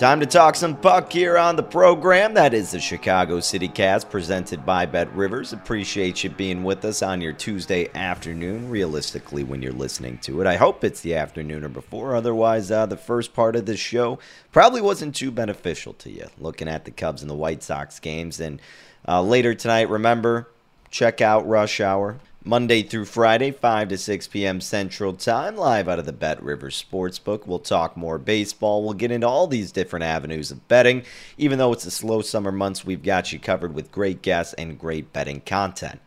Time 0.00 0.20
to 0.20 0.24
talk 0.24 0.54
some 0.56 0.78
puck 0.78 1.12
here 1.12 1.36
on 1.36 1.56
the 1.56 1.62
program. 1.62 2.32
That 2.32 2.54
is 2.54 2.70
the 2.70 2.80
Chicago 2.80 3.38
City 3.38 3.68
Cast 3.68 4.08
presented 4.08 4.64
by 4.64 4.86
Bet 4.86 5.14
Rivers. 5.14 5.52
Appreciate 5.52 6.24
you 6.24 6.30
being 6.30 6.64
with 6.64 6.86
us 6.86 7.02
on 7.02 7.20
your 7.20 7.34
Tuesday 7.34 7.86
afternoon, 7.94 8.70
realistically, 8.70 9.44
when 9.44 9.60
you're 9.60 9.74
listening 9.74 10.16
to 10.22 10.40
it. 10.40 10.46
I 10.46 10.56
hope 10.56 10.84
it's 10.84 11.02
the 11.02 11.16
afternoon 11.16 11.64
or 11.64 11.68
before. 11.68 12.16
Otherwise, 12.16 12.70
uh, 12.70 12.86
the 12.86 12.96
first 12.96 13.34
part 13.34 13.56
of 13.56 13.66
this 13.66 13.78
show 13.78 14.18
probably 14.52 14.80
wasn't 14.80 15.14
too 15.14 15.30
beneficial 15.30 15.92
to 15.92 16.10
you, 16.10 16.28
looking 16.38 16.66
at 16.66 16.86
the 16.86 16.92
Cubs 16.92 17.20
and 17.20 17.30
the 17.30 17.34
White 17.34 17.62
Sox 17.62 17.98
games. 17.98 18.40
And 18.40 18.58
uh, 19.06 19.20
later 19.20 19.54
tonight, 19.54 19.90
remember, 19.90 20.48
check 20.90 21.20
out 21.20 21.46
Rush 21.46 21.78
Hour. 21.78 22.20
Monday 22.42 22.82
through 22.82 23.04
Friday, 23.04 23.50
5 23.50 23.90
to 23.90 23.98
6 23.98 24.28
p.m. 24.28 24.62
Central 24.62 25.12
Time, 25.12 25.56
live 25.58 25.90
out 25.90 25.98
of 25.98 26.06
the 26.06 26.12
Bet 26.12 26.42
River 26.42 26.70
Sportsbook. 26.70 27.46
We'll 27.46 27.58
talk 27.58 27.98
more 27.98 28.16
baseball. 28.16 28.82
We'll 28.82 28.94
get 28.94 29.10
into 29.10 29.28
all 29.28 29.46
these 29.46 29.70
different 29.70 30.04
avenues 30.04 30.50
of 30.50 30.66
betting. 30.66 31.02
Even 31.36 31.58
though 31.58 31.74
it's 31.74 31.84
a 31.84 31.90
slow 31.90 32.22
summer 32.22 32.50
months, 32.50 32.82
we've 32.82 33.02
got 33.02 33.30
you 33.30 33.38
covered 33.38 33.74
with 33.74 33.92
great 33.92 34.22
guests 34.22 34.54
and 34.54 34.78
great 34.78 35.12
betting 35.12 35.42
content. 35.42 36.00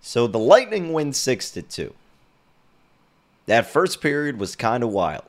So 0.00 0.26
the 0.26 0.38
Lightning 0.38 0.94
win 0.94 1.12
6 1.12 1.50
to 1.50 1.60
2. 1.60 1.92
That 3.44 3.66
first 3.66 4.00
period 4.00 4.40
was 4.40 4.56
kind 4.56 4.82
of 4.82 4.88
wild. 4.88 5.28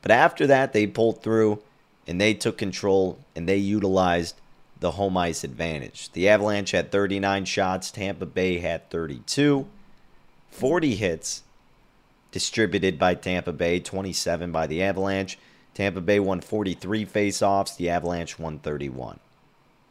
But 0.00 0.12
after 0.12 0.46
that, 0.46 0.72
they 0.72 0.86
pulled 0.86 1.22
through 1.22 1.60
and 2.06 2.18
they 2.18 2.32
took 2.32 2.56
control 2.56 3.18
and 3.36 3.46
they 3.46 3.58
utilized 3.58 4.40
the 4.84 4.90
home 4.90 5.16
ice 5.16 5.44
advantage. 5.44 6.12
The 6.12 6.28
Avalanche 6.28 6.72
had 6.72 6.92
39 6.92 7.46
shots, 7.46 7.90
Tampa 7.90 8.26
Bay 8.26 8.58
had 8.58 8.90
32. 8.90 9.66
40 10.50 10.94
hits 10.94 11.42
distributed 12.30 12.98
by 12.98 13.14
Tampa 13.14 13.50
Bay, 13.50 13.80
27 13.80 14.52
by 14.52 14.66
the 14.66 14.82
Avalanche. 14.82 15.38
Tampa 15.72 16.02
Bay 16.02 16.20
won 16.20 16.42
43 16.42 17.06
faceoffs, 17.06 17.78
the 17.78 17.88
Avalanche 17.88 18.38
won 18.38 18.58
31. 18.58 19.20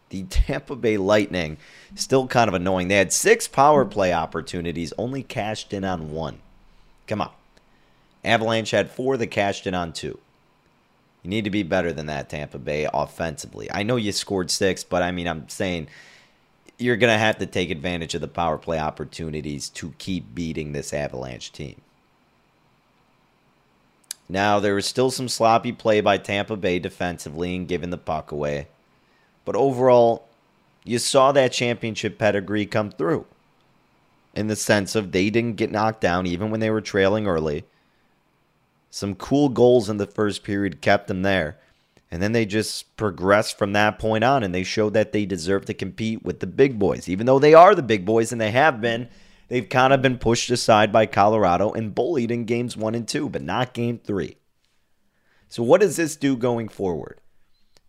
The 0.10 0.24
Tampa 0.30 0.76
Bay 0.76 0.98
Lightning 0.98 1.58
still 1.96 2.28
kind 2.28 2.48
of 2.48 2.54
annoying. 2.54 2.88
They 2.88 2.98
had 2.98 3.12
6 3.12 3.48
power 3.48 3.86
play 3.86 4.14
opportunities, 4.14 4.94
only 5.00 5.24
cashed 5.24 5.74
in 5.74 5.84
on 5.84 6.12
1. 6.12 6.38
Come 7.08 7.22
on. 7.22 7.32
Avalanche 8.24 8.70
had 8.70 8.92
4 8.92 9.18
that 9.18 9.28
cashed 9.28 9.66
in 9.66 9.74
on 9.74 9.92
2. 9.92 10.20
You 11.24 11.30
need 11.30 11.46
to 11.46 11.50
be 11.50 11.64
better 11.64 11.94
than 11.94 12.08
that, 12.08 12.30
Tampa 12.30 12.60
Bay, 12.60 12.88
offensively. 12.94 13.72
I 13.72 13.84
know 13.84 13.96
you 13.96 14.12
scored 14.12 14.52
six, 14.52 14.84
but 14.84 15.02
I 15.02 15.12
mean, 15.12 15.28
I'm 15.28 15.48
saying 15.48 15.88
you're 16.78 16.98
going 16.98 17.14
to 17.14 17.18
have 17.20 17.38
to 17.38 17.46
take 17.46 17.70
advantage 17.70 18.14
of 18.14 18.22
the 18.22 18.28
power 18.28 18.58
play 18.58 18.78
opportunities 18.78 19.70
to 19.70 19.94
keep 19.98 20.36
beating 20.36 20.74
this 20.74 20.94
Avalanche 20.94 21.52
team. 21.52 21.80
Now, 24.28 24.60
there 24.60 24.76
was 24.76 24.86
still 24.86 25.12
some 25.12 25.30
sloppy 25.30 25.72
play 25.72 26.02
by 26.02 26.18
Tampa 26.18 26.58
Bay 26.58 26.80
defensively 26.80 27.56
and 27.56 27.68
giving 27.68 27.90
the 27.90 27.98
puck 27.98 28.32
away. 28.32 28.68
But 29.46 29.56
overall, 29.56 30.28
you 30.84 31.00
saw 31.00 31.32
that 31.32 31.54
championship 31.54 32.18
pedigree 32.18 32.66
come 32.66 32.92
through 32.92 33.26
in 34.34 34.48
the 34.48 34.56
sense 34.56 34.96
of 34.96 35.12
they 35.12 35.30
didn't 35.30 35.58
get 35.58 35.72
knocked 35.72 36.02
down 36.02 36.26
even 36.26 36.50
when 36.50 36.60
they 36.60 36.70
were 36.70 36.82
trailing 36.82 37.28
early. 37.28 37.64
Some 38.94 39.16
cool 39.16 39.50
goals 39.50 39.90
in 39.90 39.98
the 39.98 40.06
first 40.06 40.44
period 40.44 40.80
kept 40.80 41.08
them 41.08 41.24
there. 41.24 41.58
And 42.12 42.22
then 42.22 42.32
they 42.32 42.46
just 42.46 42.96
progressed 42.96 43.58
from 43.58 43.74
that 43.74 43.98
point 43.98 44.24
on 44.24 44.44
and 44.44 44.54
they 44.54 44.64
showed 44.64 44.94
that 44.94 45.14
they 45.14 45.26
deserve 45.26 45.66
to 45.66 45.74
compete 45.74 46.24
with 46.24 46.42
the 46.42 46.46
big 46.46 46.78
boys. 46.78 47.10
Even 47.10 47.26
though 47.26 47.40
they 47.40 47.56
are 47.56 47.74
the 47.74 47.82
big 47.82 48.06
boys 48.06 48.32
and 48.32 48.40
they 48.40 48.52
have 48.52 48.82
been, 48.82 49.10
they've 49.48 49.68
kind 49.68 49.94
of 49.94 50.04
been 50.04 50.20
pushed 50.20 50.52
aside 50.52 50.92
by 50.92 51.08
Colorado 51.08 51.72
and 51.72 51.96
bullied 51.96 52.30
in 52.30 52.46
games 52.46 52.78
one 52.78 52.94
and 52.94 53.08
two, 53.08 53.30
but 53.30 53.42
not 53.42 53.74
game 53.74 53.98
three. 53.98 54.38
So, 55.48 55.64
what 55.64 55.82
does 55.82 55.98
this 55.98 56.16
do 56.16 56.38
going 56.38 56.70
forward? 56.70 57.20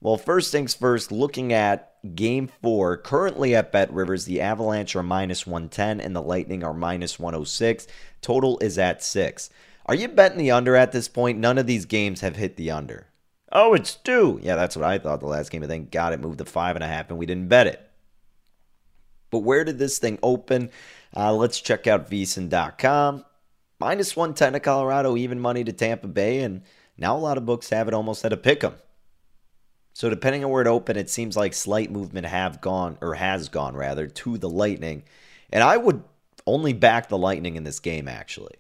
Well, 0.01 0.17
first 0.17 0.53
things 0.53 0.73
first, 0.73 1.13
looking 1.13 1.53
at 1.53 1.93
game 2.17 2.49
four, 2.63 2.97
currently 2.97 3.55
at 3.55 3.73
Bet 3.73 3.93
Rivers, 3.93 4.25
the 4.25 4.41
Avalanche 4.41 4.97
are 4.97 5.03
minus 5.03 5.47
110 5.47 6.01
and 6.01 6.17
the 6.17 6.23
Lightning 6.23 6.65
are 6.65 6.73
minus 6.73 7.19
106. 7.19 7.87
Total 8.23 8.59
is 8.61 8.79
at 8.79 9.03
six. 9.03 9.51
Are 9.87 9.95
you 9.95 10.09
betting 10.09 10.39
the 10.39 10.51
under 10.51 10.77
at 10.77 10.93
this 10.93 11.09
point? 11.09 11.39
None 11.39 11.59
of 11.59 11.67
these 11.67 11.85
games 11.85 12.23
have 12.23 12.37
hit 12.37 12.57
the 12.57 12.71
under. 12.71 13.09
Oh, 13.53 13.75
it's 13.75 13.95
two. 13.95 14.41
Yeah, 14.43 14.57
that's 14.57 14.77
what 14.77 14.85
I 14.85 14.99
thought 14.99 15.21
the 15.21 15.27
last 15.27 15.51
game. 15.51 15.61
But 15.61 15.71
thank 15.71 15.91
God 15.91 16.13
it 16.13 16.21
moved 16.21 16.39
to 16.39 16.45
five 16.45 16.77
and 16.77 16.83
a 16.83 16.89
half, 16.89 17.11
and 17.11 17.19
we 17.19 17.27
didn't 17.27 17.49
bet 17.49 17.67
it. 17.67 17.81
But 19.31 19.41
where 19.41 19.65
did 19.65 19.79
this 19.79 19.99
thing 19.99 20.19
open? 20.23 20.71
Uh, 21.15 21.35
let's 21.35 21.61
check 21.61 21.87
out 21.87 22.11
VSiN.com. 22.11 23.25
Minus 23.79 24.17
110 24.17 24.55
to 24.55 24.61
Colorado, 24.61 25.17
even 25.17 25.39
money 25.41 25.65
to 25.65 25.73
Tampa 25.73 26.09
Bay, 26.09 26.41
and 26.41 26.63
now 26.97 27.17
a 27.17 27.19
lot 27.19 27.37
of 27.37 27.45
books 27.45 27.71
have 27.71 27.89
it 27.89 27.95
almost 27.95 28.25
at 28.25 28.33
a 28.33 28.37
pick 28.37 28.65
'em. 28.65 28.77
So 29.93 30.09
depending 30.09 30.45
on 30.45 30.51
where 30.51 30.63
it 30.63 30.69
opened, 30.69 30.99
it 30.99 31.11
seems 31.11 31.37
like 31.37 31.55
slight 31.55 31.91
movement 31.91 32.27
have 32.27 32.61
gone 32.61 32.99
or 33.01 33.15
has 33.15 33.49
gone 33.49 33.77
rather 33.77 34.07
to 34.07 34.39
the 34.39 34.49
Lightning, 34.49 35.05
and 35.53 35.63
I 35.63 35.77
would 35.77 36.03
only 36.47 36.73
back 36.73 37.09
the 37.09 37.19
Lightning 37.19 37.57
in 37.57 37.65
this 37.65 37.81
game 37.81 38.09
actually. 38.09 38.55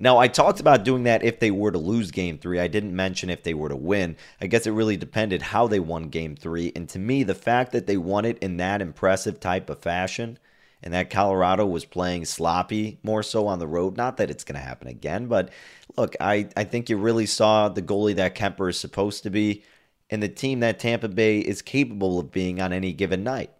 Now, 0.00 0.18
I 0.18 0.28
talked 0.28 0.60
about 0.60 0.84
doing 0.84 1.02
that 1.04 1.24
if 1.24 1.40
they 1.40 1.50
were 1.50 1.72
to 1.72 1.78
lose 1.78 2.12
game 2.12 2.38
three. 2.38 2.60
I 2.60 2.68
didn't 2.68 2.94
mention 2.94 3.30
if 3.30 3.42
they 3.42 3.54
were 3.54 3.68
to 3.68 3.76
win. 3.76 4.16
I 4.40 4.46
guess 4.46 4.66
it 4.66 4.70
really 4.70 4.96
depended 4.96 5.42
how 5.42 5.66
they 5.66 5.80
won 5.80 6.04
game 6.04 6.36
three. 6.36 6.72
And 6.76 6.88
to 6.90 6.98
me, 6.98 7.24
the 7.24 7.34
fact 7.34 7.72
that 7.72 7.86
they 7.86 7.96
won 7.96 8.24
it 8.24 8.38
in 8.38 8.58
that 8.58 8.80
impressive 8.80 9.40
type 9.40 9.68
of 9.68 9.80
fashion 9.80 10.38
and 10.82 10.94
that 10.94 11.10
Colorado 11.10 11.66
was 11.66 11.84
playing 11.84 12.26
sloppy 12.26 13.00
more 13.02 13.24
so 13.24 13.48
on 13.48 13.58
the 13.58 13.66
road, 13.66 13.96
not 13.96 14.18
that 14.18 14.30
it's 14.30 14.44
going 14.44 14.54
to 14.54 14.64
happen 14.64 14.86
again, 14.86 15.26
but 15.26 15.50
look, 15.96 16.14
I, 16.20 16.48
I 16.56 16.62
think 16.62 16.88
you 16.88 16.96
really 16.96 17.26
saw 17.26 17.68
the 17.68 17.82
goalie 17.82 18.14
that 18.14 18.36
Kuemper 18.36 18.70
is 18.70 18.78
supposed 18.78 19.24
to 19.24 19.30
be 19.30 19.64
and 20.10 20.22
the 20.22 20.28
team 20.28 20.60
that 20.60 20.78
Tampa 20.78 21.08
Bay 21.08 21.40
is 21.40 21.60
capable 21.60 22.18
of 22.18 22.30
being 22.30 22.60
on 22.60 22.72
any 22.72 22.92
given 22.92 23.24
night. 23.24 23.50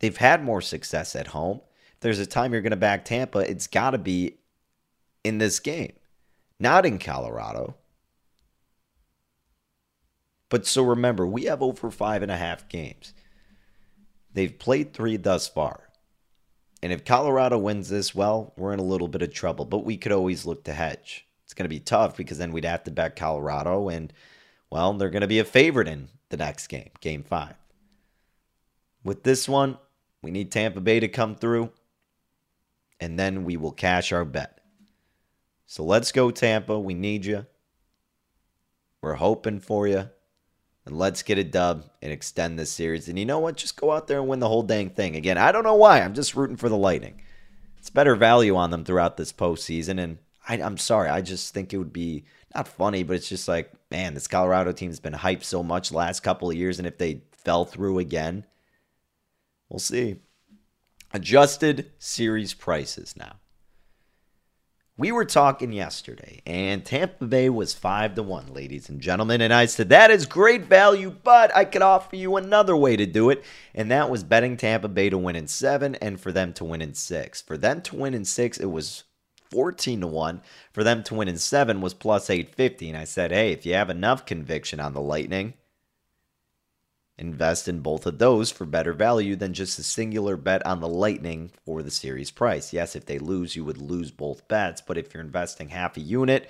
They've 0.00 0.16
had 0.16 0.44
more 0.44 0.60
success 0.60 1.16
at 1.16 1.28
home. 1.28 1.60
If 1.94 2.00
there's 2.00 2.20
a 2.20 2.26
time 2.26 2.52
you're 2.52 2.62
going 2.62 2.70
to 2.70 2.76
back 2.76 3.04
Tampa, 3.04 3.38
it's 3.38 3.66
got 3.66 3.90
to 3.90 3.98
be 3.98 4.36
in 5.24 5.38
this 5.38 5.60
game, 5.60 5.92
not 6.58 6.86
in 6.86 6.98
Colorado. 6.98 7.76
But 10.48 10.66
so 10.66 10.82
remember, 10.82 11.26
we 11.26 11.44
have 11.44 11.62
over 11.62 11.90
five 11.90 12.22
and 12.22 12.30
a 12.30 12.36
half 12.36 12.68
games. 12.68 13.12
They've 14.32 14.58
played 14.58 14.92
three 14.92 15.16
thus 15.16 15.48
far. 15.48 15.88
And 16.82 16.92
if 16.92 17.04
Colorado 17.04 17.58
wins 17.58 17.88
this, 17.88 18.14
well, 18.14 18.52
we're 18.56 18.72
in 18.72 18.78
a 18.78 18.84
little 18.84 19.08
bit 19.08 19.22
of 19.22 19.32
trouble. 19.32 19.64
But 19.64 19.84
we 19.84 19.96
could 19.96 20.12
always 20.12 20.46
look 20.46 20.64
to 20.64 20.72
hedge. 20.72 21.26
It's 21.44 21.54
going 21.54 21.64
to 21.64 21.68
be 21.68 21.80
tough 21.80 22.16
because 22.16 22.38
then 22.38 22.52
we'd 22.52 22.64
have 22.64 22.84
to 22.84 22.90
bet 22.90 23.16
Colorado, 23.16 23.88
and, 23.88 24.12
well, 24.70 24.92
they're 24.92 25.08
going 25.08 25.22
to 25.22 25.26
be 25.26 25.38
a 25.38 25.44
favorite 25.44 25.88
in 25.88 26.08
the 26.28 26.36
next 26.36 26.66
game, 26.66 26.90
game 27.00 27.22
five. 27.22 27.54
With 29.02 29.22
this 29.22 29.48
one, 29.48 29.78
we 30.22 30.30
need 30.30 30.52
Tampa 30.52 30.80
Bay 30.80 31.00
to 31.00 31.08
come 31.08 31.34
through, 31.34 31.70
and 33.00 33.18
then 33.18 33.44
we 33.44 33.56
will 33.56 33.72
cash 33.72 34.12
our 34.12 34.26
bet. 34.26 34.57
So 35.70 35.84
let's 35.84 36.12
go, 36.12 36.30
Tampa. 36.30 36.78
We 36.80 36.94
need 36.94 37.26
you. 37.26 37.44
We're 39.02 39.14
hoping 39.14 39.60
for 39.60 39.86
you. 39.86 40.08
And 40.86 40.96
let's 40.96 41.22
get 41.22 41.36
a 41.36 41.44
dub 41.44 41.84
and 42.00 42.10
extend 42.10 42.58
this 42.58 42.72
series. 42.72 43.06
And 43.06 43.18
you 43.18 43.26
know 43.26 43.38
what? 43.38 43.58
Just 43.58 43.78
go 43.78 43.92
out 43.92 44.06
there 44.06 44.18
and 44.18 44.26
win 44.26 44.40
the 44.40 44.48
whole 44.48 44.62
dang 44.62 44.88
thing. 44.88 45.14
Again, 45.14 45.36
I 45.36 45.52
don't 45.52 45.64
know 45.64 45.74
why. 45.74 46.00
I'm 46.00 46.14
just 46.14 46.34
rooting 46.34 46.56
for 46.56 46.70
the 46.70 46.76
Lightning. 46.76 47.20
It's 47.76 47.90
better 47.90 48.16
value 48.16 48.56
on 48.56 48.70
them 48.70 48.82
throughout 48.82 49.18
this 49.18 49.30
postseason. 49.30 50.02
And 50.02 50.16
I, 50.48 50.56
am 50.56 50.78
sorry. 50.78 51.10
I 51.10 51.20
just 51.20 51.52
think 51.52 51.74
it 51.74 51.78
would 51.78 51.92
be 51.92 52.24
not 52.54 52.66
funny, 52.66 53.02
but 53.02 53.16
it's 53.16 53.28
just 53.28 53.46
like, 53.46 53.70
man, 53.90 54.14
this 54.14 54.26
Colorado 54.26 54.72
team's 54.72 55.00
been 55.00 55.12
hyped 55.12 55.44
so 55.44 55.62
much 55.62 55.92
last 55.92 56.20
couple 56.20 56.48
of 56.48 56.56
years. 56.56 56.78
And 56.78 56.88
if 56.88 56.96
they 56.96 57.20
fell 57.32 57.66
through 57.66 57.98
again, 57.98 58.46
we'll 59.68 59.80
see. 59.80 60.16
Adjusted 61.12 61.92
series 61.98 62.54
prices 62.54 63.14
now. 63.18 63.36
We 65.00 65.12
were 65.12 65.24
talking 65.24 65.72
yesterday, 65.72 66.42
and 66.44 66.84
Tampa 66.84 67.24
Bay 67.24 67.48
was 67.48 67.72
5 67.72 68.16
to 68.16 68.22
1, 68.24 68.52
ladies 68.52 68.88
and 68.88 69.00
gentlemen. 69.00 69.40
And 69.40 69.54
I 69.54 69.66
said, 69.66 69.90
that 69.90 70.10
is 70.10 70.26
great 70.26 70.64
value, 70.64 71.14
but 71.22 71.54
I 71.54 71.66
could 71.66 71.82
offer 71.82 72.16
you 72.16 72.34
another 72.34 72.76
way 72.76 72.96
to 72.96 73.06
do 73.06 73.30
it. 73.30 73.44
And 73.76 73.92
that 73.92 74.10
was 74.10 74.24
betting 74.24 74.56
Tampa 74.56 74.88
Bay 74.88 75.08
to 75.08 75.16
win 75.16 75.36
in 75.36 75.46
7 75.46 75.94
and 75.94 76.20
for 76.20 76.32
them 76.32 76.52
to 76.54 76.64
win 76.64 76.82
in 76.82 76.94
6. 76.94 77.42
For 77.42 77.56
them 77.56 77.80
to 77.82 77.94
win 77.94 78.12
in 78.12 78.24
6, 78.24 78.58
it 78.58 78.66
was 78.66 79.04
14 79.52 80.00
to 80.00 80.08
1. 80.08 80.42
For 80.72 80.82
them 80.82 81.04
to 81.04 81.14
win 81.14 81.28
in 81.28 81.38
7 81.38 81.80
was 81.80 81.94
plus 81.94 82.28
850. 82.28 82.88
And 82.88 82.98
I 82.98 83.04
said, 83.04 83.30
hey, 83.30 83.52
if 83.52 83.64
you 83.64 83.74
have 83.74 83.90
enough 83.90 84.26
conviction 84.26 84.80
on 84.80 84.94
the 84.94 85.00
Lightning, 85.00 85.54
Invest 87.18 87.66
in 87.66 87.80
both 87.80 88.06
of 88.06 88.18
those 88.18 88.52
for 88.52 88.64
better 88.64 88.92
value 88.92 89.34
than 89.34 89.52
just 89.52 89.78
a 89.78 89.82
singular 89.82 90.36
bet 90.36 90.64
on 90.64 90.80
the 90.80 90.88
Lightning 90.88 91.50
for 91.64 91.82
the 91.82 91.90
series 91.90 92.30
price. 92.30 92.72
Yes, 92.72 92.94
if 92.94 93.06
they 93.06 93.18
lose, 93.18 93.56
you 93.56 93.64
would 93.64 93.78
lose 93.78 94.12
both 94.12 94.46
bets, 94.46 94.80
but 94.80 94.96
if 94.96 95.12
you're 95.12 95.22
investing 95.22 95.70
half 95.70 95.96
a 95.96 96.00
unit 96.00 96.48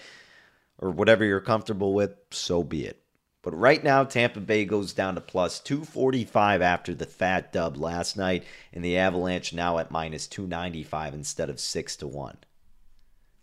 or 0.77 0.91
whatever 0.91 1.25
you're 1.25 1.41
comfortable 1.41 1.95
with, 1.95 2.14
so 2.31 2.62
be 2.62 2.85
it. 2.85 3.03
But 3.41 3.59
right 3.59 3.83
now, 3.83 4.05
Tampa 4.05 4.41
Bay 4.41 4.66
goes 4.66 4.93
down 4.93 5.14
to 5.14 5.23
plus 5.23 5.59
245 5.61 6.61
after 6.61 6.95
the 6.95 7.07
fat 7.07 7.51
dub 7.51 7.79
last 7.79 8.16
night, 8.16 8.45
and 8.73 8.85
the 8.85 8.99
Avalanche 8.99 9.55
now 9.55 9.79
at 9.79 9.91
minus 9.91 10.27
295 10.27 11.14
instead 11.14 11.49
of 11.49 11.61
6 11.61 11.97
to 11.97 12.07
1. 12.07 12.37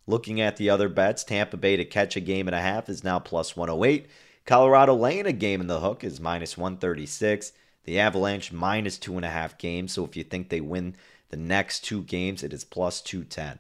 Looking 0.05 0.39
at 0.39 0.57
the 0.57 0.69
other 0.69 0.89
bets, 0.89 1.23
Tampa 1.23 1.57
Bay 1.57 1.75
to 1.77 1.85
catch 1.85 2.15
a 2.15 2.19
game 2.19 2.47
and 2.47 2.53
a 2.53 2.61
half 2.61 2.87
is 2.87 3.03
now 3.03 3.17
plus 3.17 3.55
108. 3.55 4.05
Colorado 4.45 4.93
laying 4.93 5.25
a 5.25 5.33
game 5.33 5.61
in 5.61 5.67
the 5.67 5.79
hook 5.79 6.03
is 6.03 6.19
minus 6.19 6.57
136. 6.57 7.51
The 7.85 7.99
Avalanche 7.99 8.51
minus 8.51 8.97
two 8.97 9.15
and 9.15 9.25
a 9.25 9.29
half 9.29 9.57
games. 9.57 9.93
So 9.93 10.05
if 10.05 10.15
you 10.15 10.23
think 10.23 10.49
they 10.49 10.61
win 10.61 10.95
the 11.29 11.37
next 11.37 11.81
two 11.83 12.03
games, 12.03 12.43
it 12.43 12.53
is 12.53 12.63
plus 12.63 13.01
210. 13.01 13.59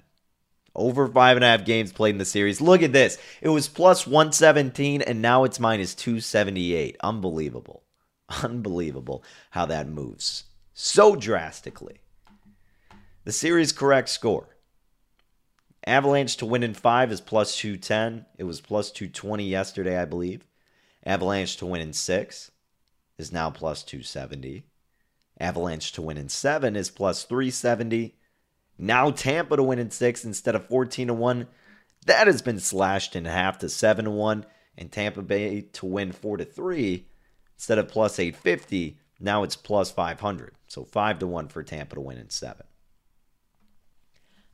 Over 0.75 1.07
five 1.07 1.37
and 1.37 1.43
a 1.43 1.47
half 1.47 1.65
games 1.65 1.93
played 1.93 2.15
in 2.15 2.19
the 2.19 2.25
series. 2.25 2.59
Look 2.59 2.81
at 2.81 2.93
this. 2.93 3.17
It 3.41 3.49
was 3.49 3.67
plus 3.67 4.05
117 4.05 5.01
and 5.01 5.21
now 5.21 5.43
it's 5.43 5.59
minus 5.59 5.95
278. 5.95 6.97
Unbelievable. 7.01 7.83
Unbelievable 8.43 9.23
how 9.51 9.65
that 9.65 9.87
moves 9.87 10.45
so 10.75 11.15
drastically. 11.15 12.01
The 13.23 13.31
series 13.31 13.71
correct 13.71 14.09
score. 14.09 14.57
Avalanche 15.87 16.37
to 16.37 16.45
win 16.45 16.63
in 16.63 16.73
five 16.73 17.11
is 17.11 17.21
plus 17.21 17.55
210. 17.57 18.25
It 18.37 18.43
was 18.43 18.61
plus 18.61 18.91
220 18.91 19.47
yesterday, 19.47 19.99
I 19.99 20.05
believe. 20.05 20.45
Avalanche 21.05 21.57
to 21.57 21.65
win 21.65 21.81
in 21.81 21.93
six 21.93 22.51
is 23.17 23.31
now 23.31 23.49
plus 23.49 23.83
270. 23.83 24.65
Avalanche 25.39 25.91
to 25.93 26.01
win 26.01 26.17
in 26.17 26.29
seven 26.29 26.75
is 26.75 26.89
plus 26.89 27.23
370. 27.23 28.15
Now 28.77 29.11
Tampa 29.11 29.55
to 29.57 29.63
win 29.63 29.79
in 29.79 29.91
six 29.91 30.25
instead 30.25 30.55
of 30.55 30.67
14 30.67 31.07
to 31.07 31.13
1. 31.13 31.47
That 32.05 32.27
has 32.27 32.41
been 32.41 32.59
slashed 32.59 33.15
in 33.15 33.25
half 33.25 33.57
to 33.59 33.69
7 33.69 34.05
to 34.05 34.11
1. 34.11 34.45
And 34.77 34.91
Tampa 34.91 35.21
Bay 35.21 35.61
to 35.73 35.85
win 35.85 36.11
4 36.11 36.37
to 36.37 36.45
3 36.45 37.05
instead 37.55 37.77
of 37.77 37.87
plus 37.87 38.19
850. 38.19 38.97
Now 39.19 39.43
it's 39.43 39.55
plus 39.55 39.91
500. 39.91 40.53
So 40.67 40.83
5 40.83 41.19
to 41.19 41.27
1 41.27 41.47
for 41.47 41.63
Tampa 41.63 41.95
to 41.95 42.01
win 42.01 42.17
in 42.17 42.29
seven. 42.29 42.65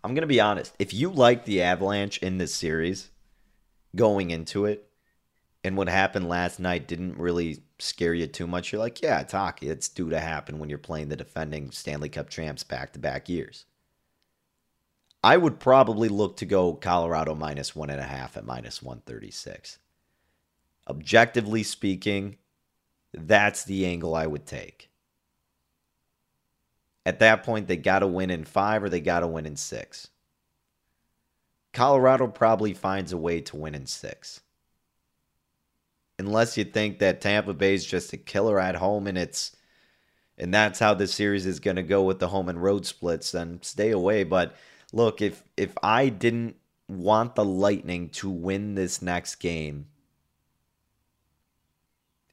I'm 0.03 0.13
going 0.13 0.21
to 0.21 0.27
be 0.27 0.41
honest. 0.41 0.73
If 0.79 0.93
you 0.93 1.11
like 1.11 1.45
the 1.45 1.61
Avalanche 1.61 2.17
in 2.19 2.37
this 2.37 2.53
series 2.53 3.09
going 3.95 4.31
into 4.31 4.65
it, 4.65 4.90
and 5.64 5.78
what 5.78 5.88
happened 5.89 6.28
last 6.28 6.59
night 6.59 6.88
didn't 6.88 7.18
really 7.18 7.64
scare 7.78 8.14
you 8.14 8.28
too 8.28 8.47
much, 8.47 8.72
you're 8.72 8.80
like, 8.80 9.01
yeah, 9.01 9.20
it's 9.20 9.34
hockey. 9.34 9.70
It's 9.70 9.88
due 9.88 10.09
to 10.09 10.20
happen 10.20 10.57
when 10.57 10.70
you're 10.70 10.80
playing 10.80 11.09
the 11.09 11.16
defending 11.16 11.72
Stanley 11.72 12.09
Cup 12.09 12.30
champs 12.30 12.64
back 12.64 12.93
to 12.93 12.99
back 12.99 13.30
years. 13.30 13.66
I 15.24 15.38
would 15.38 15.59
probably 15.59 16.09
look 16.09 16.38
to 16.38 16.45
go 16.45 16.74
Colorado 16.74 17.36
minus 17.36 17.76
one 17.76 17.91
and 17.91 17.99
a 17.99 18.05
half 18.05 18.38
at 18.38 18.45
minus 18.45 18.82
136. 18.82 19.78
Objectively 20.89 21.62
speaking, 21.62 22.38
that's 23.14 23.64
the 23.64 23.86
angle 23.86 24.16
I 24.16 24.26
would 24.26 24.47
take. 24.47 24.89
At 27.05 27.20
that 27.20 27.43
point, 27.43 27.68
they 27.68 27.78
got 27.78 27.99
to 27.99 28.07
win 28.07 28.32
in 28.32 28.45
five 28.45 28.84
or 28.84 28.89
they 28.89 28.99
got 28.99 29.20
to 29.20 29.28
win 29.28 29.45
in 29.45 29.55
six. 29.55 30.09
Colorado 31.72 32.28
probably 32.28 32.74
finds 32.74 33.12
a 33.12 33.18
way 33.18 33.41
to 33.41 33.55
win 33.55 33.76
in 33.76 33.86
six. 33.86 34.41
Unless 36.26 36.55
you 36.55 36.63
think 36.63 36.99
that 36.99 37.19
Tampa 37.19 37.53
Bay 37.53 37.74
is 37.74 37.84
just 37.86 38.13
a 38.13 38.17
killer 38.17 38.59
at 38.59 38.76
home 38.76 39.07
and 39.07 39.17
it's 39.17 39.55
and 40.38 40.53
that's 40.53 40.80
how 40.80 40.93
this 40.93 41.13
series 41.13 41.45
is 41.45 41.59
going 41.59 41.76
to 41.76 41.84
go 41.84 42.03
with 42.03 42.19
the 42.19 42.28
home 42.28 42.47
and 42.47 42.61
road 42.61 42.86
splits, 42.86 43.32
then 43.32 43.59
stay 43.61 43.91
away. 43.91 44.24
But 44.24 44.55
look, 44.93 45.22
if 45.22 45.43
if 45.57 45.76
I 45.82 46.09
didn't 46.09 46.55
want 46.88 47.36
the 47.36 47.45
Lightning 47.45 48.09
to 48.09 48.30
win 48.30 48.76
this 48.76 49.01
next 49.01 49.36
game, 49.36 49.88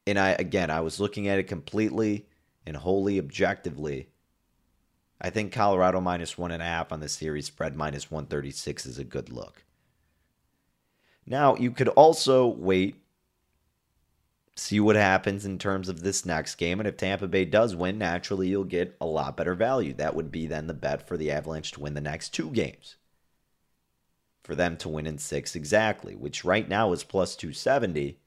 and 0.06 0.18
I 0.18 0.30
again 0.30 0.70
I 0.70 0.80
was 0.80 1.00
looking 1.00 1.26
at 1.28 1.38
it 1.38 1.44
completely 1.44 2.26
and 2.66 2.76
wholly 2.76 3.18
objectively, 3.18 4.08
I 5.20 5.30
think 5.30 5.52
Colorado 5.52 6.00
minus 6.00 6.36
one 6.36 6.50
and 6.50 6.62
a 6.62 6.66
half 6.66 6.92
on 6.92 7.00
the 7.00 7.08
series 7.08 7.46
spread 7.46 7.74
minus 7.74 8.10
136 8.10 8.84
is 8.84 8.98
a 8.98 9.04
good 9.04 9.30
look. 9.30 9.64
Now, 11.28 11.56
you 11.56 11.70
could 11.72 11.88
also 11.88 12.46
wait, 12.46 13.02
see 14.58 14.80
what 14.80 14.96
happens 14.96 15.44
in 15.44 15.58
terms 15.58 15.88
of 15.88 16.02
this 16.02 16.26
next 16.26 16.56
game. 16.56 16.80
And 16.80 16.88
if 16.88 16.96
Tampa 16.96 17.28
Bay 17.28 17.44
does 17.44 17.74
win, 17.74 17.98
naturally 17.98 18.48
you'll 18.48 18.64
get 18.64 18.96
a 19.00 19.06
lot 19.06 19.36
better 19.36 19.54
value. 19.54 19.94
That 19.94 20.14
would 20.14 20.30
be 20.30 20.46
then 20.46 20.66
the 20.66 20.74
bet 20.74 21.06
for 21.06 21.16
the 21.16 21.30
Avalanche 21.30 21.72
to 21.72 21.80
win 21.80 21.94
the 21.94 22.00
next 22.00 22.30
two 22.30 22.50
games. 22.50 22.96
For 24.42 24.54
them 24.54 24.76
to 24.78 24.88
win 24.88 25.06
in 25.06 25.18
six 25.18 25.54
exactly, 25.54 26.14
which 26.14 26.44
right 26.44 26.68
now 26.68 26.92
is 26.92 27.04
plus 27.04 27.36
270. 27.36 28.18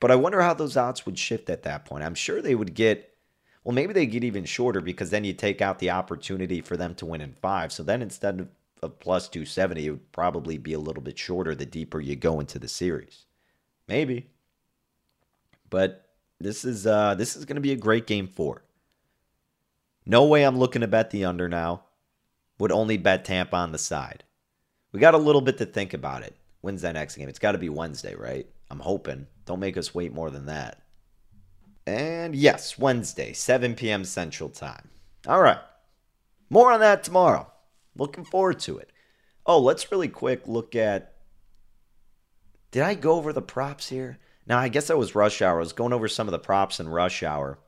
But 0.00 0.10
I 0.10 0.16
wonder 0.16 0.42
how 0.42 0.54
those 0.54 0.76
odds 0.76 1.06
would 1.06 1.18
shift 1.18 1.50
at 1.50 1.62
that 1.64 1.84
point. 1.84 2.04
I'm 2.04 2.14
sure 2.14 2.40
they 2.40 2.54
would 2.54 2.74
get 2.74 3.14
well, 3.64 3.74
maybe 3.74 3.94
they 3.94 4.04
get 4.04 4.24
even 4.24 4.44
shorter 4.44 4.82
because 4.82 5.08
then 5.08 5.24
you 5.24 5.32
take 5.32 5.62
out 5.62 5.78
the 5.78 5.90
opportunity 5.90 6.60
for 6.60 6.76
them 6.76 6.94
to 6.96 7.06
win 7.06 7.22
in 7.22 7.32
five. 7.32 7.72
So 7.72 7.82
then 7.82 8.02
instead 8.02 8.40
of, 8.40 8.48
of 8.84 9.00
plus 9.00 9.28
270, 9.28 9.86
it 9.86 9.90
would 9.90 10.12
probably 10.12 10.58
be 10.58 10.74
a 10.74 10.78
little 10.78 11.02
bit 11.02 11.18
shorter 11.18 11.54
the 11.54 11.66
deeper 11.66 12.00
you 12.00 12.14
go 12.16 12.38
into 12.38 12.58
the 12.58 12.68
series. 12.68 13.24
Maybe. 13.88 14.28
But 15.70 16.08
this 16.38 16.64
is 16.64 16.86
uh 16.86 17.14
this 17.14 17.36
is 17.36 17.44
gonna 17.44 17.60
be 17.60 17.72
a 17.72 17.76
great 17.76 18.06
game 18.06 18.28
four. 18.28 18.62
No 20.06 20.26
way 20.26 20.44
I'm 20.44 20.58
looking 20.58 20.82
to 20.82 20.86
bet 20.86 21.10
the 21.10 21.24
under 21.24 21.48
now. 21.48 21.84
Would 22.58 22.70
only 22.70 22.98
bet 22.98 23.24
Tampa 23.24 23.56
on 23.56 23.72
the 23.72 23.78
side. 23.78 24.22
We 24.92 25.00
got 25.00 25.14
a 25.14 25.18
little 25.18 25.40
bit 25.40 25.58
to 25.58 25.66
think 25.66 25.94
about 25.94 26.22
it. 26.22 26.36
When's 26.60 26.82
that 26.82 26.92
next 26.92 27.16
game? 27.16 27.28
It's 27.28 27.38
got 27.38 27.52
to 27.52 27.58
be 27.58 27.68
Wednesday, 27.68 28.14
right? 28.14 28.46
I'm 28.70 28.78
hoping. 28.78 29.26
Don't 29.44 29.60
make 29.60 29.76
us 29.76 29.94
wait 29.94 30.14
more 30.14 30.30
than 30.30 30.46
that. 30.46 30.82
And 31.86 32.34
yes, 32.34 32.78
Wednesday, 32.78 33.32
7 33.32 33.74
p.m. 33.74 34.04
Central 34.04 34.48
Time. 34.48 34.88
All 35.26 35.42
right. 35.42 35.58
More 36.48 36.72
on 36.72 36.80
that 36.80 37.02
tomorrow. 37.02 37.50
Looking 37.96 38.24
forward 38.24 38.58
to 38.60 38.78
it. 38.78 38.90
Oh, 39.46 39.58
let's 39.58 39.90
really 39.90 40.08
quick 40.08 40.46
look 40.46 40.74
at. 40.74 41.12
Did 42.70 42.82
I 42.82 42.94
go 42.94 43.12
over 43.12 43.32
the 43.32 43.42
props 43.42 43.88
here? 43.88 44.18
Now, 44.46 44.58
I 44.58 44.68
guess 44.68 44.88
that 44.88 44.98
was 44.98 45.14
rush 45.14 45.40
hour. 45.40 45.56
I 45.56 45.60
was 45.60 45.72
going 45.72 45.92
over 45.92 46.08
some 46.08 46.26
of 46.26 46.32
the 46.32 46.38
props 46.38 46.80
in 46.80 46.88
rush 46.88 47.22
hour. 47.22 47.58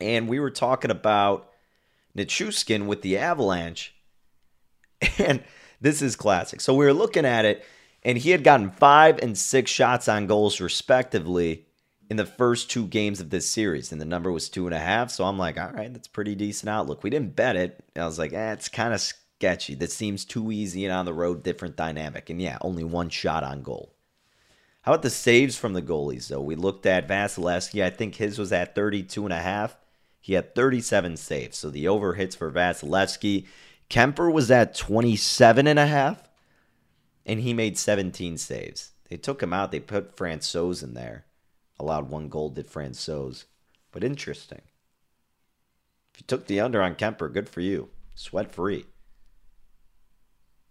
And 0.00 0.28
we 0.28 0.40
were 0.40 0.50
talking 0.50 0.90
about 0.90 1.50
Nichushkin 2.16 2.86
with 2.86 3.02
the 3.02 3.18
Avalanche. 3.18 3.94
And 5.18 5.44
this 5.80 6.00
is 6.00 6.16
classic. 6.16 6.62
So 6.62 6.74
we 6.74 6.86
were 6.86 6.94
looking 6.94 7.26
at 7.26 7.44
it, 7.44 7.64
and 8.02 8.16
he 8.16 8.30
had 8.30 8.42
gotten 8.42 8.70
five 8.70 9.18
and 9.18 9.36
six 9.36 9.70
shots 9.70 10.08
on 10.08 10.26
goals, 10.26 10.60
respectively 10.60 11.63
in 12.10 12.16
the 12.16 12.26
first 12.26 12.70
two 12.70 12.86
games 12.86 13.20
of 13.20 13.30
this 13.30 13.48
series, 13.48 13.92
and 13.92 14.00
the 14.00 14.06
number 14.06 14.30
was 14.30 14.48
two 14.48 14.66
and 14.66 14.74
a 14.74 14.78
half. 14.78 15.10
So 15.10 15.24
I'm 15.24 15.38
like, 15.38 15.58
all 15.58 15.70
right, 15.70 15.92
that's 15.92 16.08
pretty 16.08 16.34
decent 16.34 16.68
outlook. 16.68 17.02
We 17.02 17.10
didn't 17.10 17.36
bet 17.36 17.56
it. 17.56 17.82
I 17.96 18.04
was 18.04 18.18
like, 18.18 18.32
eh, 18.32 18.52
it's 18.52 18.68
kind 18.68 18.92
of 18.92 19.00
sketchy. 19.00 19.74
That 19.74 19.90
seems 19.90 20.24
too 20.24 20.52
easy 20.52 20.84
and 20.84 20.92
on 20.92 21.06
the 21.06 21.14
road, 21.14 21.42
different 21.42 21.76
dynamic. 21.76 22.30
And 22.30 22.40
yeah, 22.40 22.58
only 22.60 22.84
one 22.84 23.08
shot 23.08 23.44
on 23.44 23.62
goal. 23.62 23.94
How 24.82 24.92
about 24.92 25.02
the 25.02 25.10
saves 25.10 25.56
from 25.56 25.72
the 25.72 25.80
goalies, 25.80 26.28
though? 26.28 26.42
We 26.42 26.56
looked 26.56 26.84
at 26.84 27.08
Vasilevskiy. 27.08 27.82
I 27.82 27.90
think 27.90 28.16
his 28.16 28.38
was 28.38 28.52
at 28.52 28.74
32 28.74 29.24
and 29.24 29.32
a 29.32 29.40
half. 29.40 29.76
He 30.20 30.34
had 30.34 30.54
37 30.54 31.16
saves. 31.16 31.56
So 31.56 31.70
the 31.70 31.88
over 31.88 32.14
hits 32.14 32.36
for 32.36 32.50
Vasilevskiy. 32.50 33.46
Kuemper 33.88 34.30
was 34.30 34.50
at 34.50 34.74
27 34.74 35.66
and 35.66 35.78
a 35.78 35.86
half, 35.86 36.28
and 37.24 37.40
he 37.40 37.54
made 37.54 37.78
17 37.78 38.36
saves. 38.36 38.92
They 39.08 39.16
took 39.16 39.42
him 39.42 39.52
out. 39.52 39.72
They 39.72 39.80
put 39.80 40.16
Francouz 40.16 40.82
in 40.82 40.94
there 40.94 41.24
allowed 41.78 42.10
one 42.10 42.28
goal, 42.28 42.50
did 42.50 42.68
Francouz. 42.68 43.44
But 43.92 44.04
interesting. 44.04 44.62
If 46.12 46.20
you 46.20 46.24
took 46.26 46.46
the 46.46 46.60
under 46.60 46.82
on 46.82 46.94
Kuemper, 46.94 47.32
good 47.32 47.48
for 47.48 47.60
you. 47.60 47.90
Sweat 48.14 48.52
free. 48.52 48.86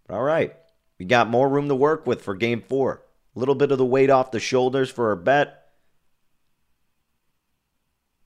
All 0.08 0.22
right. 0.22 0.54
We 0.98 1.06
got 1.06 1.28
more 1.28 1.48
room 1.48 1.68
to 1.68 1.74
work 1.74 2.06
with 2.06 2.22
for 2.22 2.34
game 2.34 2.62
four. 2.62 3.02
A 3.34 3.38
little 3.38 3.54
bit 3.54 3.72
of 3.72 3.78
the 3.78 3.84
weight 3.84 4.10
off 4.10 4.30
the 4.30 4.40
shoulders 4.40 4.90
for 4.90 5.08
our 5.08 5.16
bet. 5.16 5.63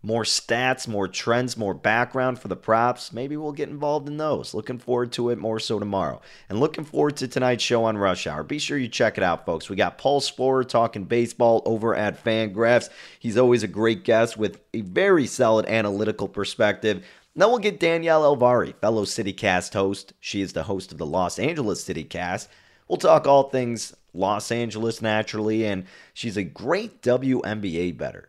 More 0.01 0.23
stats, 0.23 0.87
more 0.87 1.09
trends, 1.09 1.57
more 1.57 1.75
background 1.75 2.39
for 2.39 2.47
the 2.47 2.55
props. 2.55 3.13
Maybe 3.13 3.37
we'll 3.37 3.51
get 3.51 3.69
involved 3.69 4.07
in 4.07 4.17
those. 4.17 4.55
Looking 4.55 4.79
forward 4.79 5.11
to 5.13 5.31
it 5.31 5.39
more 5.39 5.59
so 5.59 5.81
tomorrow. 5.81 6.21
And 6.49 6.61
looking 6.61 6.85
forward 6.85 7.17
to 7.17 7.27
tonight's 7.27 7.65
show 7.65 7.83
on 7.83 7.99
Rush 7.99 8.29
Hour. 8.29 8.45
Be 8.45 8.61
sure 8.61 8.79
you 8.79 8.87
check 8.87 9.19
it 9.19 9.25
out, 9.25 9.45
folks. 9.45 9.69
We 9.69 9.75
got 9.75 9.99
Paul 9.99 10.21
Sporer 10.21 10.67
talking 10.69 11.03
baseball 11.03 11.63
over 11.67 11.97
at 11.97 12.23
Fangraphs. 12.23 12.91
He's 13.19 13.37
always 13.37 13.65
a 13.65 13.69
great 13.69 14.05
guest 14.05 14.37
with 14.37 14.61
a 14.73 14.83
very 14.83 15.27
solid 15.27 15.67
analytical 15.67 16.29
perspective. 16.29 17.05
Then 17.35 17.49
we'll 17.49 17.59
get 17.59 17.81
Danielle 17.81 18.37
Alvari, 18.37 18.77
fellow 18.77 19.05
CityCast 19.05 19.73
host. 19.75 20.13
She 20.21 20.41
is 20.41 20.53
the 20.53 20.63
host 20.63 20.93
of 20.93 20.99
the 20.99 21.07
Los 21.07 21.41
Angeles 21.41 21.85
CityCast. 21.85 22.47
We'll 22.87 22.99
talk 22.99 23.27
all 23.27 23.51
things 23.51 23.97
Los 24.15 24.53
Angeles 24.53 25.03
naturally, 25.03 25.67
and 25.67 25.87
she's 26.15 26.37
a 26.37 26.45
great 26.45 27.03
WNBA 27.03 27.97
bettor. 27.97 28.29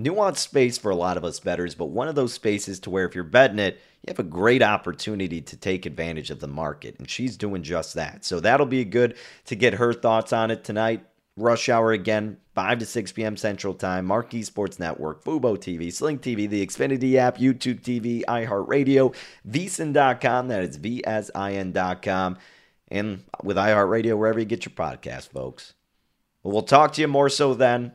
Nuanced 0.00 0.36
space 0.38 0.78
for 0.78 0.90
a 0.90 0.96
lot 0.96 1.16
of 1.16 1.24
us 1.24 1.40
bettors, 1.40 1.74
but 1.74 1.86
one 1.86 2.06
of 2.06 2.14
those 2.14 2.32
spaces 2.32 2.78
to 2.80 2.90
where 2.90 3.04
if 3.04 3.16
you're 3.16 3.24
betting 3.24 3.58
it, 3.58 3.80
you 4.02 4.12
have 4.12 4.20
a 4.20 4.22
great 4.22 4.62
opportunity 4.62 5.40
to 5.40 5.56
take 5.56 5.86
advantage 5.86 6.30
of 6.30 6.38
the 6.38 6.46
market. 6.46 6.96
And 6.98 7.10
she's 7.10 7.36
doing 7.36 7.64
just 7.64 7.94
that. 7.94 8.24
So 8.24 8.38
that'll 8.38 8.66
be 8.66 8.84
good 8.84 9.16
to 9.46 9.56
get 9.56 9.74
her 9.74 9.92
thoughts 9.92 10.32
on 10.32 10.52
it 10.52 10.62
tonight. 10.62 11.04
Rush 11.36 11.68
hour 11.68 11.92
again, 11.92 12.36
5 12.54 12.78
to 12.78 12.86
6 12.86 13.12
p.m. 13.12 13.36
Central 13.36 13.74
Time, 13.74 14.06
Marquee 14.06 14.42
Sports 14.42 14.78
Network, 14.78 15.24
Fubo 15.24 15.56
TV, 15.56 15.92
Sling 15.92 16.18
TV, 16.18 16.48
the 16.48 16.64
Xfinity 16.64 17.14
app, 17.14 17.38
YouTube 17.38 17.80
TV, 17.80 18.24
iHeartRadio, 18.24 19.14
VSIN.com. 19.48 20.48
That 20.48 20.64
is 20.64 20.76
V-S-I-N.com. 20.76 22.38
And 22.88 23.24
with 23.42 23.56
iHeartRadio, 23.56 24.16
wherever 24.16 24.38
you 24.38 24.44
get 24.44 24.64
your 24.64 24.74
podcast, 24.74 25.30
folks. 25.30 25.74
Well, 26.42 26.52
we'll 26.52 26.62
talk 26.62 26.92
to 26.94 27.00
you 27.00 27.08
more 27.08 27.28
so 27.28 27.54
then. 27.54 27.92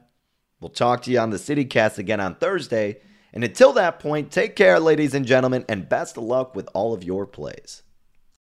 We'll 0.63 0.69
talk 0.69 1.01
to 1.01 1.11
you 1.11 1.19
on 1.19 1.29
the 1.29 1.35
CityCast 1.35 1.97
again 1.97 2.21
on 2.21 2.35
Thursday. 2.35 3.01
And 3.33 3.43
until 3.43 3.73
that 3.73 3.99
point, 3.99 4.31
take 4.31 4.55
care, 4.55 4.79
ladies 4.79 5.13
and 5.13 5.25
gentlemen, 5.25 5.65
and 5.67 5.89
best 5.89 6.15
of 6.15 6.23
luck 6.23 6.55
with 6.55 6.69
all 6.73 6.93
of 6.93 7.03
your 7.03 7.25
plays. 7.25 7.82